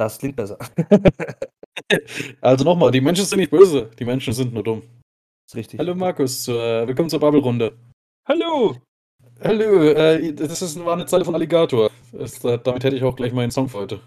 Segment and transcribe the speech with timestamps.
[0.00, 0.56] Das klingt besser.
[2.40, 4.82] Also nochmal, die Menschen sind nicht böse, die Menschen sind nur dumm.
[5.46, 5.80] ist richtig.
[5.80, 7.76] Hallo Markus, zur, äh, willkommen zur Bubble-Runde.
[8.28, 8.76] Hallo!
[9.42, 11.90] Hallo, äh, das ist, war eine Zeile von Alligator.
[12.12, 14.00] Das, äh, damit hätte ich auch gleich meinen Song für heute.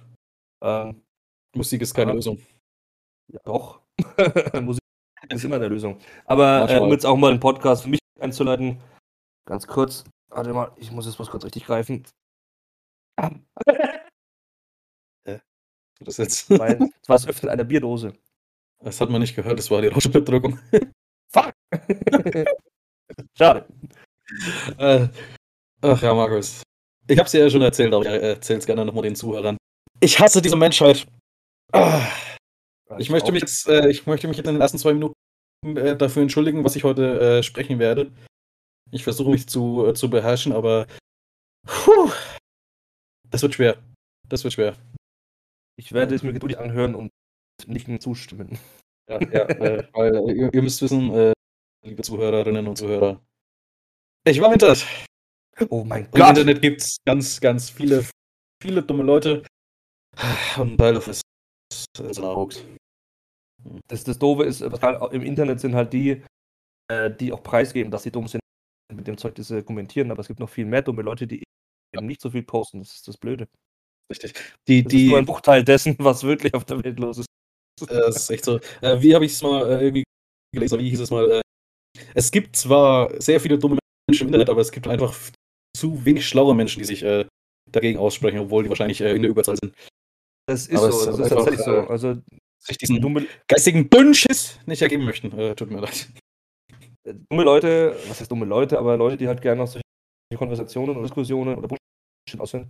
[0.63, 1.01] Ähm,
[1.55, 2.13] Musik ist keine.
[2.13, 2.39] Lösung.
[3.31, 3.81] ja, doch.
[4.61, 4.81] Musik
[5.29, 5.99] ist immer eine Lösung.
[6.25, 8.79] Aber äh, um jetzt auch mal einen Podcast für mich einzuleiten,
[9.45, 10.05] ganz kurz.
[10.29, 12.03] Warte mal, ich muss jetzt was kurz richtig greifen.
[15.99, 18.13] Das, jetzt, Weil das war das Öffnen einer Bierdose.
[18.81, 20.59] das hat man nicht gehört, das war die Rauschunterdrückung.
[21.31, 21.53] Fuck!
[23.37, 23.65] Schade.
[24.77, 25.07] Äh,
[25.81, 26.63] ach ja, Markus.
[27.07, 29.57] Ich hab's dir ja schon erzählt, aber ich erzähl's gerne nochmal den Zuhörern.
[29.99, 31.05] Ich hasse diese Menschheit.
[31.71, 32.07] Ah,
[32.97, 35.13] ich, möchte mich jetzt, äh, ich möchte mich jetzt in den ersten zwei Minuten
[35.63, 38.11] äh, dafür entschuldigen, was ich heute äh, sprechen werde.
[38.91, 40.87] Ich versuche mich zu, äh, zu beherrschen, aber
[41.65, 42.11] puh,
[43.29, 43.77] das wird schwer.
[44.29, 44.75] Das wird schwer.
[45.75, 47.11] Ich werde es mir geduldig anhören und
[47.67, 48.57] nicht zustimmen.
[49.09, 51.33] Ja, ja äh, weil äh, ihr, ihr müsst wissen, äh,
[51.85, 53.21] liebe Zuhörerinnen und Zuhörer,
[54.25, 54.85] ich war im Internet.
[55.69, 56.29] Oh mein Im Gott!
[56.29, 58.05] Internet gibt's ganz, ganz viele,
[58.61, 59.43] viele dumme Leute.
[60.57, 61.23] Und ein Teil davon ist,
[61.99, 62.65] ist nachhuckt.
[63.87, 66.23] Das, das Doofe ist, halt im Internet sind halt die,
[66.89, 68.41] äh, die auch preisgeben, dass sie dumm sind
[68.93, 71.43] mit dem Zeug, das sie kommentieren, aber es gibt noch viel mehr dumme Leute, die
[71.93, 72.79] eben nicht so viel posten.
[72.79, 73.47] Das ist das Blöde.
[74.13, 74.33] Richtig.
[74.67, 77.27] Die, Das ist nur ein die, Bruchteil dessen, was wirklich auf der Welt los ist.
[77.89, 78.59] das ist echt so.
[78.81, 80.03] Äh, wie habe ich es mal äh, irgendwie
[80.53, 80.79] gelesen?
[80.79, 81.29] Wie hieß es mal?
[81.31, 81.41] Äh,
[82.13, 83.77] es gibt zwar sehr viele dumme
[84.09, 85.15] Menschen im Internet, aber es gibt einfach
[85.75, 87.25] zu wenig schlaue Menschen, die sich äh,
[87.71, 89.73] dagegen aussprechen, obwohl die wahrscheinlich äh, in der Überzahl sind.
[90.47, 91.71] Das ist Aber so, es das ist tatsächlich so.
[91.71, 92.21] äh, Also
[92.63, 95.31] Sich diesen dumme, geistigen Dünnschiss nicht ergeben möchten.
[95.55, 96.09] Tut mir leid.
[97.29, 99.83] dumme Leute, was heißt dumme Leute, aber Leute, die halt gerne aus solchen
[100.37, 102.67] Konversationen oder Diskussionen oder Bullshit aus sind,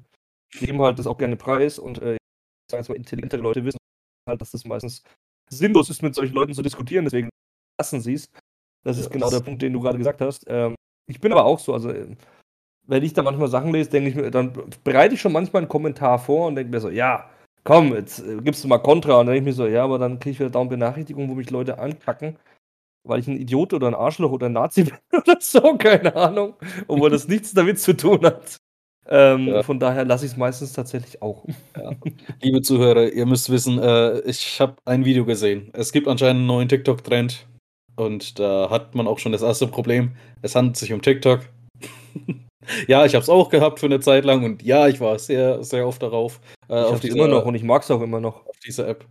[0.59, 2.19] geben halt das auch gerne preis und äh, ich
[2.71, 3.77] sage jetzt mal, intelligentere Leute wissen
[4.29, 5.03] halt, dass das meistens
[5.49, 7.29] sinnlos ist, mit solchen Leuten zu diskutieren, deswegen
[7.79, 8.27] lassen sie es.
[8.85, 10.45] Das ist Ja, genau das- der Punkt, den du gerade gesagt hast.
[10.47, 10.75] Ähm,
[11.09, 12.15] ich bin aber auch so, also äh,
[12.87, 14.53] wenn ich da manchmal Sachen lese, denke ich mir, dann
[14.83, 17.29] bereite ich schon manchmal einen Kommentar vor und denke mir so, ja,
[17.63, 19.19] komm, jetzt äh, gibst du mal Kontra.
[19.19, 21.35] Und dann denke ich mir so, ja, aber dann kriege ich wieder dauernd Benachrichtigungen, wo
[21.35, 22.37] mich Leute ankacken,
[23.07, 26.55] weil ich ein Idiot oder ein Arschloch oder ein Nazi bin oder so, keine Ahnung.
[26.87, 28.57] Obwohl das nichts damit zu tun hat.
[29.09, 29.63] Ähm, Ja.
[29.63, 31.43] Von daher lasse ich es meistens tatsächlich auch.
[32.41, 35.69] Liebe Zuhörer, ihr müsst wissen, äh, ich habe ein Video gesehen.
[35.73, 37.47] Es gibt anscheinend einen neuen TikTok-Trend.
[37.95, 40.13] Und da hat man auch schon das erste Problem.
[40.41, 41.41] Es handelt sich um TikTok.
[42.87, 44.43] ja, ich habe es auch gehabt für eine Zeit lang.
[44.43, 46.39] Und ja, ich war sehr, sehr oft darauf.
[46.69, 48.45] Äh, Ich auf, habe dieser, immer noch und ich mag es auch immer noch.
[48.47, 49.05] auf dieser App.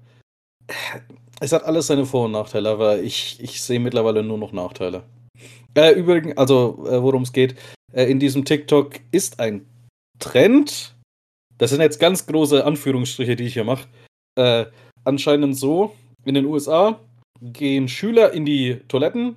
[1.41, 5.03] Es hat alles seine Vor- und Nachteile, aber ich, ich sehe mittlerweile nur noch Nachteile.
[5.75, 7.55] Äh, übrigens, also äh, worum es geht,
[7.93, 9.67] äh, in diesem TikTok ist ein
[10.23, 10.95] Trend.
[11.59, 13.89] Das sind jetzt ganz große Anführungsstriche, die ich hier mache.
[14.37, 14.67] Äh,
[15.05, 15.95] anscheinend so,
[16.25, 16.99] in den USA
[17.41, 19.37] gehen Schüler in die Toiletten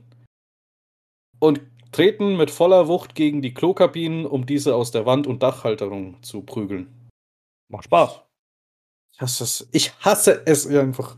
[1.40, 6.22] und treten mit voller Wucht gegen die Klokabinen, um diese aus der Wand- und Dachhalterung
[6.22, 7.09] zu prügeln.
[7.69, 8.22] Macht Spaß.
[9.13, 9.67] Ich hasse es.
[9.72, 11.17] Ich hasse es einfach.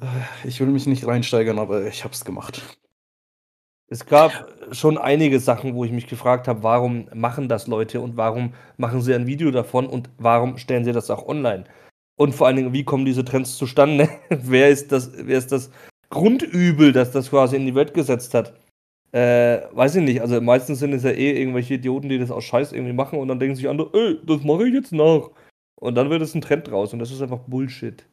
[0.00, 2.62] Äh, Ich will mich nicht reinsteigern, aber ich hab's gemacht.
[3.92, 8.16] Es gab schon einige Sachen, wo ich mich gefragt habe, warum machen das Leute und
[8.16, 11.64] warum machen sie ein Video davon und warum stellen sie das auch online?
[12.16, 14.08] Und vor allen Dingen, wie kommen diese Trends zustande?
[14.30, 15.70] wer, ist das, wer ist das
[16.08, 18.54] Grundübel, das das quasi in die Welt gesetzt hat?
[19.12, 20.22] Äh, weiß ich nicht.
[20.22, 23.28] Also meistens sind es ja eh irgendwelche Idioten, die das aus Scheiß irgendwie machen und
[23.28, 25.28] dann denken sich andere, ey, das mache ich jetzt nach.
[25.74, 28.06] Und dann wird es ein Trend draus und das ist einfach Bullshit.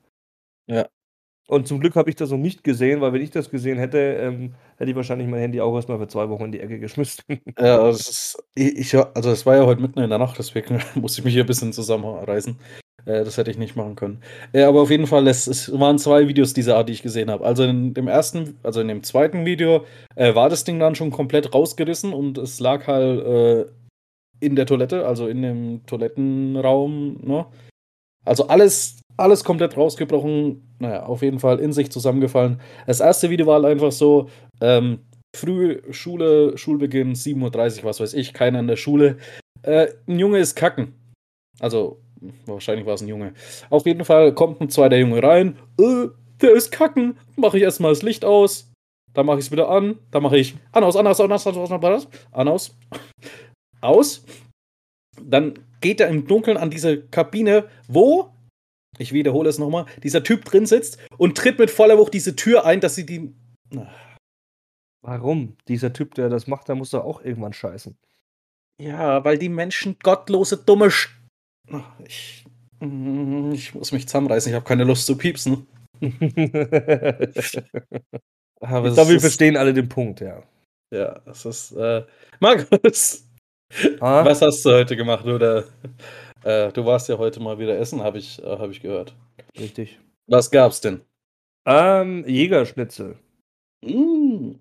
[0.67, 0.89] Ja.
[1.49, 3.97] Und zum Glück habe ich das noch nicht gesehen, weil wenn ich das gesehen hätte,
[3.97, 7.23] ähm, hätte ich wahrscheinlich mein Handy auch erstmal für zwei Wochen in die Ecke geschmissen.
[7.59, 11.21] Ja, das ist, ich, also es war ja heute mitten in der Nacht, deswegen musste
[11.21, 12.55] ich mich hier ein bisschen zusammenreißen.
[13.05, 14.21] Äh, das hätte ich nicht machen können.
[14.53, 17.31] Äh, aber auf jeden Fall, es, es waren zwei Videos dieser Art, die ich gesehen
[17.31, 17.43] habe.
[17.43, 21.09] Also in dem ersten, also in dem zweiten Video äh, war das Ding dann schon
[21.09, 23.65] komplett rausgerissen und es lag halt äh,
[24.39, 27.47] in der Toilette, also in dem Toilettenraum, ne?
[28.23, 30.68] Also alles, alles komplett rausgebrochen.
[30.79, 32.61] Naja, auf jeden Fall in sich zusammengefallen.
[32.87, 34.29] Das erste Video war halt einfach so,
[34.61, 34.99] ähm,
[35.35, 39.17] früh Schule, Schulbeginn, 7.30 Uhr, was weiß ich, keiner in der Schule.
[39.61, 40.93] Äh, ein Junge ist kacken.
[41.59, 41.99] Also,
[42.45, 43.33] wahrscheinlich war es ein Junge.
[43.69, 45.57] Auf jeden Fall kommt ein zweiter Junge rein.
[45.79, 46.07] Äh,
[46.41, 47.17] der ist kacken.
[47.35, 48.71] Mache ich erstmal das Licht aus.
[49.13, 49.99] Dann mache ich es wieder an.
[50.11, 52.77] Dann mache ich an, aus, an, aus, an, aus, an, aus, an, aus, an, aus.
[53.81, 54.25] Aus.
[55.21, 58.29] Dann geht er im Dunkeln an diese Kabine, wo,
[58.97, 62.65] ich wiederhole es nochmal, dieser Typ drin sitzt und tritt mit voller Wucht diese Tür
[62.65, 63.33] ein, dass sie die.
[65.01, 65.57] Warum?
[65.67, 67.97] Dieser Typ, der das macht, der muss doch auch irgendwann scheißen.
[68.81, 70.89] Ja, weil die Menschen gottlose, dumme.
[70.89, 71.09] Sch
[72.05, 72.45] ich,
[72.79, 75.67] Mm, ich muss mich zusammenreißen, ich habe keine Lust zu piepsen.
[78.61, 80.43] Aber ich glaube, wir verstehen alle den Punkt, ja.
[80.93, 81.71] Ja, es ist.
[81.73, 82.05] Äh,
[82.39, 83.25] Markus!
[83.99, 84.25] Ah?
[84.25, 85.25] Was hast du heute gemacht?
[85.25, 85.65] Oder
[86.43, 89.15] äh, du warst ja heute mal wieder essen, habe ich, äh, hab ich gehört.
[89.57, 89.99] Richtig.
[90.27, 91.01] Was gab's denn?
[91.65, 93.17] Ähm, Jägerschnitzel.
[93.83, 94.53] Mm.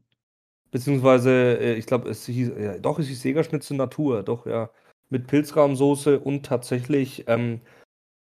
[0.70, 4.70] Beziehungsweise, äh, ich glaube, es hieß, ja, doch, es hieß Jägerschnitzel Natur, doch, ja.
[5.10, 7.62] Mit Pilzrahmsoße und tatsächlich ähm,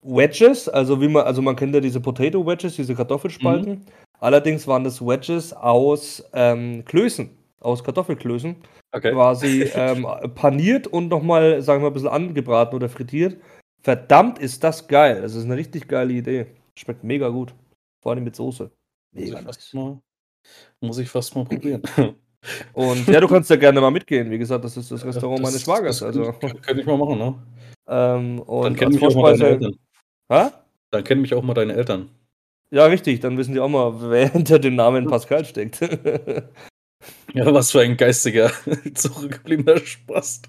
[0.01, 3.73] Wedges, also wie man, also man kennt ja diese Potato Wedges, diese Kartoffelspalten.
[3.73, 3.85] Mhm.
[4.19, 7.29] Allerdings waren das Wedges aus ähm, Klößen,
[7.61, 8.55] aus Kartoffelklößen.
[8.91, 9.11] Okay.
[9.11, 10.05] Quasi ähm,
[10.35, 13.37] paniert und nochmal, sagen wir mal, ein bisschen angebraten oder frittiert.
[13.81, 15.21] Verdammt ist das geil.
[15.21, 16.47] Das ist eine richtig geile Idee.
[16.77, 17.53] Schmeckt mega gut.
[18.01, 18.71] Vor allem mit Soße.
[19.13, 19.73] Mega muss ich, nice.
[19.73, 20.01] mal,
[20.81, 21.81] muss ich fast mal probieren.
[22.73, 24.31] Und ja, du kannst ja gerne mal mitgehen.
[24.31, 25.99] Wie gesagt, das ist das Restaurant das, meines Schwagers.
[25.99, 26.31] Das also.
[26.33, 27.35] Könnte ich mal machen, ne?
[27.87, 29.75] Ähm, und Dann kennen mich auch mal deine Eltern.
[30.31, 30.51] Ha?
[30.91, 32.09] Dann kennen mich auch mal deine Eltern.
[32.71, 33.19] Ja, richtig.
[33.19, 35.81] Dann wissen die auch mal, wer hinter dem Namen Pascal steckt.
[37.33, 38.51] Ja, was für ein geistiger,
[38.93, 40.41] zurückgebliebener Spaß.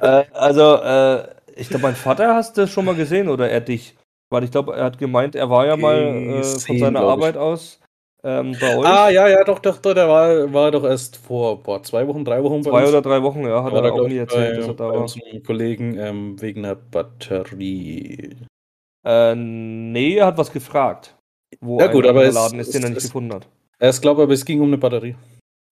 [0.00, 3.96] äh, also, äh, ich glaube, mein Vater hast du schon mal gesehen oder er dich?
[4.30, 7.82] Weil ich glaube, er hat gemeint, er war ja mal äh, von seiner Arbeit aus
[8.24, 8.86] ähm, bei euch.
[8.86, 12.24] Ah, ja, ja, doch, doch, doch der war, war doch erst vor boah, zwei Wochen,
[12.24, 12.88] drei Wochen bei Zwei uns.
[12.90, 15.06] oder drei Wochen, ja, hat war er auch nie erzählt, bei, dass er da war.
[15.44, 18.36] Kollegen ähm, wegen der Batterie.
[19.04, 21.16] Äh, nee, er hat was gefragt.
[21.60, 23.48] Wo ja, gut, aber Laden ist, den er nicht gefunden hat.
[23.78, 25.16] Er glaube aber es ging um eine Batterie.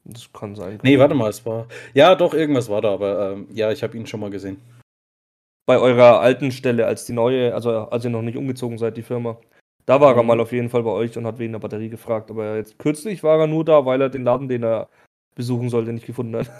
[0.04, 0.78] Das kann sein.
[0.82, 1.66] Nee, warte mal, es war.
[1.94, 4.58] Ja, doch, irgendwas war da, aber ähm, ja, ich habe ihn schon mal gesehen
[5.70, 9.04] bei eurer alten Stelle als die neue, also als ihr noch nicht umgezogen seid, die
[9.04, 9.38] Firma.
[9.86, 10.18] Da war mhm.
[10.18, 12.28] er mal auf jeden Fall bei euch und hat wegen der Batterie gefragt.
[12.28, 14.88] Aber jetzt kürzlich war er nur da, weil er den Laden, den er
[15.36, 16.50] besuchen sollte, nicht gefunden hat.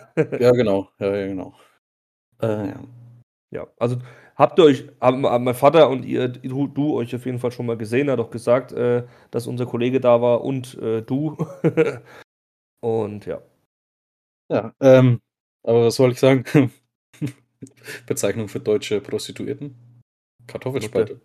[0.41, 0.91] ja, genau.
[1.01, 1.55] Ja, ja genau.
[2.41, 2.81] Äh, ja.
[3.51, 3.97] ja, also
[4.37, 7.51] habt ihr euch, haben, haben mein Vater und ihr, du, du, euch auf jeden Fall
[7.51, 9.03] schon mal gesehen, er hat doch gesagt, äh,
[9.33, 11.37] dass unser Kollege da war und äh, du.
[12.81, 13.43] und ja.
[14.51, 15.21] Ja, ähm,
[15.63, 16.45] aber was soll ich sagen?
[18.07, 19.77] Bezeichnung für deutsche Prostituierten?
[20.47, 21.21] Kartoffelspalte.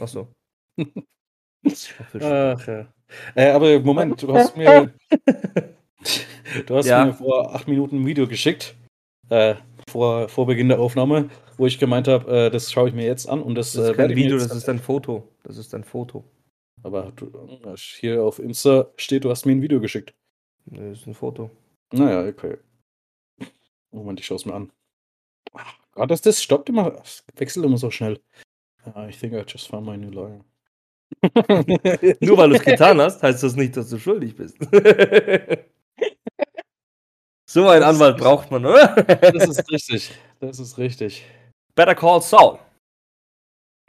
[0.00, 0.28] Achso.
[2.14, 2.92] Ach ja.
[3.34, 4.92] Äh, aber Moment, du hast mir.
[6.66, 7.04] du hast ja.
[7.04, 8.74] mir vor acht Minuten ein Video geschickt.
[9.28, 9.56] Äh,
[9.88, 13.28] vor, vor Beginn der Aufnahme, wo ich gemeint habe, äh, das schaue ich mir jetzt
[13.28, 15.28] an und das, das ist äh, kein Video, das ist ein Foto.
[15.42, 16.24] Das ist ein Foto.
[16.82, 17.30] Aber du,
[17.76, 20.14] hier auf Insta steht, du hast mir ein Video geschickt.
[20.66, 21.50] Nee, das ist ein Foto.
[21.92, 22.58] Naja, okay.
[23.90, 24.72] Moment, ich schaue es mir an.
[25.92, 28.20] Gott, das, das stoppt immer, das wechselt immer so schnell.
[28.86, 30.44] Uh, I think I just found my new lawyer.
[32.20, 34.56] Nur weil du es getan hast, heißt das nicht, dass du schuldig bist.
[37.46, 38.94] so einen Anwalt braucht man, oder?
[38.96, 40.10] das ist richtig.
[40.40, 41.24] Das ist richtig.
[41.74, 42.58] Better Call Saul.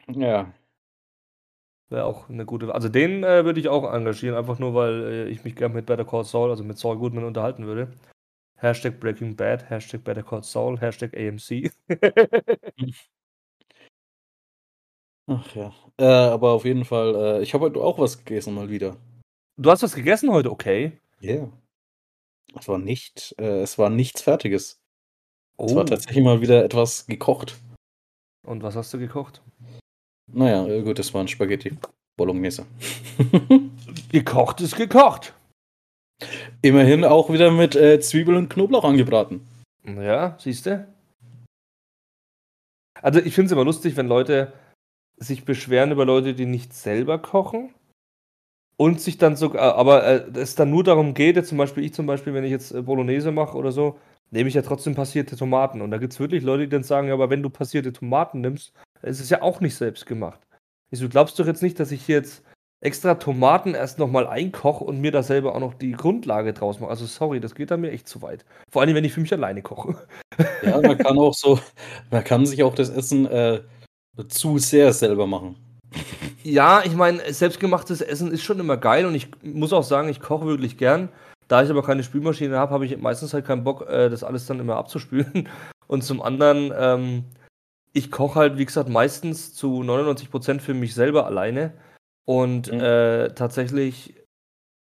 [0.08, 0.52] Ja.
[1.94, 2.74] Wäre auch eine gute.
[2.74, 5.86] Also den äh, würde ich auch engagieren, einfach nur, weil äh, ich mich gerne mit
[5.86, 7.92] Better Call Saul, also mit Saul Goodman unterhalten würde.
[8.56, 11.70] Hashtag Breaking Bad, Hashtag Better Call Saul, Hashtag AMC.
[15.28, 15.72] Ach ja.
[15.96, 18.96] Äh, aber auf jeden Fall, äh, ich habe heute auch was gegessen mal wieder.
[19.56, 20.98] Du hast was gegessen heute, okay?
[21.20, 21.34] Ja.
[21.34, 21.52] Yeah.
[22.58, 24.80] Es war nicht, äh, es war nichts Fertiges.
[25.58, 25.66] Oh.
[25.66, 25.86] Es war oh.
[25.86, 27.54] tatsächlich mal wieder etwas gekocht.
[28.44, 29.42] Und was hast du gekocht?
[30.32, 31.76] Naja, äh, gut, das waren Spaghetti.
[32.16, 32.66] Bolognese.
[34.12, 35.34] gekocht ist gekocht.
[36.62, 39.46] Immerhin auch wieder mit äh, Zwiebel und Knoblauch angebraten.
[39.84, 40.86] Ja, siehst du?
[43.02, 44.52] Also ich finde es immer lustig, wenn Leute
[45.16, 47.74] sich beschweren über Leute, die nicht selber kochen
[48.76, 51.94] und sich dann sogar, aber äh, es dann nur darum geht, jetzt zum Beispiel ich
[51.94, 53.98] zum Beispiel, wenn ich jetzt äh, Bolognese mache oder so,
[54.30, 55.80] nehme ich ja trotzdem passierte Tomaten.
[55.80, 58.40] Und da gibt es wirklich Leute, die dann sagen, ja, aber wenn du passierte Tomaten
[58.40, 58.72] nimmst,
[59.06, 60.40] ist es ja auch nicht selbst gemacht.
[60.90, 62.42] Ich so, glaubst du jetzt nicht, dass ich jetzt
[62.84, 66.90] extra Tomaten erst nochmal einkoche und mir da selber auch noch die Grundlage draus mache.
[66.90, 68.44] Also sorry, das geht da mir echt zu weit.
[68.70, 69.96] Vor allem, wenn ich für mich alleine koche.
[70.62, 71.58] Ja, man kann auch so,
[72.10, 73.62] man kann sich auch das Essen äh,
[74.28, 75.56] zu sehr selber machen.
[76.42, 80.20] Ja, ich meine, selbstgemachtes Essen ist schon immer geil und ich muss auch sagen, ich
[80.20, 81.08] koche wirklich gern.
[81.48, 84.46] Da ich aber keine Spülmaschine habe, habe ich meistens halt keinen Bock, äh, das alles
[84.46, 85.48] dann immer abzuspülen.
[85.86, 87.24] Und zum anderen, ähm,
[87.94, 91.72] ich koche halt, wie gesagt, meistens zu 99% für mich selber alleine.
[92.26, 92.80] Und mhm.
[92.80, 94.14] äh, tatsächlich,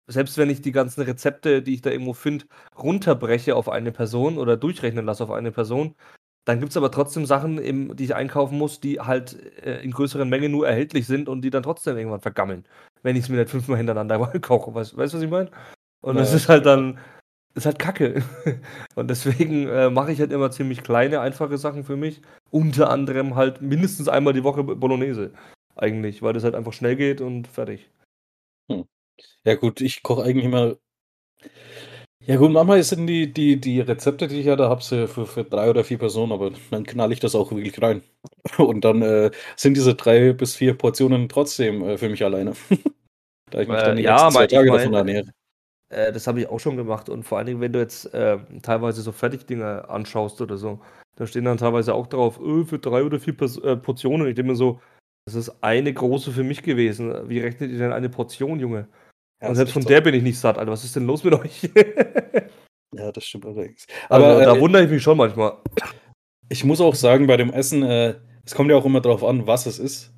[0.08, 2.46] selbst wenn ich die ganzen Rezepte, die ich da irgendwo finde,
[2.78, 5.96] runterbreche auf eine Person oder durchrechnen lasse auf eine Person,
[6.46, 9.92] dann gibt es aber trotzdem Sachen, im, die ich einkaufen muss, die halt äh, in
[9.92, 12.66] größeren Mengen nur erhältlich sind und die dann trotzdem irgendwann vergammeln,
[13.04, 14.74] wenn ich es mir nicht fünfmal hintereinander koche.
[14.74, 15.52] Weißt du, was ich meine?
[16.02, 16.98] Und ja, das ist halt dann,
[17.56, 18.24] ist halt kacke.
[18.96, 22.22] und deswegen äh, mache ich halt immer ziemlich kleine, einfache Sachen für mich.
[22.52, 25.34] Unter anderem halt mindestens einmal die Woche Bolognese.
[25.76, 27.90] eigentlich, weil das halt einfach schnell geht und fertig.
[28.72, 28.86] Hm.
[29.46, 30.78] Ja gut, ich koche eigentlich immer
[32.28, 35.44] ja gut, manchmal sind die die die Rezepte, die ich ja da habe, für für
[35.44, 38.04] 3 oder 4 Personen, aber dann knall ich das auch wirklich rein.
[38.60, 42.54] Und dann, äh, sind diese 3 bis 4 Portionen trotzdem, äh, für mich alleine.
[43.52, 45.26] Da ich mich dann Äh, die ja, nächsten 2 aber ich Tage davon ernähre.
[45.92, 48.46] Äh, das habe ich auch schon gemacht und vor allen Dingen, wenn du jetzt, ähm,
[48.62, 50.80] teilweise so Fertigdinger anschaust oder so,
[51.16, 54.28] da stehen dann teilweise auch drauf, äh, für 3 oder 4 Pers äh, Portionen.
[54.28, 54.80] Ich denke mir so:
[55.26, 57.30] „Das ist eine große für mich gewesen.
[57.30, 58.88] Wie rechnet ihr denn eine Portion, Junge?“
[59.42, 59.90] Ja, Und selbst von so.
[59.90, 60.72] der bin ich nicht satt, Alter.
[60.72, 61.70] Was ist denn los mit euch?
[62.94, 63.86] Ja, das stimmt allerdings.
[64.10, 65.54] Also, Aber, da äh wundere ich mich schon manchmal.
[66.50, 69.48] ich muss auch sagen, bei dem Essen, äh, es kommt ja auch immer drauf an,
[69.48, 70.12] was es ist,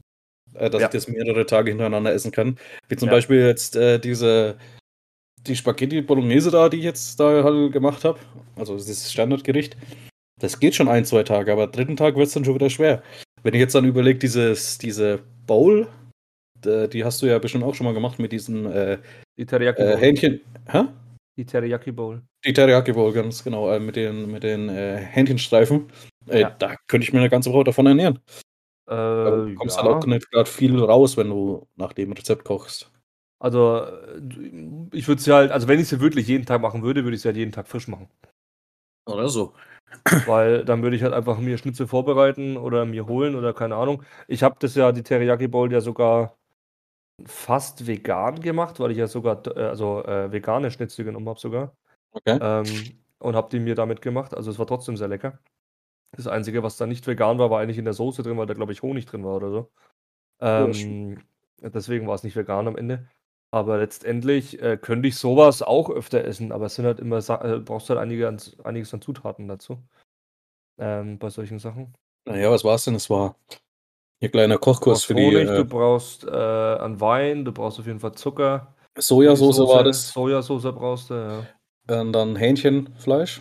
[0.56, 0.88] äh, dass Ja.
[0.88, 2.58] ich das mehrere Tage hintereinander essen kann.
[2.90, 3.14] Wie zum Ja.
[3.14, 4.58] Beispiel jetzt, äh, diese
[5.48, 8.20] die Spaghetti Bolognese da, die ich jetzt da halt gemacht habe,
[8.56, 9.78] also dieses Standardgericht.
[10.42, 13.04] Das geht schon 1, 2 Tage, aber dritten Tag wird's dann schon wieder schwer.
[13.44, 15.88] Wenn ich jetzt dann überlege, dieses diese Bowl,
[16.66, 19.00] die hast du ja bestimmt auch schon mal gemacht mit diesem, äh,
[19.38, 19.98] Die Teriyaki äh.
[19.98, 20.86] Hähnchen hä?
[21.38, 22.22] Die Teriyaki Bowl.
[22.46, 25.90] Die Teriyaki Bowl, ganz genau, äh, mit den mit den, äh, Hähnchenstreifen.
[26.30, 26.52] Äh, Ja.
[26.52, 28.20] da könnte ich mir 'ne ganze Woche davon ernähren.
[28.88, 30.16] Aber du Äh, bekommst halt auch ja.
[30.16, 32.93] nicht grad viel raus, wenn du nach dem Rezept kochst.
[33.44, 34.22] Also, äh,
[34.94, 37.22] ich würde sie halt also, wenn ich sie wirklich jeden Tag machen würde, würde ich
[37.22, 38.08] sie halt jeden Tag frisch machen.
[39.06, 39.54] Oder so.
[40.28, 44.04] Weil dann würde ich halt einfach mir Schnitzel vorbereiten oder mir holen oder keine Ahnung.
[44.30, 46.38] Ich habe das ja die Teriyaki Bowl ja sogar
[47.26, 51.76] fast vegan gemacht, weil ich ja sogar äh, also, äh, vegane Schnitzel genommen habe sogar.
[52.14, 52.40] Okay.
[52.42, 54.34] Ähm, und habe die mir damit gemacht.
[54.34, 55.38] Also, es war trotzdem sehr lecker.
[56.16, 58.54] Das Einzige, was da nicht vegan war, war eigentlich in der Soße drin, weil da,
[58.54, 59.72] glaube ich, Honig drin war oder so.
[60.40, 61.22] Ähm,
[61.62, 63.10] deswegen war's nicht vegan am Ende.
[63.54, 67.22] Aber letztendlich, äh, könnte ich so was auch öfter essen, aber es sind halt immer
[67.22, 69.78] Sa äh, brauchst halt einige ans einiges an Zutaten dazu.
[70.80, 71.94] Ähm, bei solchen Sachen.
[72.26, 72.96] Na ja, was war's denn?
[72.96, 73.36] Es war
[74.22, 77.80] Ihr kleiner Du Kochkurs für die, Honig, du äh brauchst, äh, an Wein, du brauchst
[77.80, 80.10] auf jeden Fall Zucker Sojasauce war das.
[80.10, 81.46] Sojasauce brauchst du, ja.
[81.90, 83.40] Ähm, dann Hähnchenfleisch.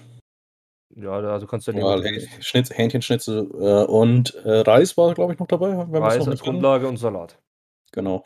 [0.94, 2.44] Ja, also, kannst du ja Ja, was du Häh willst.
[2.44, 6.42] Schnitz Hähnchenschnitzel, äh, und, äh, Reis war, glaube ich, noch dabei, Reis noch als.
[6.42, 7.38] Grundlage und Salat.
[7.92, 8.24] Genau.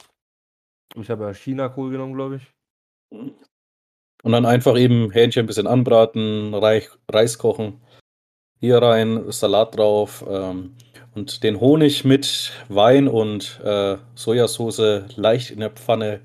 [1.00, 2.42] Ich habe ja Chinakohl genommen, glaube ich.
[3.10, 3.34] Mhm.
[4.22, 7.80] Und dann einfach eben Hähnchen 'n bisschen anbraten, Reich Reis kochen,
[8.60, 10.76] hier rein, Salat drauf, ähm,
[11.14, 16.22] und den Honig mit Wein und, äh, Sojasauce leicht in der Pfanne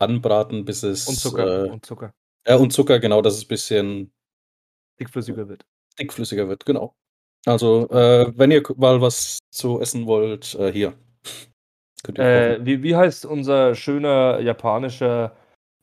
[0.00, 2.12] anbraten, bis Und es, Zucker äh und Zucker.
[2.48, 4.12] ja, und Zucker, genau, dass es bisschen
[5.00, 5.64] Dickflüssiger wird.
[5.98, 6.94] dickflüssiger wird, genau.
[7.46, 10.94] Also, äh, wenn ihr mal was zu essen wollt, äh, hier.
[12.04, 12.62] Könnt ihr kochen.
[12.62, 15.32] Äh, wie wie heißt unser schöner japanischer,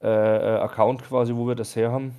[0.03, 2.13] äh, äh, Account quasi, wo wir das her haben?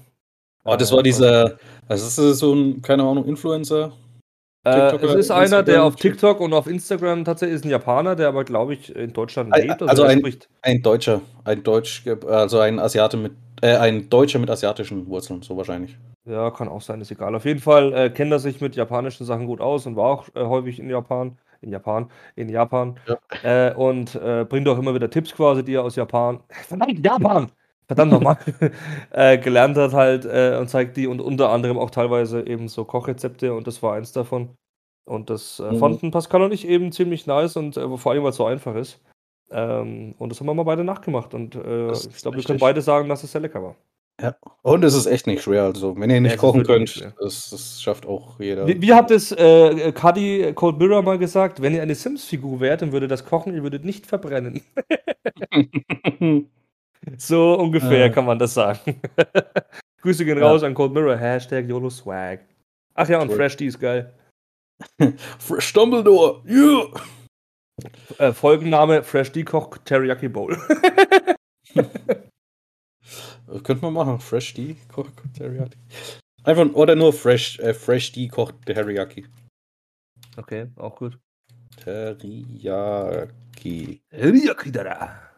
[0.65, 3.93] Oh, das Äh, war dieser also, das ist so 'n, keine Ahnung, Influencer,
[4.65, 5.97] Äh, es ist einer, der auf.
[5.97, 9.83] TikTok und auf Instagram tatsächlich ist 'n Japaner, der aber, glaube ich, in Deutschland lebt,
[9.83, 13.33] also, also, ein spricht ein Deutscher, ein Deutsch geb also, ein Asiate mit
[13.63, 15.97] äh, ein Deutscher mit asiatischen Wurzeln, so wahrscheinlich.
[16.27, 17.35] Ja, kann auch sein, ist egal.
[17.35, 20.29] Auf jeden Fall, äh, kennt er sich mit japanischen Sachen gut aus und war auch,
[20.37, 23.69] äh, häufig in Japan in Japan in Japan, Ja.
[23.71, 27.51] äh, und, äh, bringt auch immer wieder Tipps quasi, die er aus Japan verdammt, Japan!
[27.89, 28.37] Verdammt noch mal,
[29.11, 32.85] äh, gelernt hat halt, äh, und zeigt die und unter anderem auch teilweise eben so
[32.85, 34.51] Kochrezepte und das war eins davon.
[35.05, 35.79] Und das, äh, Mhm.
[35.79, 39.01] fanden Pascal und ich eben ziemlich nice und, äh, vor allem, weil's so einfach ist.
[39.51, 43.09] Ähm, und das haben wir mal beide nachgemacht und, ich glaube, wir können beide sagen,
[43.09, 43.77] dass es sehr lecker war.
[44.21, 44.37] Ja.
[44.63, 47.51] Und es ist echt nicht schwer, also, wenn ihr Ja, nicht ist kochen könnt, das
[47.51, 48.67] das schafft auch jeder.
[48.69, 52.83] Wie wie hat es, äh, Cuddy Cold Mirror mal gesagt: „Wenn ihr eine Sims-Figur wärt
[52.83, 54.61] und würdet das kochen, ihr würdet nicht verbrennen.“
[57.19, 58.11] So ungefähr Äh.
[58.11, 59.01] kann man das sagen.
[60.03, 60.49] Grüße gehen Ja.
[60.49, 62.41] raus an Cold Mirror, Hashtag YOLO Swag.
[62.95, 63.37] Ach ja, und Cool.
[63.37, 64.13] Fresh D ist geil.
[65.39, 66.87] Fresh Dumbledore, yeah!
[68.19, 70.57] Äh, Folgenname: Fresh D kocht Teriyaki Bowl.
[73.53, 74.19] Das könnte man machen.
[74.19, 75.77] Fresh D kocht Teriyaki.
[76.43, 79.27] Einfach oder nur Fresh äh, Fresh D kocht Teriyaki.
[80.39, 81.19] Okay, auch gut.
[81.77, 83.31] Teriyaki.
[84.11, 85.31] Teriyaki Dada.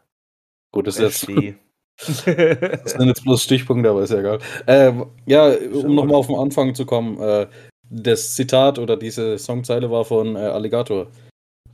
[0.72, 2.54] Gut, das ist jetzt Fresh D.
[2.84, 4.38] das sind jetzt bloß Stichpunkte, aber ist ja egal.
[4.68, 6.18] Ähm, ja, um noch mal mal.
[6.18, 7.48] auf 'n Anfang zu kommen, äh,
[7.90, 11.08] das Zitat oder diese Songzeile war von, äh, Alligator.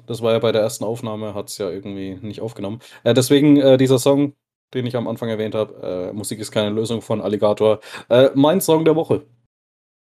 [0.07, 2.81] Das war ja bei der ersten Aufnahme hat's ja irgendwie nicht aufgenommen.
[3.05, 4.35] Äh, deswegen, äh, dieser Song,
[4.75, 8.61] den ich am Anfang erwähnt habe, äh, „Musik ist keine Lösung“ von Alligator, äh, mein
[8.61, 9.27] Song der Woche.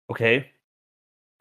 [0.08, 0.46] Okay.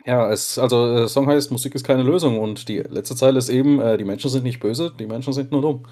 [0.06, 3.48] Ja, es also, der Song heißt „Musik ist keine Lösung“ und die letzte Zeile ist
[3.50, 5.86] eben, äh: „Die Menschen sind nicht böse, die Menschen sind nur dumm.“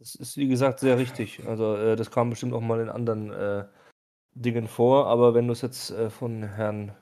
[0.00, 1.46] Das ist, wie gesagt, sehr richtig.
[1.46, 3.64] Also, äh, das kam bestimmt auch mal in anderen, äh,
[4.34, 6.92] Dingen vor, aber wenn du's jetzt, äh, von Herrn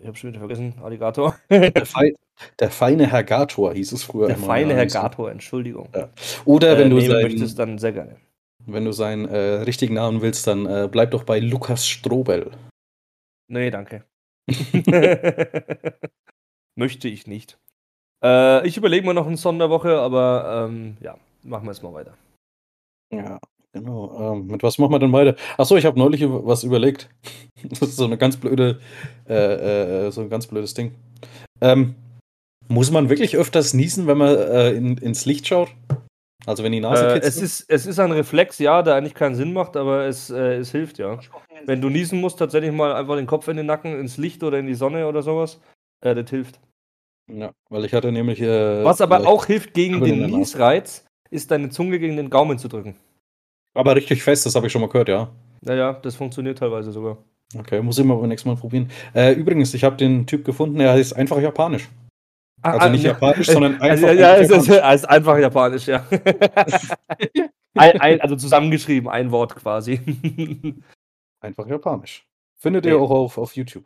[0.00, 1.36] Ich habe schon wieder vergessen, Alligator.
[1.50, 2.14] Der, fei
[2.60, 4.28] der feine Herr Gator hieß es früher.
[4.28, 5.00] Der immer, feine ja, Herr nicht so.
[5.00, 5.88] Gator, Entschuldigung.
[5.94, 6.08] Ja.
[6.44, 8.16] Oder Äh, wenn du nehmen seinen, möchtest, dann sehr gerne.
[8.66, 12.52] wenn du seinen äh, richtigen Namen willst, dann äh, bleib doch bei Lukas Strobel.
[13.48, 14.04] Nee, danke.
[16.76, 17.58] Möchte ich nicht.
[18.22, 22.14] Äh, ich überlege mir noch eine Sonderwoche, aber ähm, ja, machen wir jetzt mal weiter.
[23.12, 23.40] Ja,
[23.72, 24.34] genau.
[24.34, 25.36] Ähm, mit was machen wir denn weiter?
[25.56, 27.08] Achso, ich habe neulich was überlegt.
[27.68, 28.78] Das ist so eine ganz blöde,
[29.28, 30.94] äh, äh, so ein ganz blödes Ding.
[31.60, 31.96] Ähm,
[32.68, 35.70] muss man wirklich öfters niesen, wenn man äh, in, ins Licht schaut?
[36.46, 37.24] Also wenn die Nase Äh, kitzelt?
[37.34, 40.58] es, ist, es ist ein Reflex, ja, der eigentlich keinen Sinn macht, aber es, äh,
[40.58, 41.18] es hilft, ja.
[41.66, 44.60] Wenn du niesen musst, tatsächlich mal einfach den Kopf in den Nacken, ins Licht oder
[44.60, 45.60] in die Sonne oder sowas,
[46.00, 46.60] äh, das hilft.
[47.28, 48.40] Ja, weil ich hatte nämlich.
[48.40, 50.26] Äh, Was aber auch hilft gegen den.
[50.30, 52.94] Niesreiz, ist deine Zunge gegen den Gaumen zu drücken.
[53.78, 55.28] Aber richtig fest, das habe ich schon mal gehört, ja.
[55.60, 57.18] Naja, das funktioniert teilweise sogar.
[57.56, 58.90] Okay, muss ich mal beim nächsten Mal probieren.
[59.14, 61.88] Äh, übrigens, ich habe den Typ gefunden, er heißt einfach japanisch.
[62.60, 64.20] Ah, Also ah, nicht ne- japanisch, sondern Also, einfach.
[64.20, 66.04] ja, ja, es ist, es ist einfach japanisch, ja.
[67.74, 70.00] ein, ein, also zusammengeschrieben, ein Wort quasi.
[71.40, 72.26] Einfach japanisch.
[72.60, 72.90] Findet Nee.
[72.90, 73.84] ihr auch auf, auf YouTube.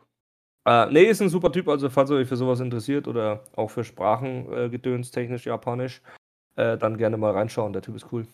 [0.67, 3.69] äh, nee, ist ein super Typ, also falls ihr euch für sowas interessiert oder auch
[3.69, 6.01] für Sprachengedöns, äh, Gedöns, technisch, japanisch,
[6.55, 8.25] äh, dann gerne mal reinschauen, der Typ ist cool.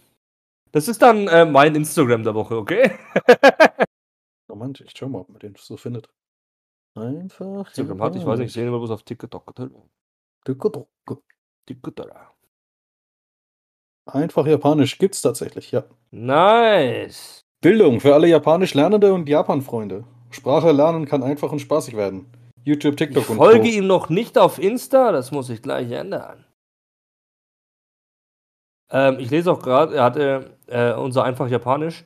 [0.71, 2.91] Das ist dann äh, mein Instagram der Woche, okay?
[4.47, 6.09] Moment, ich schau mal, ob man den so findet.
[6.95, 7.67] Einfach.
[7.67, 9.53] Instagram hat, ich weiß nicht, ich sehe immer bloß auf TikTok.
[10.45, 10.87] TikTok.
[11.65, 12.35] TikTok.
[14.05, 15.83] Einfach japanisch gibt's tatsächlich, ja.
[16.11, 17.45] Nice.
[17.61, 20.05] Bildung für alle Japanisch Lernende und Japan-Freunde.
[20.31, 22.31] Sprache lernen kann einfach und spaßig werden.
[22.63, 23.65] YouTube, Ich TikTok und folge Co.
[23.67, 26.45] ihm noch nicht auf Insta, das muss ich gleich ändern.
[28.91, 32.05] Ähm, ich lese auch gerade, er hatte äh, unser einfach Japanisch,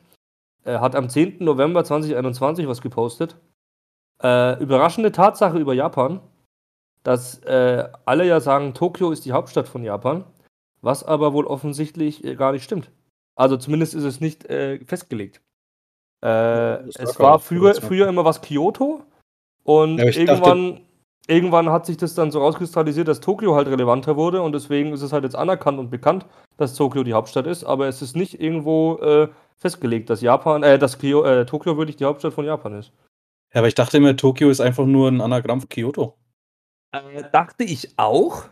[0.63, 1.43] er hat am 10.
[1.43, 3.35] November 2021 was gepostet.
[4.21, 6.21] Äh, überraschende Tatsache über Japan,
[7.03, 10.23] dass äh, alle ja sagen, Tokio ist die Hauptstadt von Japan,
[10.81, 12.91] was aber wohl offensichtlich äh, gar nicht stimmt.
[13.35, 15.41] Also zumindest ist es nicht äh, festgelegt.
[16.23, 19.03] Äh, es war früher, früher immer was Kyoto
[19.63, 20.81] und Ja, irgendwann,
[21.27, 25.01] irgendwann hat sich das dann so rauskristallisiert, dass Tokio halt relevanter wurde und deswegen ist
[25.01, 26.25] es halt jetzt anerkannt und bekannt,
[26.57, 30.77] dass Tokio die Hauptstadt ist, aber es ist nicht irgendwo äh, festgelegt, dass Japan, äh,
[30.77, 32.91] dass Kyo, äh, Tokio wirklich die Hauptstadt von Japan ist.
[33.53, 36.17] Ja, aber ich dachte immer, Tokio ist einfach nur ein Anagramm für Kyoto.
[36.91, 38.45] Äh, dachte ich auch.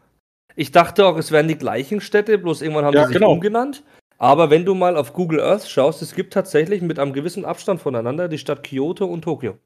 [0.55, 3.31] Ich dachte auch, es wären die gleichen Städte, bloß irgendwann haben Ja, sie sich genau.
[3.31, 3.83] umgenannt.
[4.17, 7.81] Aber wenn du mal auf Google Earth schaust, es gibt tatsächlich mit einem gewissen Abstand
[7.81, 9.57] voneinander die Stadt Kyoto und Tokio.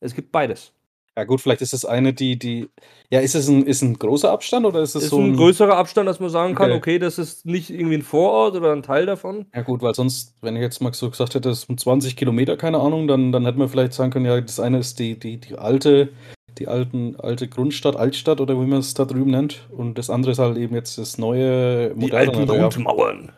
[0.00, 0.74] Es gibt beides.
[1.16, 2.70] Ja gut, vielleicht ist es eine, die, die.
[3.10, 5.76] Ja, ist es ein, ist ein großer Abstand oder ist es ist so ein größerer
[5.76, 6.78] Abstand, dass man sagen kann, Okay.
[6.78, 9.44] okay, das ist nicht irgendwie ein Vorort oder ein Teil davon.
[9.54, 12.56] Ja gut, weil sonst, wenn ich jetzt mal so gesagt hätte, es sind 20 Kilometer,
[12.56, 15.36] keine Ahnung, dann, dann hätten wir vielleicht sagen können, ja, das eine ist die, die,
[15.36, 16.08] die alte,
[16.58, 19.68] die alten, alte Grundstadt, Altstadt oder wie man es da drüben nennt.
[19.70, 22.46] Und das andere ist halt eben jetzt das neue, Die alten.
[22.46, 23.32] Grundmauern.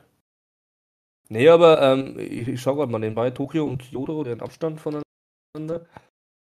[1.29, 5.87] Nee, aber ähm, ich, ich schaue gerade mal nebenbei, Tokio und Kyoto, den Abstand voneinander.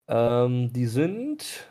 [0.10, 1.69] Ähm, die sind,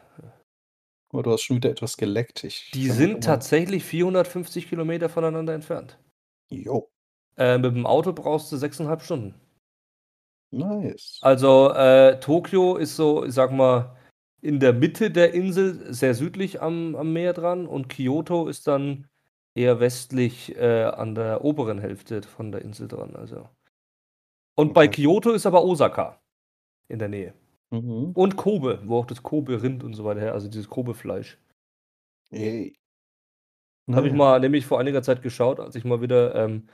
[1.12, 2.44] Oh, du hast schon wieder etwas geleckt.
[2.44, 5.98] Ich die sind tatsächlich 450 Kilometer voneinander entfernt.
[6.50, 6.90] Jo,
[7.36, 9.34] Äh, mit dem Auto brauchst du sechseinhalb Stunden.
[10.52, 11.18] nice.
[11.22, 13.96] Also äh, Tokio ist so, ich sag mal,
[14.40, 19.06] in der Mitte der Insel, sehr südlich am, am Meer dran und Kyoto ist dann
[19.54, 23.16] eher westlich äh, an der oberen Hälfte von der Insel dran.
[23.16, 23.48] Also.
[24.56, 25.02] Und bei Okay.
[25.02, 26.20] Kyoto ist aber Osaka
[26.88, 27.34] in der Nähe.
[27.70, 28.12] Mhm.
[28.14, 31.38] Und Kobe, wo auch das Kobe-Rind und so weiter her, also dieses Kobe-Fleisch.
[32.30, 32.74] Ey.
[33.90, 36.68] Habe ich mal nämlich vor einiger Zeit geschaut, als ich mal wieder ähm,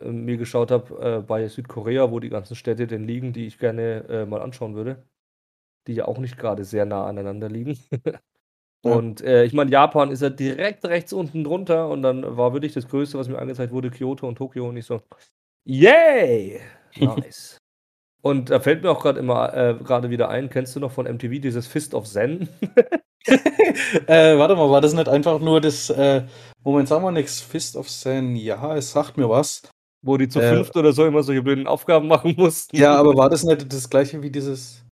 [0.00, 3.58] äh, mir geschaut habe äh, bei Südkorea, wo die ganzen Städte denn liegen, die ich
[3.58, 5.04] gerne äh, mal anschauen würde.
[5.88, 7.78] Die ja auch nicht gerade sehr nah aneinander liegen.
[8.84, 12.72] Und äh, ich meine, Japan ist ja direkt rechts unten drunter und dann war wirklich
[12.72, 15.02] das Größte, was mir angezeigt wurde, Kyoto und Tokio und ich so,
[15.64, 16.60] yay!
[16.96, 17.61] Nice.
[18.22, 21.06] Und da fällt mir auch gerade immer äh, gerade wieder ein, kennst du noch von
[21.06, 22.48] MTV dieses Fist of Zen?
[24.06, 26.22] äh, warte mal, war das nicht einfach nur das, äh,
[26.62, 29.62] Moment, sagen wir nichts, Fist of Zen, ja, es sagt mir was.
[30.04, 32.76] Wo die zu Äh, fünft oder so immer solche blöden Aufgaben machen mussten.
[32.76, 34.84] Ja, aber war das nicht das gleiche wie dieses.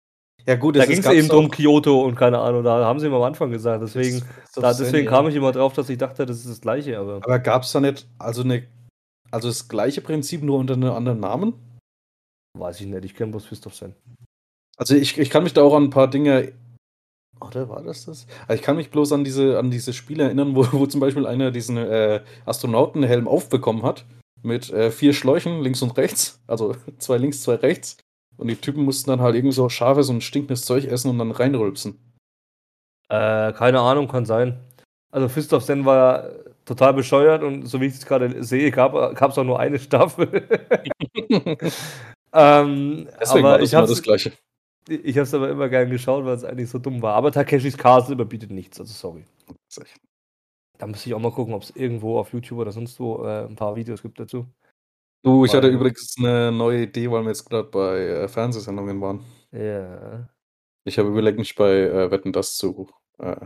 [0.46, 3.16] Ja, gut, Da ging es eben drum, Kyoto und keine Ahnung, da haben sie immer
[3.16, 3.82] am Anfang gesagt.
[3.82, 4.22] Deswegen,
[4.54, 5.10] da, Zen, deswegen ja.
[5.10, 7.16] kam ich immer drauf, dass ich dachte, das ist das gleiche, aber.
[7.16, 8.66] Aber gab es da nicht, also eine,
[9.30, 11.67] also das gleiche Prinzip nur unter einem anderen Namen?
[12.58, 13.94] Weiß ich nicht, ich kenne bloß Zen.
[14.76, 16.52] Also ich, ich kann mich da auch an ein paar Dinge.
[17.40, 18.26] Oder war das das?
[18.48, 21.26] Also ich kann mich bloß an diese, an diese Spiele erinnern, wo, wo zum Beispiel
[21.26, 24.04] einer diesen äh, Astronautenhelm aufbekommen hat.
[24.42, 26.40] Mit äh, vier Schläuchen links und rechts.
[26.46, 27.96] Also zwei links, zwei rechts.
[28.36, 31.32] Und die Typen mussten dann halt irgend so scharfes und stinkendes Zeug essen und dann
[31.32, 31.98] reinrülpsen.
[33.08, 34.60] Äh, keine Ahnung, kann sein.
[35.10, 36.28] Also Fist of Zen war
[36.64, 40.46] total bescheuert und so wie ich es gerade sehe, gab es auch nur eine Staffel.
[42.32, 44.32] ähm, Deswegen aber war das ich immer das Gleiche.
[44.88, 47.14] ich habe es aber immer gern geschaut, weil es eigentlich so dumm war.
[47.14, 49.24] Aber Takeshis Castle überbietet nichts, also sorry.
[50.78, 53.46] Da müsste ich auch mal gucken, ob es irgendwo auf YouTube oder sonst wo äh,
[53.46, 54.46] ein paar Videos gibt dazu.
[55.24, 59.00] Du, ich hatte Weil- übrigens eine neue Idee, weil wir jetzt gerade bei äh, Fernsehsendungen
[59.00, 59.24] waren.
[59.50, 60.28] Ja.
[60.84, 62.88] Ich habe überlegt, mich bei äh, Wetten das zu
[63.18, 63.36] äh,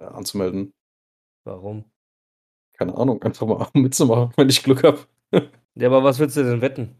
[0.00, 0.72] anzumelden.
[1.44, 1.84] Warum?
[2.78, 4.98] Keine Ahnung, einfach mal mitzumachen, wenn ich Glück habe.
[5.78, 6.96] Ja, aber was willst du denn wetten?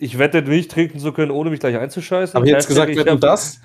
[0.00, 2.34] Ich wette nicht, trinken zu können, ohne mich gleich einzuscheißen.
[2.34, 3.60] Habe ich jetzt gesagt, Wetten hab- das?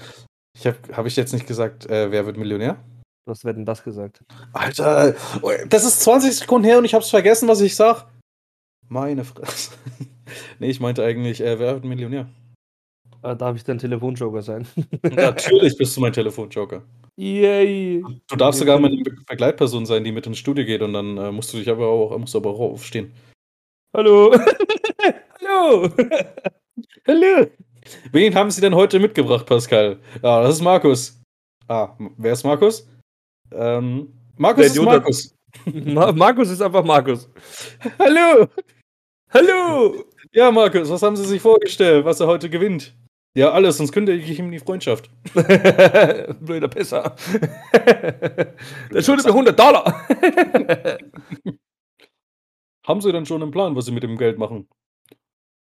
[0.58, 2.84] Ich habe hab ich jetzt nicht gesagt, äh, wer wird Millionär?
[3.26, 4.24] Du hast Wetten das gesagt.
[4.52, 8.08] Alter, oh, das ist 20 Sekunden her und ich habe es vergessen, was ich sag.
[8.90, 9.72] Meine Fresse.
[10.60, 12.28] nee, ich meinte eigentlich, äh, wer wird Millionär?
[13.22, 14.68] Äh, darf ich dein Telefonjoker sein?
[15.04, 16.82] Natürlich bist du mein Telefonjoker.
[17.16, 18.04] Yay!
[18.28, 21.32] Du darfst sogar meine Be Begleitperson sein, die mit ins Studio geht und dann äh,
[21.32, 23.14] musst du dich aber auch, musst du aber auch aufstehen.
[23.96, 24.36] Hallo!
[25.54, 25.90] Hallo!
[27.08, 27.48] Hallo!
[28.12, 30.00] Wen haben Sie denn heute mitgebracht, Pascal?
[30.22, 31.22] Ja, das ist Markus.
[31.68, 32.90] Ah, wer ist Markus?
[33.52, 35.36] Ähm, Markus ist Markus.
[35.66, 37.30] Ma Markus ist einfach Markus.
[38.00, 38.48] Hallo!
[39.30, 40.06] Hallo!
[40.32, 42.96] Ja, Markus, was haben Sie sich vorgestellt, was er heute gewinnt?
[43.36, 45.10] Ja, alles, sonst kündige ich ihm die Freundschaft.
[45.34, 47.16] Blöder Pisser.
[48.92, 50.08] Der schuldet mir 100 Dollar.
[52.88, 54.68] Haben Sie denn schon einen Plan, was Sie mit dem Geld machen?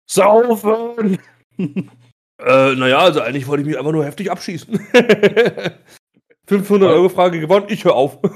[0.10, 1.20] Saufen!
[1.58, 4.80] äh, naja, also eigentlich wollte ich mich einfach nur heftig abschießen.
[6.48, 8.18] 500 Euro Frage gewonnen, ich höre auf.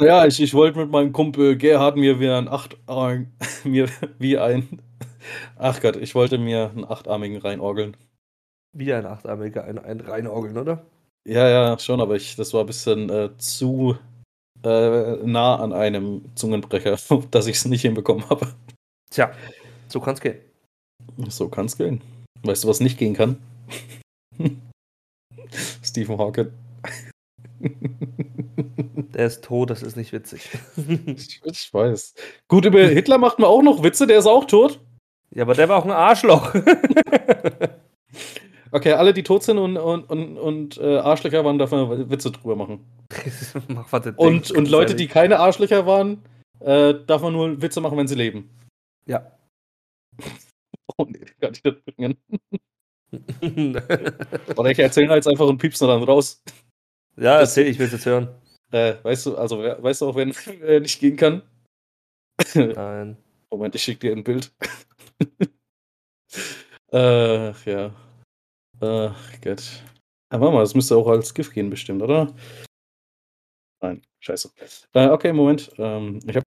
[0.00, 2.76] Ja, ich, ich wollte mit meinem Kumpel Gerhard mir wie ein acht
[3.64, 4.80] mir wie ein
[5.56, 7.96] Ach Gott, ich wollte mir einen achtarmigen reinorgeln.
[8.72, 10.84] Wie ein Achtarmiger, ein, ein Reinorgeln, oder?
[11.26, 13.98] Ja, ja, schon, aber ich, das war ein bisschen äh, zu
[14.64, 16.96] äh, nah an einem Zungenbrecher,
[17.30, 18.46] dass ich es nicht hinbekommen habe.
[19.10, 19.32] Tja,
[19.88, 20.38] so kann's gehen.
[21.28, 22.00] So kann's gehen.
[22.42, 23.38] Weißt du, was nicht gehen kann?
[25.82, 26.52] Stephen Hawking.
[29.14, 30.48] Der ist tot, das ist nicht witzig.
[31.44, 32.14] ich, weiß.
[32.46, 34.80] Gut, über Hitler macht man auch noch Witze, der ist auch tot.
[35.34, 36.54] ja, aber der war auch ein Arschloch.
[38.70, 42.30] Okay, alle, die tot sind und, und, und, und äh, Arschlöcher waren, darf man Witze
[42.30, 42.84] drüber machen.
[43.68, 46.22] Mach, was Und, und Leute, die keine Arschlöcher waren,
[46.60, 48.50] äh, darf man nur Witze machen, wenn sie leben.
[49.06, 49.37] Ja.
[50.96, 52.16] Oh nee, kann ich nicht bringen.
[54.56, 56.42] Oder ich erzähle jetzt einfach und piepst dann raus.
[57.16, 58.28] ja, erzähl, ich will jetzt hören.
[58.70, 61.42] Äh, weißt du, also we- weißt du auch, wenn er nicht gehen kann?
[62.54, 63.16] Nein.
[63.50, 64.52] Moment, ich schicke dir ein Bild.
[66.92, 67.94] Ach ja.
[68.80, 69.62] Ach Gott.
[70.30, 72.34] Warte mal, das müsste auch als GIF gehen, bestimmt, oder?
[73.80, 74.50] Nein, scheiße.
[74.94, 75.70] Äh, okay, Moment.
[75.78, 76.44] Ähm, ich hab.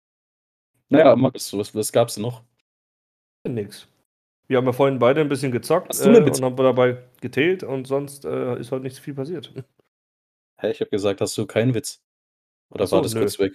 [0.89, 2.43] Naja, Markus, was, was gab's denn noch?
[3.47, 3.87] Nix.
[4.47, 7.03] Wir haben ja vorhin beide ein bisschen gezockt Hast du äh, Witz- und haben dabei
[7.21, 9.53] getillt und sonst äh, ist heute nicht viel passiert.
[10.59, 12.03] Hä, ich habe gesagt, hast du keinen Witz?
[12.69, 13.21] Oder so, war das nö.
[13.21, 13.53] kurz weg?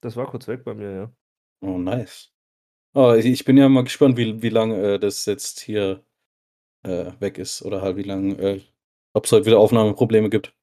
[0.00, 1.12] Das war kurz weg bei mir, ja.
[1.60, 2.32] Oh, nice.
[2.94, 6.02] Oh, ich- ich bin ja mal gespannt, wie, wie lange äh, das jetzt hier
[6.84, 7.62] äh, weg ist.
[7.62, 8.60] Oder halt wie lange, äh,
[9.12, 10.54] ob es heute wieder Aufnahmeprobleme gibt.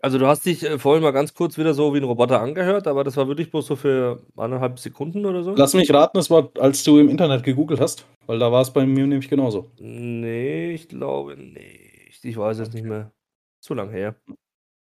[0.00, 2.86] Also du hast dich äh, vorhin mal ganz kurz wieder so wie ein Roboter angehört,
[2.86, 5.54] aber das war wirklich bloß so für anderthalb Sekunden oder so?
[5.56, 8.72] Lass mich raten, das war, als du im Internet gegoogelt hast, weil da war es
[8.72, 9.72] bei mir nämlich genauso.
[9.78, 12.24] Nee, ich glaube nicht.
[12.24, 13.12] Ich weiß es nicht mehr.
[13.60, 14.14] Zu lang her.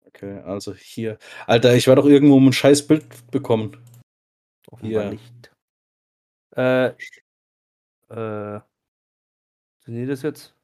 [0.08, 1.18] Okay, also hier.
[1.46, 3.78] Alter, ich werde doch irgendwo ein scheiß Bild bekommen.
[4.72, 5.10] Offenbar Ja.
[5.12, 5.52] nicht.
[6.56, 6.88] Äh.
[8.10, 8.62] Äh.
[9.76, 10.56] Funktioniert das jetzt?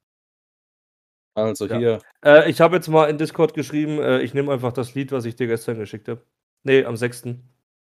[1.34, 1.78] Also Ja.
[1.78, 1.98] hier.
[2.24, 5.24] Äh, ich habe jetzt mal in Discord geschrieben, äh, ich nehme einfach das Lied, was
[5.24, 6.22] ich dir gestern geschickt habe.
[6.64, 7.24] Nee, am 6.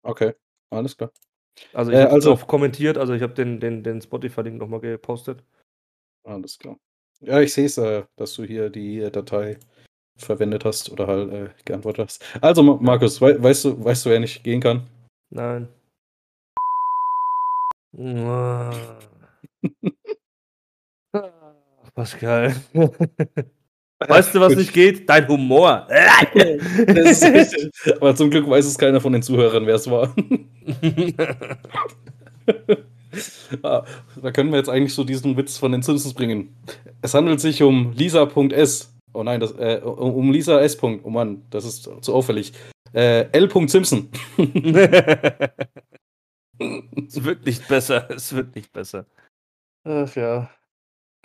[0.04, 0.34] Okay,
[0.70, 1.12] alles klar.
[1.74, 4.80] Also ich Äh, habe also- auch kommentiert, also ich habe den, den, den Spotify-Link nochmal
[4.82, 5.44] gepostet.
[6.24, 6.78] Alles klar.
[7.22, 9.58] Ja, ich sehe es, äh, dass du hier die äh, Datei
[10.18, 12.44] verwendet hast oder halt äh, geantwortet hast.
[12.44, 14.88] Also, Ma- Markus, wei weißt du, weißt du, wer nicht gehen kann?
[15.30, 15.68] Nein.
[21.94, 22.56] Pascal.
[24.08, 25.08] Weißt du, was nicht geht?
[25.08, 25.88] Dein Humor.
[28.00, 30.14] Aber zum Glück weiß es keiner von den Zuhörern, wer es war.
[33.62, 33.84] Ah,
[34.22, 36.56] da können wir jetzt eigentlich so diesen Witz von den Simpsons bringen.
[37.02, 38.96] Es handelt sich um Lisa.s.
[39.12, 40.82] Oh nein, das, äh, um um Lisa S.
[40.82, 42.54] Oh Mann, das ist zu auffällig.
[42.94, 43.50] Äh, L.
[43.68, 44.08] Simpson.
[47.06, 48.10] es wird nicht besser.
[48.10, 49.06] Es wird nicht besser.
[49.84, 50.50] Ach ja.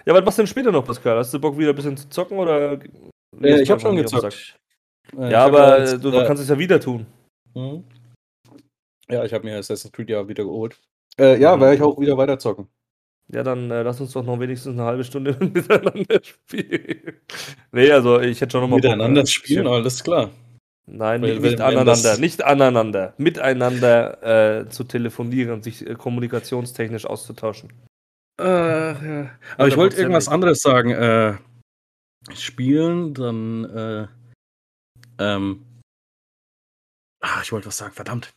[0.07, 1.17] Ja, was machst du denn später noch, Pascal?
[1.19, 2.79] Hast du Bock, wieder ein bisschen zu zocken oder?
[3.43, 4.57] Äh, ich habe schon gezockt.
[5.19, 7.07] Äh, Ja, aber jetzt, du, du äh, kannst es ja wieder tun.
[7.55, 7.85] Mhm.
[9.11, 10.79] Ja, ich habe mir Assassin's Creed ja wieder geholt.
[11.19, 11.61] Äh, ja, Mhm.
[11.61, 12.69] werde ich auch wieder weiterzocken.
[13.33, 17.17] Ja, dann äh, lass uns doch noch wenigstens eine halbe Stunde miteinander spielen.
[17.73, 20.31] Nee, also ich hätte schon noch mal Bock, Miteinander äh, spielen, alles klar.
[20.89, 25.85] Nein, Weil- nicht, weil- nicht aneinander, das- nicht aneinander, miteinander äh, zu telefonieren und sich
[25.85, 27.73] äh, kommunikationstechnisch auszutauschen.
[28.39, 29.39] Ach, ja.
[29.57, 30.91] Aber ich wollte 100% irgendwas anderes sagen.
[30.91, 31.39] Äh,
[32.35, 33.65] spielen, dann.
[33.65, 34.09] Äh,
[35.19, 35.81] ähm,
[37.21, 38.35] ah, ich wollte was sagen, verdammt.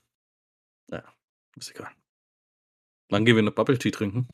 [0.92, 1.04] Ja,
[1.58, 1.92] ist egal.
[3.10, 4.30] Wann gehen wir eine Bubble Tea trinken?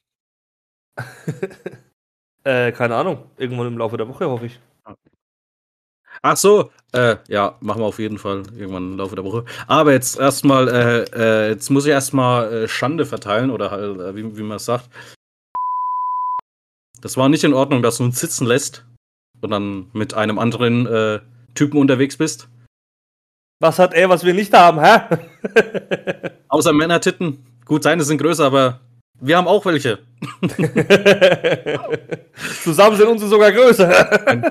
[2.44, 4.60] äh, keine Ahnung, irgendwann im Laufe der Woche, hoffe ich.
[6.22, 9.46] Ach so, äh, ja, machen wir auf jeden Fall irgendwann im Laufe der Woche.
[9.68, 14.38] Aber jetzt erstmal, äh, äh, jetzt muss ich erstmal äh, Schande verteilen oder äh, wie,
[14.38, 14.90] wie man es sagt.
[17.06, 18.84] Das war nicht in Ordnung, dass du uns sitzen lässt
[19.40, 21.20] und dann mit einem anderen äh,
[21.54, 22.50] Typen unterwegs bist.
[23.60, 25.02] Was hat er, was wir nicht haben, hä?
[26.48, 27.46] Außer Männertitten.
[27.64, 28.80] Gut, seine sind größer, aber
[29.22, 30.00] wir haben auch welche.
[32.64, 34.50] Zusammen sind unsere sogar größer.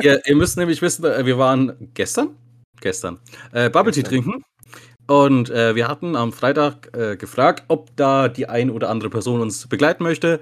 [0.00, 2.34] ihr, ihr müsst nämlich wissen, äh, wir waren gestern,
[2.80, 3.18] gestern,
[3.52, 4.42] äh, Bubble Tea trinken.
[5.06, 9.42] Und äh, wir hatten am Freitag äh, gefragt, ob da die ein oder andere Person
[9.42, 10.40] uns begleiten möchte.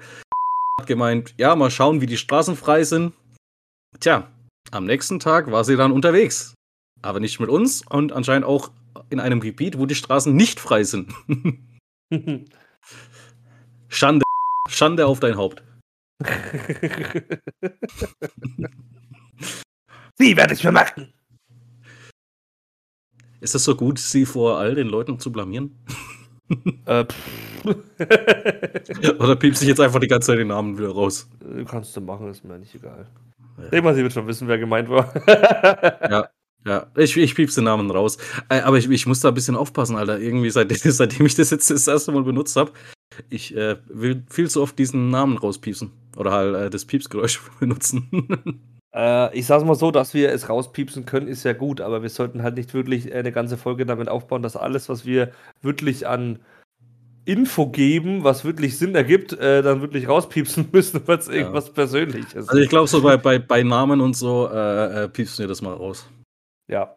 [0.79, 3.13] Hat gemeint, ja, mal schauen, wie die Straßen frei sind.
[3.99, 4.31] Tja,
[4.71, 6.53] am nächsten Tag war sie dann unterwegs.
[7.01, 8.71] Aber nicht mit uns und anscheinend auch
[9.09, 11.13] in einem Gebiet, wo die Straßen nicht frei sind.
[13.89, 14.23] Schande.
[14.69, 15.63] Schande auf dein Haupt.
[20.17, 21.13] Sie werde ich vermarkten.
[23.41, 25.77] Ist es so gut, sie vor all den Leuten zu blamieren?
[26.85, 27.05] Äh.
[29.19, 31.29] Oder piepst sich jetzt einfach die ganze Zeit den Namen wieder raus?
[31.65, 33.07] Kannst du machen, ist mir nicht egal.
[33.57, 33.63] Ja.
[33.65, 35.13] Ich denke mal, sie wird schon wissen, wer gemeint war.
[36.09, 36.29] Ja.
[36.65, 38.17] Ja, ich, ich piepse den Namen raus.
[38.49, 40.19] Äh, aber ich, ich muss da ein bisschen aufpassen, Alter.
[40.19, 42.71] Irgendwie, seitdem, seitdem ich das jetzt das erste Mal benutzt habe,
[43.29, 45.91] ich äh, will viel zu oft diesen Namen rauspiepsen.
[46.17, 48.61] Oder halt äh, das Piepsgeräusch benutzen.
[48.93, 52.09] Äh, ich sag's mal so, dass wir es rauspiepsen können, ist ja gut, aber wir
[52.09, 56.39] sollten halt nicht wirklich eine ganze Folge damit aufbauen, dass alles, was wir wirklich an
[57.25, 62.49] Info geben, was wirklich Sinn ergibt, äh, dann wirklich rauspiepsen müssen, weil es irgendwas Persönliches
[62.49, 65.61] also ich glaube, so bei, bei, bei Namen und so äh, äh, piepsen wir das
[65.61, 66.09] mal raus.
[66.67, 66.95] Ja.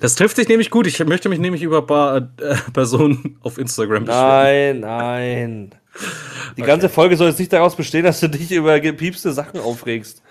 [0.00, 0.86] Das trifft sich nämlich gut.
[0.86, 5.74] Ich möchte mich nämlich über ein paar äh, Personen auf Instagram Nein, nein.
[6.56, 10.22] Die ganze Folge soll jetzt nicht daraus bestehen, dass du dich über gepiepste Sachen aufregst.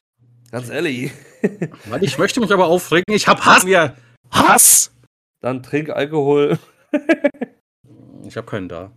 [0.51, 1.11] Ganz ehrlich.
[1.85, 3.13] Weil ich möchte mich aber aufregen.
[3.13, 3.63] Ich hab Hass.
[3.63, 3.95] Ja.
[4.31, 4.91] Hass!
[5.41, 6.59] Dann trink Alkohol,
[8.25, 8.91] Ich habe keinen da.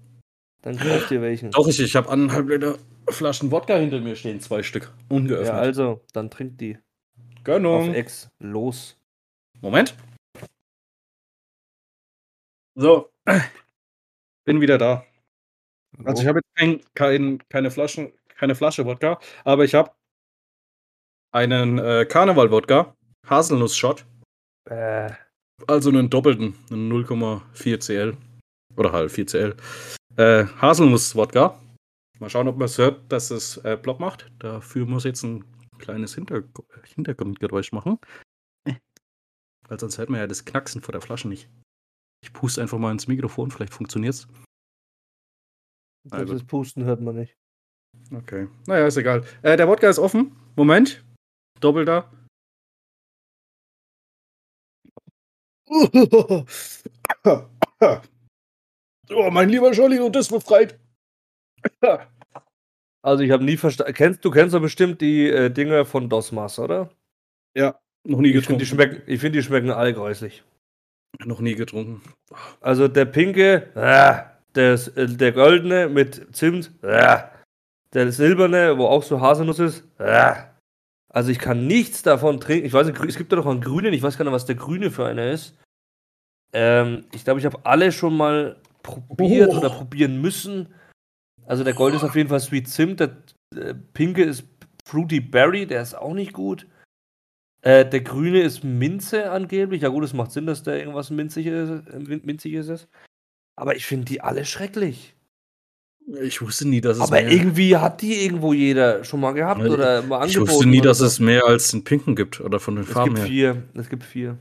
[0.63, 1.51] dann kauf dir welchen.
[1.53, 4.93] Doch, ich, ich habe anderthalb Liter Flaschen Wodka hinter mir stehen, zwei Stück.
[5.09, 5.49] Ungeöffnet.
[5.49, 6.77] Ja, also, dann trink die.
[6.77, 7.95] Auf Gönnung.
[7.95, 8.29] Ex.
[8.39, 8.97] Los.
[9.61, 9.97] Moment.
[12.75, 13.11] So.
[14.45, 15.05] Bin wieder da.
[16.05, 19.93] Also ich habe jetzt kein, kein, keine, Flaschen, keine Flasche Wodka, aber ich habe
[21.33, 22.95] einen äh, Karneval-Wodka,
[23.27, 24.05] Haselnuss-Shot,
[24.71, 25.11] Äh,
[25.67, 28.17] also einen doppelten, einen 0,4 CL.
[28.77, 29.57] Oder halt 4 CL.
[30.17, 31.59] Äh, Haselnuss-Wodka.
[32.21, 34.31] Mal schauen, ob man es hört, dass es äh, Block macht.
[34.39, 35.45] Dafür muss ich jetzt ein
[35.79, 36.45] kleines Hinter
[36.95, 37.99] Hintergrundgeräusch machen.
[39.69, 41.49] Weil sonst hört man ja das Knacksen vor der Flasche nicht.
[42.23, 44.29] Ich puste einfach mal ins Mikrofon, vielleicht funktioniert's.
[46.11, 46.33] Also.
[46.33, 47.37] das Pusten hört man nicht.
[48.15, 48.49] Okay.
[48.67, 49.25] Naja, ist egal.
[49.43, 50.35] Äh, der Wodka ist offen.
[50.57, 51.05] Moment.
[51.63, 52.11] Doppelter.
[59.11, 60.79] Oh, mein lieber Scholli, und das befreit.
[63.05, 63.95] Also ich habe nie verstanden.
[63.95, 66.89] Kennst du kennst doch bestimmt die äh, Dinger von Dosmas, oder?
[67.57, 68.59] Ja, noch nie Ich finde getrunken.
[68.61, 70.45] die schmecken, ich finde die schmecken alle gräuslich.
[71.25, 72.01] noch nie getrunken.
[72.61, 74.23] Also der pinke, äh,
[74.55, 77.25] der, s- äh, der goldene mit Zimt, äh,
[77.93, 80.35] der silberne, wo auch so Haselnuss ist, äh.
[81.13, 82.67] Also ich kann nichts davon trinken.
[82.67, 84.55] Ich weiß nicht, es gibt da doch einen grünen, ich weiß gar nicht, was der
[84.55, 85.57] grüne für einer ist.
[86.55, 89.59] Ähm, ich glaube, ich habe alle schon mal probiert Oh.
[89.59, 90.75] oder probieren müssen.
[91.47, 93.17] Also der Gold ist auf jeden Fall Sweet Zimt, der
[93.55, 94.45] äh, pinke ist
[94.87, 96.67] Fruity Berry, der ist auch nicht gut.
[97.63, 99.83] Äh, der grüne ist Minze angeblich.
[99.83, 102.89] Ja gut, es macht Sinn, dass der irgendwas Minziges, äh, Min- Minziges ist.
[103.57, 105.15] Aber ich finde die alle schrecklich.
[106.23, 109.61] Ich wusste nie, dass es Aber mehr, irgendwie hat die irgendwo jeder schon mal gehabt
[109.63, 110.51] Ja, oder mal ich angeboten.
[110.51, 111.07] wusste nie, dass so.
[111.07, 113.27] es mehr als den Pinken gibt oder von den Es Farben gibt her.
[113.55, 113.63] vier.
[113.75, 114.37] Es gibt vier.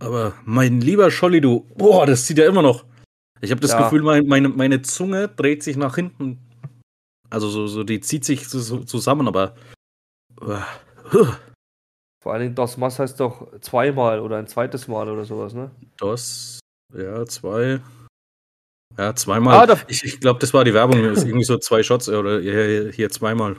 [0.00, 2.84] Aber mein lieber Scholli, du, boah, das zieht ja immer noch.
[3.40, 3.82] Ich habe das Ja.
[3.82, 6.38] Gefühl, mein, meine, meine Zunge dreht sich nach hinten.
[7.30, 9.54] Also so, so die zieht sich so, zusammen, aber.
[12.22, 15.70] Vor allen Dingen DOS Mass heißt doch zweimal oder ein zweites Mal oder sowas, ne?
[15.98, 16.58] DOS,
[16.96, 17.80] ja, zwei.
[18.98, 19.68] Ja, zweimal.
[19.68, 21.02] Ah, ich ich glaube, das war die Werbung.
[21.02, 23.56] Das ist irgendwie so zwei Shots oder hier, hier zweimal.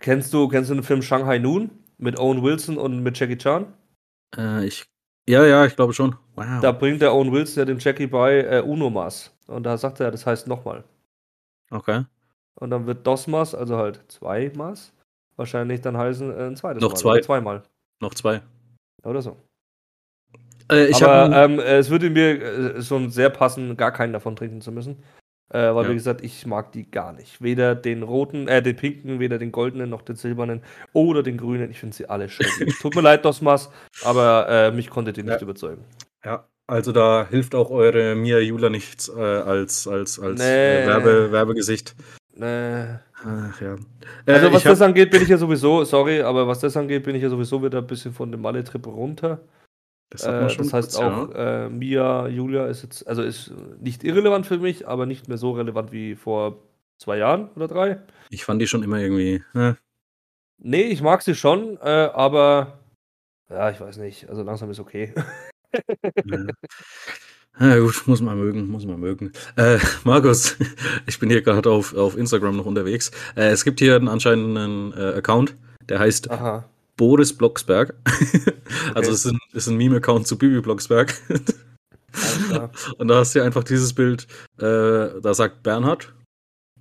[0.00, 3.72] Kennst du, kennst du den Film Shanghai Noon mit Owen Wilson und mit Jackie Chan?
[4.36, 4.84] Äh, ich,
[5.28, 6.16] ja, ja, ich glaube schon.
[6.36, 6.60] Wow.
[6.60, 9.34] Da bringt der Owen Wilson ja dem Jackie bei äh, Uno-Maß.
[9.46, 10.84] Und da sagt er, das heißt nochmal.
[11.70, 12.04] Okay.
[12.60, 14.92] Und dann wird DOS-Maß, also halt zwei Maß,
[15.36, 16.96] wahrscheinlich dann heißen äh, ein zweites Noch Mal.
[16.96, 17.20] zwei.
[17.20, 17.62] Zweimal.
[18.00, 18.42] Noch zwei.
[19.04, 19.36] Oder so.
[20.70, 24.60] Äh, ich Aber ähm, es würde mir äh, schon sehr passen, gar keinen davon trinken
[24.60, 25.02] zu müssen.
[25.50, 25.90] Äh, weil, Ja.
[25.90, 27.40] wie gesagt, ich mag die gar nicht.
[27.42, 31.70] Weder den roten, äh, den pinken, weder den goldenen, noch den silbernen oder den grünen.
[31.70, 32.46] Ich finde sie alle schön.
[32.82, 33.70] Tut mir leid, Dosmas,
[34.04, 35.40] aber äh, mich konntet ihr nicht Ja.
[35.42, 35.84] überzeugen.
[36.22, 40.82] Ja, also da hilft auch eure Mia Jula nichts äh, als, als, als Nee.
[40.82, 41.94] äh, Werbe, Werbegesicht.
[42.38, 43.76] Äh, Ach ja.
[44.26, 47.16] also, Äh, was das angeht, bin ich ja sowieso, sorry, aber was das angeht, bin
[47.16, 49.40] ich ja sowieso wieder ein bisschen von dem Malle-Trip runter.
[50.10, 51.22] Das Äh, das heißt kurz, ja.
[51.22, 55.38] auch, äh, Mia, Julia ist jetzt, also ist nicht irrelevant für mich, aber nicht mehr
[55.38, 56.58] so relevant wie vor
[56.98, 58.00] zwei Jahren oder drei.
[58.30, 59.42] Ich fand die schon immer irgendwie.
[59.54, 59.74] Äh,
[60.60, 62.80] Nee, ich mag sie schon, äh, aber
[63.48, 64.28] ja, ich weiß nicht.
[64.28, 65.14] Also langsam ist okay.
[66.24, 66.46] Ja.
[67.60, 69.32] Ja, gut, muss man mögen, muss man mögen.
[69.56, 70.56] Äh, Markus,
[71.06, 73.10] ich bin hier gerade auf, auf Instagram noch unterwegs.
[73.36, 75.56] Äh, es gibt hier einen, anscheinend einen äh, Account,
[75.88, 76.64] der heißt Aha.
[76.98, 77.94] Boris Blocksberg.
[78.94, 81.14] Also es ist ein, ist ein Meme-Account zu Bibi Blocksberg.
[82.98, 84.26] Und da hast du einfach dieses Bild,
[84.58, 86.12] äh, da sagt Bernhard,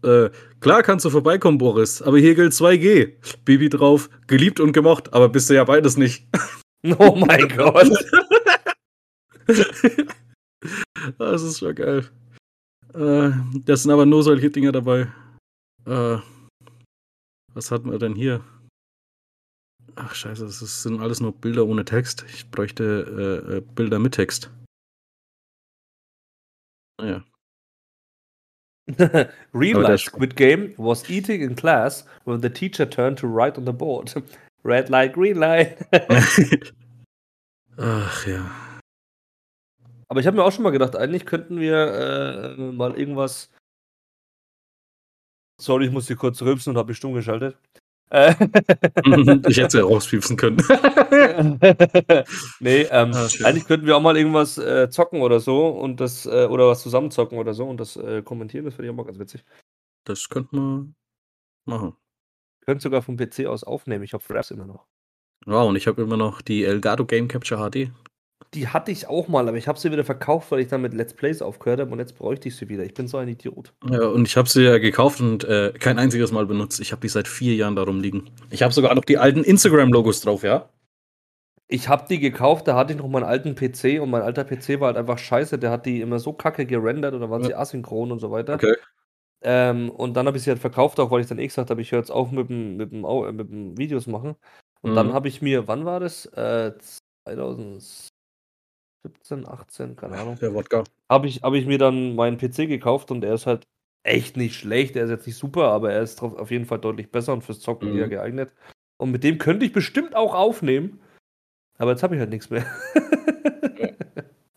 [0.03, 3.13] äh, klar kannst du vorbeikommen, Boris, aber hier gilt 2G.
[3.45, 6.27] Bibi drauf, geliebt und gemocht, aber bist du ja beides nicht.
[6.99, 7.91] Oh mein Gott.
[11.17, 12.05] Das ist schon geil.
[12.93, 13.31] Äh,
[13.65, 15.07] das sind aber nur solche Dinger dabei.
[15.85, 16.17] Äh,
[17.53, 18.41] was hatten wir denn hier?
[19.95, 22.25] Ach scheiße, das sind alles nur Bilder ohne Text.
[22.29, 24.51] Ich bräuchte äh, äh, Bilder mit Text.
[26.99, 27.23] Naja.
[29.53, 33.65] Real life Squid Game was eating in class when the teacher turned to write on
[33.65, 34.13] the board.
[34.63, 35.77] Red light, green light.
[37.77, 38.49] Ach ja.
[40.09, 43.51] Aber ich habe mir auch schon mal gedacht, eigentlich könnten wir äh, mal irgendwas.
[45.59, 47.57] Sorry, ich muss hier kurz rülpsen und habe mich stumm geschaltet.
[48.09, 48.33] Äh,
[49.47, 50.57] ich hätte es ja rauspiepsen können.
[52.59, 56.25] nee, ähm, Ah, eigentlich könnten wir auch mal irgendwas äh, zocken oder so und das,
[56.25, 58.97] äh, oder was zusammen zocken oder so und das äh, kommentieren, das finde ich auch
[58.97, 59.43] mal ganz witzig.
[60.05, 60.95] Das könnte man
[61.65, 61.95] machen.
[62.65, 64.85] Könnt sogar vom PC aus aufnehmen, ich habe Fraps immer noch.
[65.45, 67.91] Wow, und ich habe immer noch die Elgato Game Capture HD.
[68.53, 70.93] Die hatte ich auch mal, aber ich habe sie wieder verkauft, weil ich dann mit
[70.93, 72.83] Let's Plays aufgehört habe und jetzt bräuchte ich sie wieder.
[72.83, 73.73] Ich bin so ein Idiot.
[73.89, 76.79] Ja, und ich habe sie ja gekauft und äh, kein einziges Mal benutzt.
[76.79, 78.29] Ich habe die seit vier Jahren darum liegen.
[78.49, 80.69] Ich habe sogar noch die alten Instagram-Logos drauf, ja?
[81.67, 84.79] Ich habe die gekauft, da hatte ich noch meinen alten PC und mein alter PC
[84.79, 85.59] war halt einfach scheiße.
[85.59, 87.47] Der hat die immer so kacke gerendert oder waren Ja.
[87.47, 88.53] sie asynchron und so weiter.
[88.53, 88.75] Okay.
[89.41, 91.81] Ähm, und dann habe ich sie halt verkauft, auch weil ich dann eh gesagt habe,
[91.81, 94.35] ich höre jetzt auf mit dem, mit dem, äh, mit dem Videos machen.
[94.81, 95.13] Und dann Mhm.
[95.13, 96.25] habe ich mir, wann war das?
[96.27, 96.71] Äh,
[99.01, 100.37] 2017, 18, keine Ahnung.
[100.41, 100.83] Der Wodka.
[101.09, 103.63] Habe ich, hab ich mir dann meinen PC gekauft und der ist halt
[104.03, 104.95] echt nicht schlecht.
[104.95, 107.43] Er ist jetzt nicht super, aber er ist drauf, auf jeden Fall deutlich besser und
[107.43, 107.99] fürs Zocken Mhm.
[107.99, 108.53] eher geeignet.
[108.97, 110.99] Und mit dem könnte ich bestimmt auch aufnehmen.
[111.77, 112.65] Aber jetzt habe ich halt nichts mehr.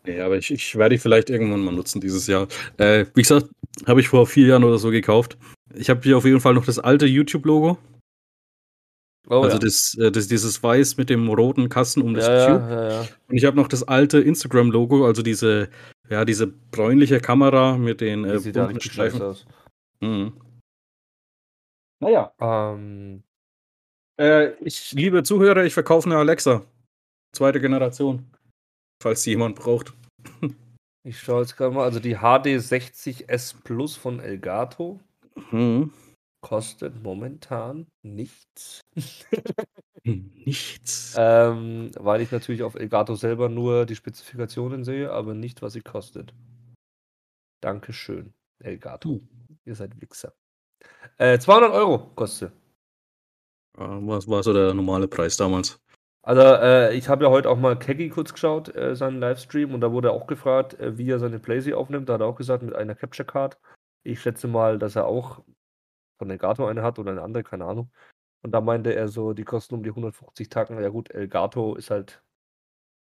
[0.05, 2.47] Ja, aber ich, ich werde die vielleicht irgendwann mal nutzen dieses Jahr.
[2.77, 3.47] Äh, wie gesagt,
[3.85, 5.37] habe ich vor vier Jahren oder so gekauft.
[5.75, 7.77] Ich habe hier auf jeden Fall noch das alte YouTube-Logo.
[9.31, 9.59] Oh, also ja.
[9.59, 12.69] das, äh, das, dieses Weiß mit dem roten Kasten um das ja, Cube.
[12.69, 13.07] ja, ja, ja.
[13.29, 15.69] Und ich habe noch das alte Instagram-Logo, also diese,
[16.09, 19.45] ja, diese bräunliche Kamera mit den äh, sieht bunten aus.
[20.01, 20.33] Mhm.
[22.01, 22.33] Naja.
[22.41, 23.23] Ähm,
[24.19, 26.65] Äh, ich, liebe Zuhörer, ich verkaufe eine Alexa.
[27.33, 28.29] Zweite Generation.
[29.01, 29.93] Falls sie jemand braucht.
[31.07, 31.85] ich schaue jetzt gerade mal.
[31.85, 34.99] Also die HD60S Plus von Elgato
[35.51, 35.91] Mhm.
[36.41, 38.81] Kostet momentan nichts.
[40.03, 41.15] Nichts.
[41.15, 45.81] Ähm, weil ich natürlich auf Elgato selber nur die Spezifikationen sehe, aber nicht, was sie
[45.81, 46.33] kostet.
[47.61, 48.33] Dankeschön,
[48.63, 49.09] Elgato.
[49.09, 49.57] Hm.
[49.65, 50.33] Ihr seid Wichser.
[51.17, 52.51] Äh, 200 Euro kostet.
[53.77, 55.79] Äh, Was war so der normale Preis damals?
[56.23, 59.81] Also, äh, ich habe ja heute auch mal Keggy kurz geschaut, äh, seinen Livestream, und
[59.81, 62.09] da wurde er auch gefragt, äh, wie er seine Playsee aufnimmt.
[62.09, 63.57] Da hat er auch gesagt, mit einer Capture Card.
[64.03, 65.43] Ich schätze mal, dass er auch
[66.29, 67.91] Elgato eine hat oder eine andere, keine Ahnung.
[68.43, 70.81] Und da meinte er so, die kosten um die 150 Tacken.
[70.81, 72.23] Ja, gut, Elgato ist halt,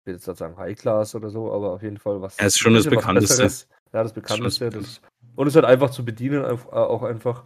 [0.00, 2.38] ich will jetzt nicht sagen High Class oder so, aber auf jeden Fall was.
[2.38, 3.42] Er ist schon das Bekannteste.
[3.42, 4.70] Ja, das das bekannteste.
[4.70, 5.00] Das,
[5.36, 7.44] und ist halt einfach zu bedienen, äh, auch einfach.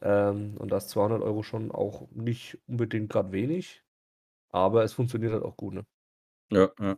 [0.00, 3.82] Ähm, und da ist 200 Euro schon auch nicht unbedingt gerade wenig.
[4.50, 5.86] Aber es funktioniert halt auch gut, ne?
[6.50, 6.96] Ja, ja.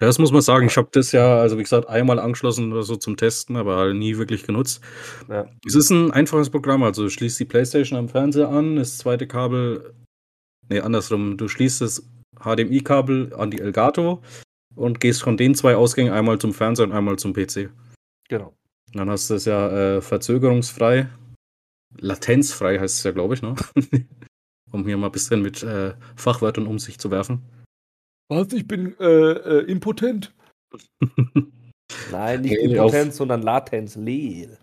[0.00, 0.66] Ja, das muss man sagen.
[0.66, 3.96] Ich habe das ja, also wie gesagt, einmal angeschlossen oder so zum Testen, aber halt
[3.96, 4.80] nie wirklich genutzt.
[5.28, 5.46] Ja.
[5.66, 9.26] Es ist ein einfaches Programm, also du schließt die Playstation am Fernseher an, das zweite
[9.26, 9.92] Kabel
[10.70, 12.02] ne, andersrum, du schließt das
[12.40, 14.22] HDMI-Kabel an die Elgato
[14.76, 17.70] und gehst von den 2 Ausgängen einmal zum Fernseher und einmal zum PC.
[18.28, 18.54] Genau.
[18.94, 21.08] Dann hast du es ja, äh, verzögerungsfrei
[21.98, 23.54] latenzfrei heißt es ja, glaube ich, ne?
[24.72, 27.42] Um hier mal 'n bisschen mit, äh, Fachwörtern um sich zu werfen.
[28.30, 28.52] Was?
[28.52, 30.32] Ich bin, äh, äh, impotent.
[32.12, 34.56] Nein, nicht Ne, auf Impotenz, sondern Latenz, Lel.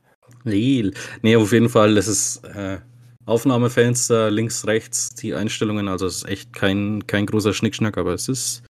[0.44, 0.94] Lel.
[1.22, 2.80] Ne, auf jeden Fall, das ist, äh,
[3.26, 8.30] Aufnahmefenster links, rechts, die Einstellungen, also es ist echt kein kein großer Schnickschnack, aber es
[8.30, 8.64] ist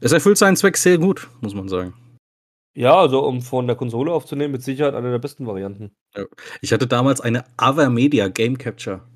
[0.00, 1.92] es erfüllt seinen Zweck sehr gut, muss man sagen.
[2.74, 5.90] Ja, also um von der Konsole aufzunehmen, mit Sicherheit eine der besten Varianten.
[6.62, 9.06] Ich hatte damals eine Avermedia Game Capture.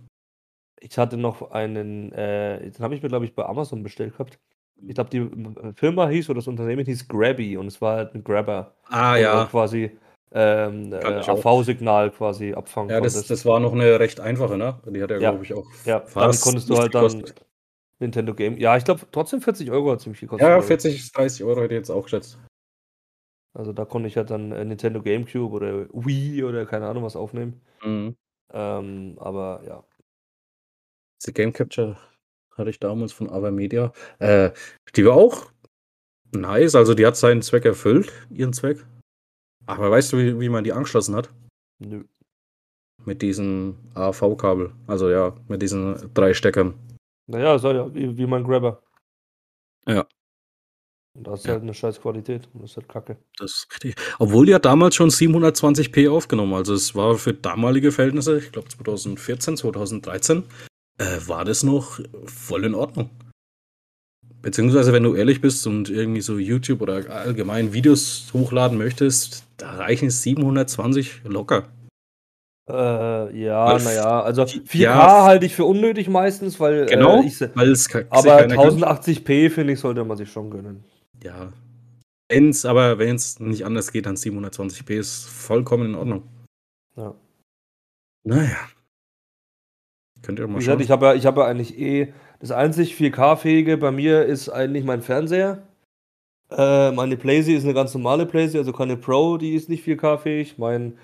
[0.81, 4.39] Ich hatte noch einen, äh den habe ich mir, glaube ich, bei Amazon bestellt gehabt.
[4.87, 8.15] Ich glaube, die, äh, Firma hieß oder das Unternehmen hieß Grabby und es war halt
[8.15, 9.51] 'n Grabber, Ah, ja.
[9.51, 9.99] quasi,
[10.33, 11.25] ähm, äh.
[11.27, 14.81] AV-Signal quasi abfangen Ja, das das war noch 'ne recht einfache, ne?
[14.87, 15.31] Die hat ja, Ja.
[15.31, 17.47] glaube ich, auch Ja, damit fast konntest du halt dann gekostet.
[18.01, 20.79] Nintendo Game ja, ich glaube trotzdem 40 € hat's ziemlich gekostet, Ja, glaube ich.
[20.79, 22.39] 40, 30 € hätte ich jetzt auch geschätzt.
[23.57, 27.17] Also, da konnte ich halt dann, äh, Nintendo GameCube oder Wii oder keine Ahnung was
[27.17, 27.61] aufnehmen.
[27.81, 28.15] Mhm.
[28.53, 29.85] Ähm, aber ja.
[31.25, 31.97] Diese Game Capture
[32.57, 33.93] hatte ich damals von Avermedia.
[34.19, 34.51] Äh,
[34.97, 35.51] die war auch
[36.35, 38.85] nice, also die hat seinen Zweck erfüllt, ihren Zweck.
[39.67, 41.31] Aber weißt du, wie wie man die angeschlossen hat?
[41.81, 42.05] Nö.
[43.05, 44.73] Mit diesem AV-Kabel.
[44.87, 46.75] Also ja, mit diesen 3 Steckern.
[47.29, 48.83] Na ja, soll ja wie wie mein Grabber.
[49.87, 50.07] Ja.
[51.17, 51.55] Und da hast du Ja.
[51.55, 53.19] halt 'ne scheiß Qualität und das ist halt Kacke.
[53.39, 53.97] Das ist richtig.
[54.19, 56.55] Obwohl die hat damals schon 720p aufgenommen.
[56.55, 60.45] Also, es war für damalige Verhältnisse, ich glaube 2014, 2013,
[60.99, 63.11] äh, war das noch voll in Ordnung.
[64.43, 69.71] Beziehungsweise, wenn du ehrlich bist und irgendwie so YouTube oder allgemein Videos hochladen möchtest, da
[69.77, 71.69] reichen 720 locker.
[72.69, 72.73] Äh,
[73.45, 76.87] ja, Weil na f ja, also die 4K ja, halte ich für unnötig meistens, weil,
[76.87, 78.85] Genau, äh, ich weil es aber keiner gönnt.
[78.85, 80.85] 1080p, finde ich, sollte man sich schon gönnen.
[81.23, 81.53] Ja.
[82.29, 86.23] Wenn's aber wenn's nicht anders geht, dann 720p ist vollkommen in Ordnung.
[86.97, 87.15] Ja.
[88.25, 88.69] Na ja.
[90.23, 90.85] Könnt ihr Wie mal gesagt, schauen.
[90.85, 94.85] ich habe ja ich habe ja eigentlich eh das einzig 4K-fähige bei mir ist eigentlich
[94.85, 95.63] mein Fernseher.
[96.51, 100.59] Äh, meine Playsee ist 'ne ganz normale Playsee, also keine Pro, die ist nicht 4K-fähig.
[100.59, 100.99] Mein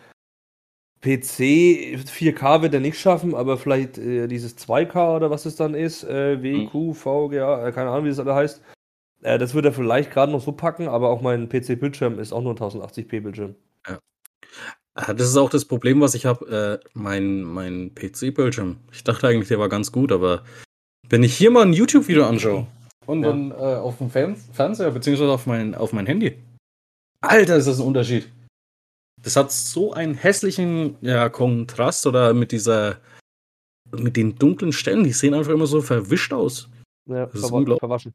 [1.03, 5.75] PC 4K wird er nicht schaffen, aber vielleicht, äh, dieses 2K oder was es dann
[5.75, 6.43] ist, äh.
[6.43, 8.63] WQ, VGA, äh, keine Ahnung, wie das alle heißt.
[9.23, 12.43] Äh, das wird er vielleicht grad noch so packen, aber auch mein PC-Bildschirm ist auch
[12.43, 13.55] nur 'n 1080p-Bildschirm.
[13.89, 13.99] Ja.
[15.01, 18.79] Ah, das ist auch das Problem, was ich habe, äh, mein mein PC-Bildschirm.
[18.91, 20.43] Ich dachte eigentlich, der war ganz gut, aber
[21.09, 22.67] wenn ich hier mal 'n YouTube-Video anschaue
[23.07, 23.29] und Ja.
[23.31, 26.37] dann, äh, aufm Fern Fernseher beziehungsweise auf mein auf mein Handy.
[27.21, 28.29] Alter, ist das 'n Unterschied.
[29.23, 32.97] Das hat so einen hässlichen, ja, Kontrast oder mit dieser
[33.97, 36.69] mit den dunklen Stellen, die sehen einfach immer so verwischt aus.
[37.09, 37.79] Ja, Das ist unglaublich.
[37.79, 38.15] verwaschen.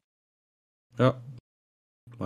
[0.99, 1.21] Ja.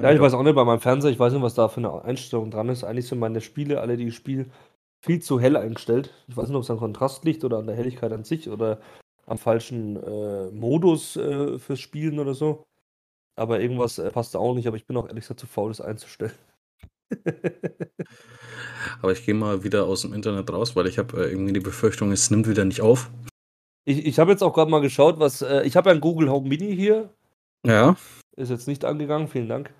[0.01, 2.03] Ja, ich weiß auch nicht bei meinem Fernseher, ich weiß nicht, was da für 'ne
[2.03, 2.83] Einstellung dran ist.
[2.83, 4.45] Eigentlich sind meine Spiele, alle, die ich spiele,
[5.01, 6.13] viel zu hell eingestellt.
[6.27, 8.79] Ich weiß nicht, ob's am Kontrast liegt oder an der Helligkeit an sich oder
[9.25, 12.63] am falschen, äh, Modus, äh, fürs Spielen oder so.
[13.35, 15.69] Aber irgendwas, äh, passt da auch nicht, aber ich bin auch ehrlich gesagt zu faul,
[15.71, 16.33] das einzustellen.
[19.01, 22.11] Aber ich gehe mal wieder aus'm Internet raus, weil ich habe, äh, irgendwie die Befürchtung,
[22.11, 23.09] es nimmt wieder nicht auf.
[23.85, 26.29] Ich ich habe jetzt auch grad mal geschaut, was äh, ich habe ja 'n Google
[26.31, 27.09] Home Mini hier.
[27.65, 27.95] Ja.
[28.37, 29.73] Ist jetzt nicht angegangen, vielen Dank.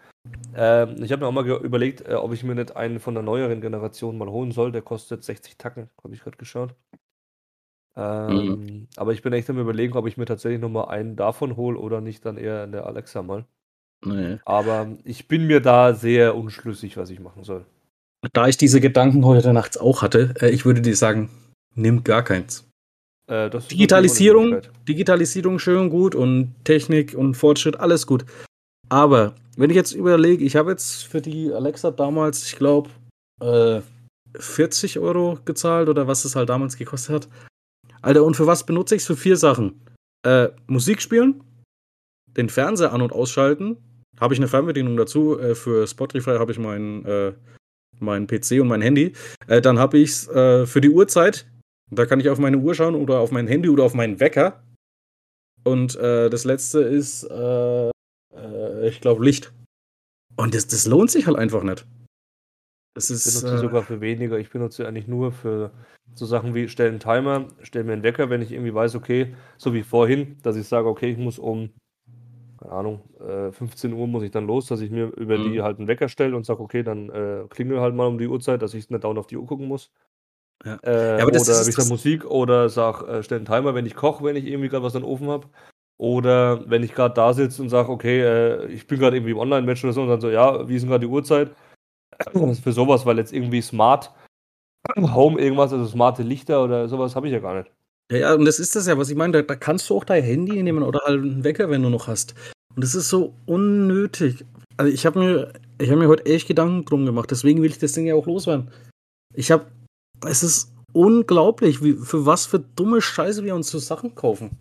[0.56, 3.24] Ähm, ich habe mir auch mal überlegt, äh, ob ich mir nicht einen von der
[3.24, 4.72] neueren Generation mal holen soll.
[4.72, 6.74] Der kostet 60 Tacken, habe ich grad geschaut.
[7.96, 8.04] Mhm.
[8.04, 11.58] Ähm, aber ich bin echt am Überlegen, ob ich mir tatsächlich noch mal einen davon
[11.58, 13.46] hole oder nicht dann eher in der Alexa mal.
[14.06, 14.40] Ne.
[14.46, 17.66] Aber ich bin mir da sehr unschlüssig, was ich machen soll.
[18.34, 21.30] Da ich diese Gedanken heute nachts auch hatte, äh, ich würde dir sagen,
[21.74, 22.68] nimm gar keins.
[23.28, 24.62] Äh, Digitalisierung.
[24.88, 28.26] Digitalisierung schön gut und Technik und Fortschritt, alles gut.
[28.90, 32.90] Aber wenn ich jetzt überlege, ich habe jetzt für die Alexa damals, ich glaube,
[33.42, 33.82] äh,
[34.40, 37.30] 40 € gezahlt oder was es halt damals gekostet hat.
[38.02, 39.08] Alter, und für was benutze ich's?
[39.08, 39.82] Für 4 Sachen.
[40.26, 41.44] Äh, Musik spielen,
[42.28, 43.78] den Fernseher an und ausschalten.
[44.20, 45.40] Habe ich 'ne Fernbedienung dazu.
[45.40, 47.34] Äh, für Spotify habe ich meinen, äh
[48.00, 49.14] meinen PC und mein Handy.
[49.48, 51.48] Äh, dann habe ich's, äh, für die Uhrzeit.
[51.92, 54.62] Da kann ich auf meine Uhr schauen oder auf mein Handy oder auf meinen Wecker.
[55.64, 57.24] Und, äh, das Letzte ist,
[58.38, 59.54] äh, ich glaube, Licht.
[60.38, 61.88] Und das das lohnt sich halt einfach nicht.
[62.96, 64.38] Das Ich ist, benutze äh sogar für weniger.
[64.38, 65.72] Ich benutze eigentlich nur für
[66.14, 69.36] so Sachen wie stelle 'n Timer, stelle mir 'n Wecker, wenn ich irgendwie weiß, okay,
[69.58, 71.70] so wie vorhin, dass ich sage: „Okay, ich muss um
[72.60, 75.64] keine Ahnung, äh, 15 Uhr muss ich dann los, dass ich mir über die Mhm.
[75.64, 78.62] halt 'n Wecker stelle und sage: „Okay, dann, äh, klingel halt mal um die Uhrzeit“,
[78.64, 79.90] dass ich nicht dauernd auf die Uhr gucken muss.
[80.66, 80.80] Ja.
[80.84, 84.24] Äh, Ja, oder gesagt das Musik oder sage, äh, stelle 'n Timer, wenn ich koche,
[84.24, 85.48] wenn ich irgendwie grad was in Ofen habe.
[86.00, 89.40] Oder wenn ich grad da sitze und sage: „Okay, äh, ich bin grad irgendwie im
[89.40, 91.52] Online-Match oder so“ und dann so: „Ja, wie ist 'n grad die Uhrzeit?“
[92.64, 94.12] Für so was, weil jetzt irgendwie Smart
[95.00, 97.72] Home irgendwas, also smarte Lichter oder so was habe ich ja gar nicht.
[98.12, 100.06] Ja, ja, und das ist das ja, was ich meine, da da kannst du auch
[100.06, 102.36] dein Handy nehmen oder halt 'n Wecker, wenn du noch hast.
[102.76, 104.46] Und das ist so unnötig.
[104.78, 107.94] Also, ich habe mir ich mir heute echt Gedanken drum gemacht, deswegen will ich das
[107.94, 108.72] Ding ja auch loswerden.
[109.36, 109.68] Ich habe
[110.28, 114.52] es ist unglaublich, wie für was für dumme Scheiße wir uns so Sachen kaufen.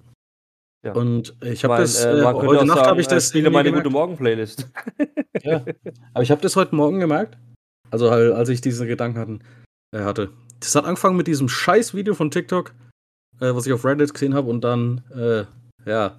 [0.87, 0.93] Ja.
[0.93, 3.69] Und ich habe das, äh, äh heute Nacht habe ich äh, das spiele irgendwie meine
[3.71, 3.87] gemerkt.
[3.87, 4.71] Gute-Morgen-Playlist.
[5.43, 5.63] Ja,
[6.15, 7.37] aber ich habe das heute Morgen gemerkt,
[7.91, 9.41] also halt, als ich diese Gedanken hatten
[9.93, 10.31] äh, hatte.
[10.61, 12.73] Das hat angefangen mit diesem scheiß Video von TikTok,
[13.41, 15.45] äh, was ich auf Reddit gesehen habe und dann, äh,
[15.89, 16.19] ja.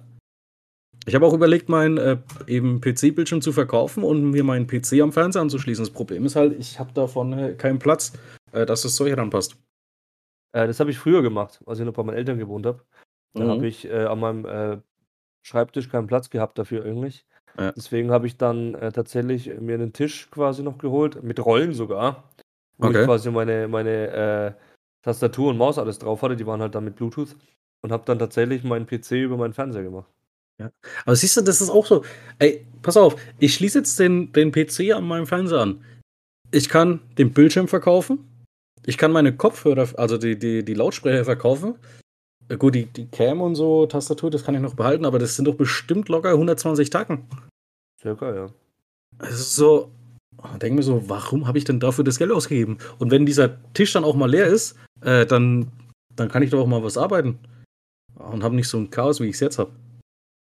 [1.04, 2.16] Ich habe auch überlegt, meinen, äh,
[2.46, 5.84] eben PC-Bildschirm zu verkaufen und mir meinen PC am Fernseher anzuschließen.
[5.84, 8.12] Das Problem ist halt, ich habe davon, äh, keinen Platz,
[8.52, 9.56] äh, dass das Zeug ranpasst.
[10.52, 12.82] Äh, das habe ich früher gemacht, als ich noch bei meinen Eltern gewohnt habe.
[13.34, 13.64] Da habe Mhm.
[13.64, 14.78] ich, äh, an meinem, äh,
[15.44, 17.26] Schreibtisch keinen Platz gehabt dafür eigentlich.
[17.58, 17.72] Ja.
[17.72, 22.24] Deswegen habe ich dann, äh, tatsächlich mir 'nen Tisch quasi noch geholt, mit Rollen sogar,
[22.78, 23.06] wo ich Okay.
[23.06, 24.08] quasi meine meine,
[24.58, 24.62] äh,
[25.04, 26.36] Tastatur und Maus alles drauf hatte.
[26.36, 27.36] Die waren halt dann mit Bluetooth
[27.82, 30.10] und habe dann tatsächlich meinen PC über meinen Fernseher gemacht.
[30.60, 30.70] Ja.
[31.06, 32.04] Aber siehst du, das ist auch so
[32.40, 35.84] ey, pass auf, ich schließe jetzt den den PC an meinem Fernseher an.
[36.52, 38.20] Ich kann den Bildschirm verkaufen.
[38.86, 41.76] Ich kann meine Kopfhörer also die die die Lautsprecher verkaufen.
[42.48, 45.36] Äh, gut, die die Cam und so, Tastatur, das kann ich noch behalten, aber das
[45.36, 47.24] sind doch bestimmt locker 120 Tacken.
[48.00, 48.46] Circa, ja.
[49.20, 49.90] Es ist so
[50.62, 53.92] denke mir so: „Warum habe ich denn dafür das Geld ausgegeben?“ Und wenn dieser Tisch
[53.92, 55.72] dann auch mal leer ist, äh, dann
[56.16, 57.38] dann kann ich doch auch mal was arbeiten
[58.16, 59.72] und habe nicht so 'n Chaos, wie ich's jetzt habe.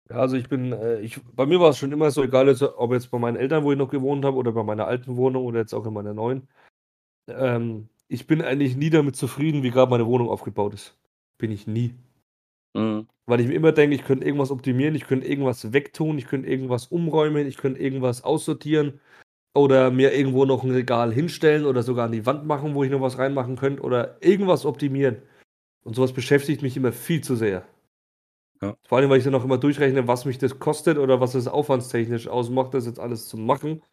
[0.10, 3.12] Ja, also ich bin, äh ich bei mir war's schon immer so, egal ob jetzt
[3.12, 5.74] bei meinen Eltern, wo ich noch gewohnt habe, oder bei meiner alten Wohnung oder jetzt
[5.74, 6.48] auch in meiner neuen.
[7.30, 10.96] Ähm, ich bin eigentlich nie damit zufrieden, wie grad meine Wohnung aufgebaut ist.
[11.42, 11.94] Bin ich nie.
[12.76, 13.08] Mhm.
[13.28, 16.50] Weil ich mir immer denke, ich könnte irgendwas optimieren, ich könnte irgendwas wegtun, ich könnte
[16.50, 19.00] irgendwas umräumen, ich könnte irgendwas aussortieren
[19.56, 22.92] oder mir irgendwo noch 'n Regal hinstellen oder sogar an die Wand machen, wo ich
[22.92, 25.18] noch was reinmachen könnte oder irgendwas optimieren.
[25.86, 27.66] Und so was beschäftigt mich immer viel zu sehr.
[28.62, 28.76] Ja.
[28.88, 31.48] Vor allem, weil ich dann auch immer durchrechne, was mich das kostet oder was es
[31.48, 33.84] aufwandstechnisch ausmacht, das jetzt alles zu machen.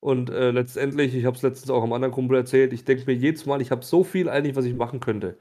[0.00, 3.14] Und, äh, letztendlich, ich habe es letztens auch 'nem anderen Kumpel erzählt, ich denke mir
[3.16, 5.38] jedes Mal, ich habe so viel eigentlich, was ich machen könnte.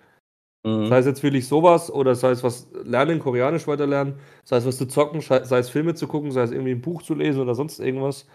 [0.65, 0.87] Mhm.
[0.87, 4.65] Sei es jetzt wirklich so was oder sei es was lernen, Koreanisch weiterlernen, sei es
[4.65, 7.41] was zu zocken, sei es Filme zu gucken, sei es irgendwie 'n Buch zu lesen
[7.41, 8.27] oder sonst irgendwas.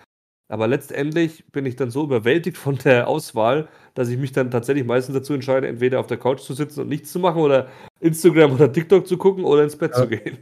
[0.49, 4.87] Aber letztendlich bin ich dann so überwältigt von der Auswahl, dass ich mich dann tatsächlich
[4.87, 7.69] meistens dazu entscheide, entweder auf der Couch zu sitzen und nichts zu machen oder
[8.01, 10.03] Instagram oder TikTok zu gucken oder ins Bett Ja.
[10.03, 10.39] zu gehen.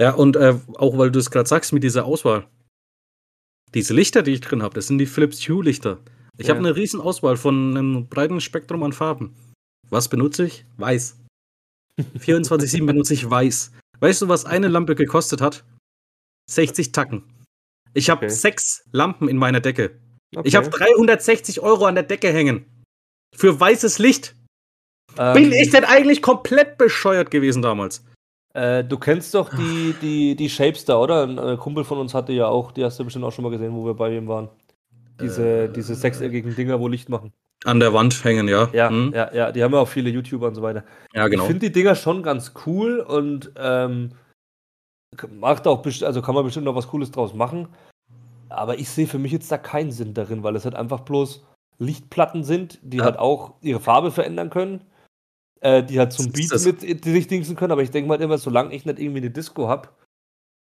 [0.00, 2.46] Ja, und, äh, auch weil du's grad sagst mit dieser Auswahl.
[3.74, 5.98] Diese Lichter, die ich drin habe, das sind die Philips Hue Lichter.
[6.38, 6.62] Ich habe Ja.
[6.62, 9.34] 'ne Riesenauswahl von 'nem breiten Spektrum an Farben.
[9.90, 10.64] Was benutze ich?
[10.78, 11.16] Weiß.
[12.18, 13.72] 24/7 benutze ich weiß.
[14.00, 15.64] Weißt du, was eine Lampe gekostet hat?
[16.50, 17.24] 60 Tacken.
[17.94, 18.34] Ich habe Okay.
[18.34, 19.98] 6 Lampen in meiner Decke.
[20.44, 20.84] Ich habe Okay.
[20.84, 22.64] 360 € an der Decke hängen.
[23.34, 24.34] Für weißes Licht.
[25.16, 28.04] Bin Ähm ich denn eigentlich komplett bescheuert gewesen damals?
[28.54, 31.24] Äh, du kennst doch die die die Shapester, oder?
[31.24, 33.50] 'N, äh, Kumpel von uns hatte ja auch die hast du bestimmt auch schon mal
[33.50, 34.48] gesehen, wo wir bei ihm waren.
[35.20, 37.32] Diese diese Äh sechseckigen Dinger, wo Licht machen.
[37.64, 38.68] An der Wand hängen, ja.
[38.72, 39.12] Ja, Mhm.
[39.14, 40.84] ja, ja, die haben ja auch viele YouTuber und so weiter.
[41.14, 41.44] Ja, Ich genau.
[41.46, 44.10] finde die Dinger schon ganz cool und, ähm,
[45.30, 47.68] macht auch also kann man bestimmt noch was Cooles draus machen.
[48.50, 51.44] Aber ich sehe für mich jetzt da keinen Sinn darin, weil es halt einfach bloß
[51.78, 53.04] Lichtplatten sind, die Ja.
[53.04, 54.82] halt auch ihre Farbe verändern können,
[55.60, 58.22] äh, die halt zum Beat mit i sich dingsen können, aber ich denke mir halt
[58.22, 59.88] immer, solange ich nicht irgendwie 'ne Disco habe,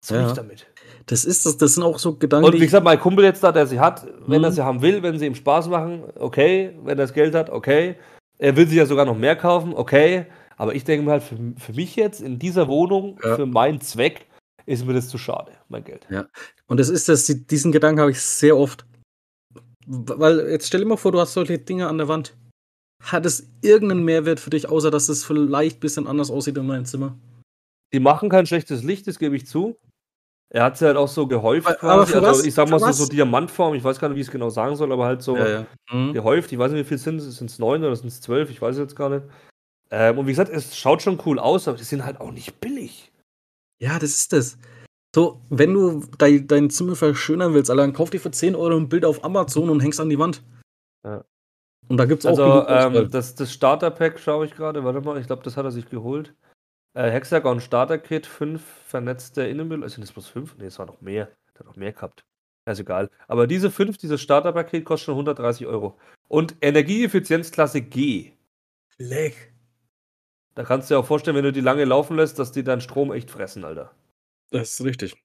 [0.03, 0.33] was soll ich Ja.
[0.35, 0.67] damit?
[1.07, 3.43] Das ist das das sind auch so Gedanken, Und wie ich gesagt, mein Kumpel jetzt
[3.43, 4.55] da, der sie hat, wenn er Mhm.
[4.55, 6.73] sie haben will, wenn sie ihm Spaß machen, okay.
[6.83, 7.97] Wenn er das Geld hat, okay.
[8.39, 10.27] Er will sich ja sogar noch mehr kaufen, okay.
[10.59, 13.37] Aber ich denke mir halt, für für mich jetzt in dieser Wohnung, Ja.
[13.37, 14.27] für meinen Zweck,
[14.67, 16.07] ist mir das zu schade, mein Geld.
[16.11, 16.27] Ja.
[16.67, 18.85] Und das ist das die diesen Gedanken habe ich sehr oft.
[19.87, 22.35] Weil jetzt stell dir mal vor, du hast solche Dinge an der Wand.
[23.05, 26.67] Hat es irgend 'nen Mehrwert für dich, außer dass es vielleicht bisschen anders aussieht in
[26.69, 27.17] deinem Zimmer?
[27.97, 29.79] Die machen kein schlechtes Licht, das gebe ich zu.
[30.51, 32.13] Er hat sie halt auch so gehäuft Aber quasi.
[32.13, 32.45] für Also, was?
[32.45, 32.99] ich Für mal so was?
[32.99, 33.75] so Diamantform.
[33.75, 35.67] Ich weiß gar nicht, wie ich's genau sagen soll, aber halt so Ja, ja.
[35.91, 36.13] Mhm.
[36.13, 36.53] gehäuft.
[36.53, 37.25] Ich weiß nicht, wie viel sind's?
[37.39, 38.51] Sind's 9 oder sind's 12?
[38.51, 39.23] Ich weiß es jetzt gar nicht.
[39.91, 42.61] Ähm, und wie gesagt, es schaut schon cool aus, aber die sind halt auch nicht
[42.61, 43.13] billig.
[43.81, 44.59] Ja, das ist das.
[45.15, 48.77] So, wenn du dei dein Zimmer verschönern willst, Alter, dann kauf dir für 10 €
[48.77, 50.43] 'n Bild auf Amazon und häng's an die Wand.
[51.03, 51.25] Ja.
[51.89, 54.85] Und da gibt's auch Also, ähm, das das Starter-Pack schaue ich grade.
[54.85, 56.35] Warte mal, ich glaube, das hat er sich geholt.
[56.97, 60.57] Äh, Hexagon Starter Kit, 5 vernetzte Innenbel sind das bloß 5?
[60.57, 61.27] Ne, es waren noch mehr.
[61.53, 62.25] Der hat noch mehr gehabt.
[62.65, 63.11] ist egal.
[63.29, 65.99] Aber diese fünf, dieses Starterpaket kostet schon 130 Euro.
[66.29, 68.33] Und Energieeffizienzklasse G.
[68.97, 69.53] Leck.
[70.55, 72.81] Da kannst du dir auch vorstellen, wenn du die lange laufen lässt, dass die deinen
[72.81, 73.91] Strom echt fressen, Alter.
[74.51, 75.23] Das ist richtig.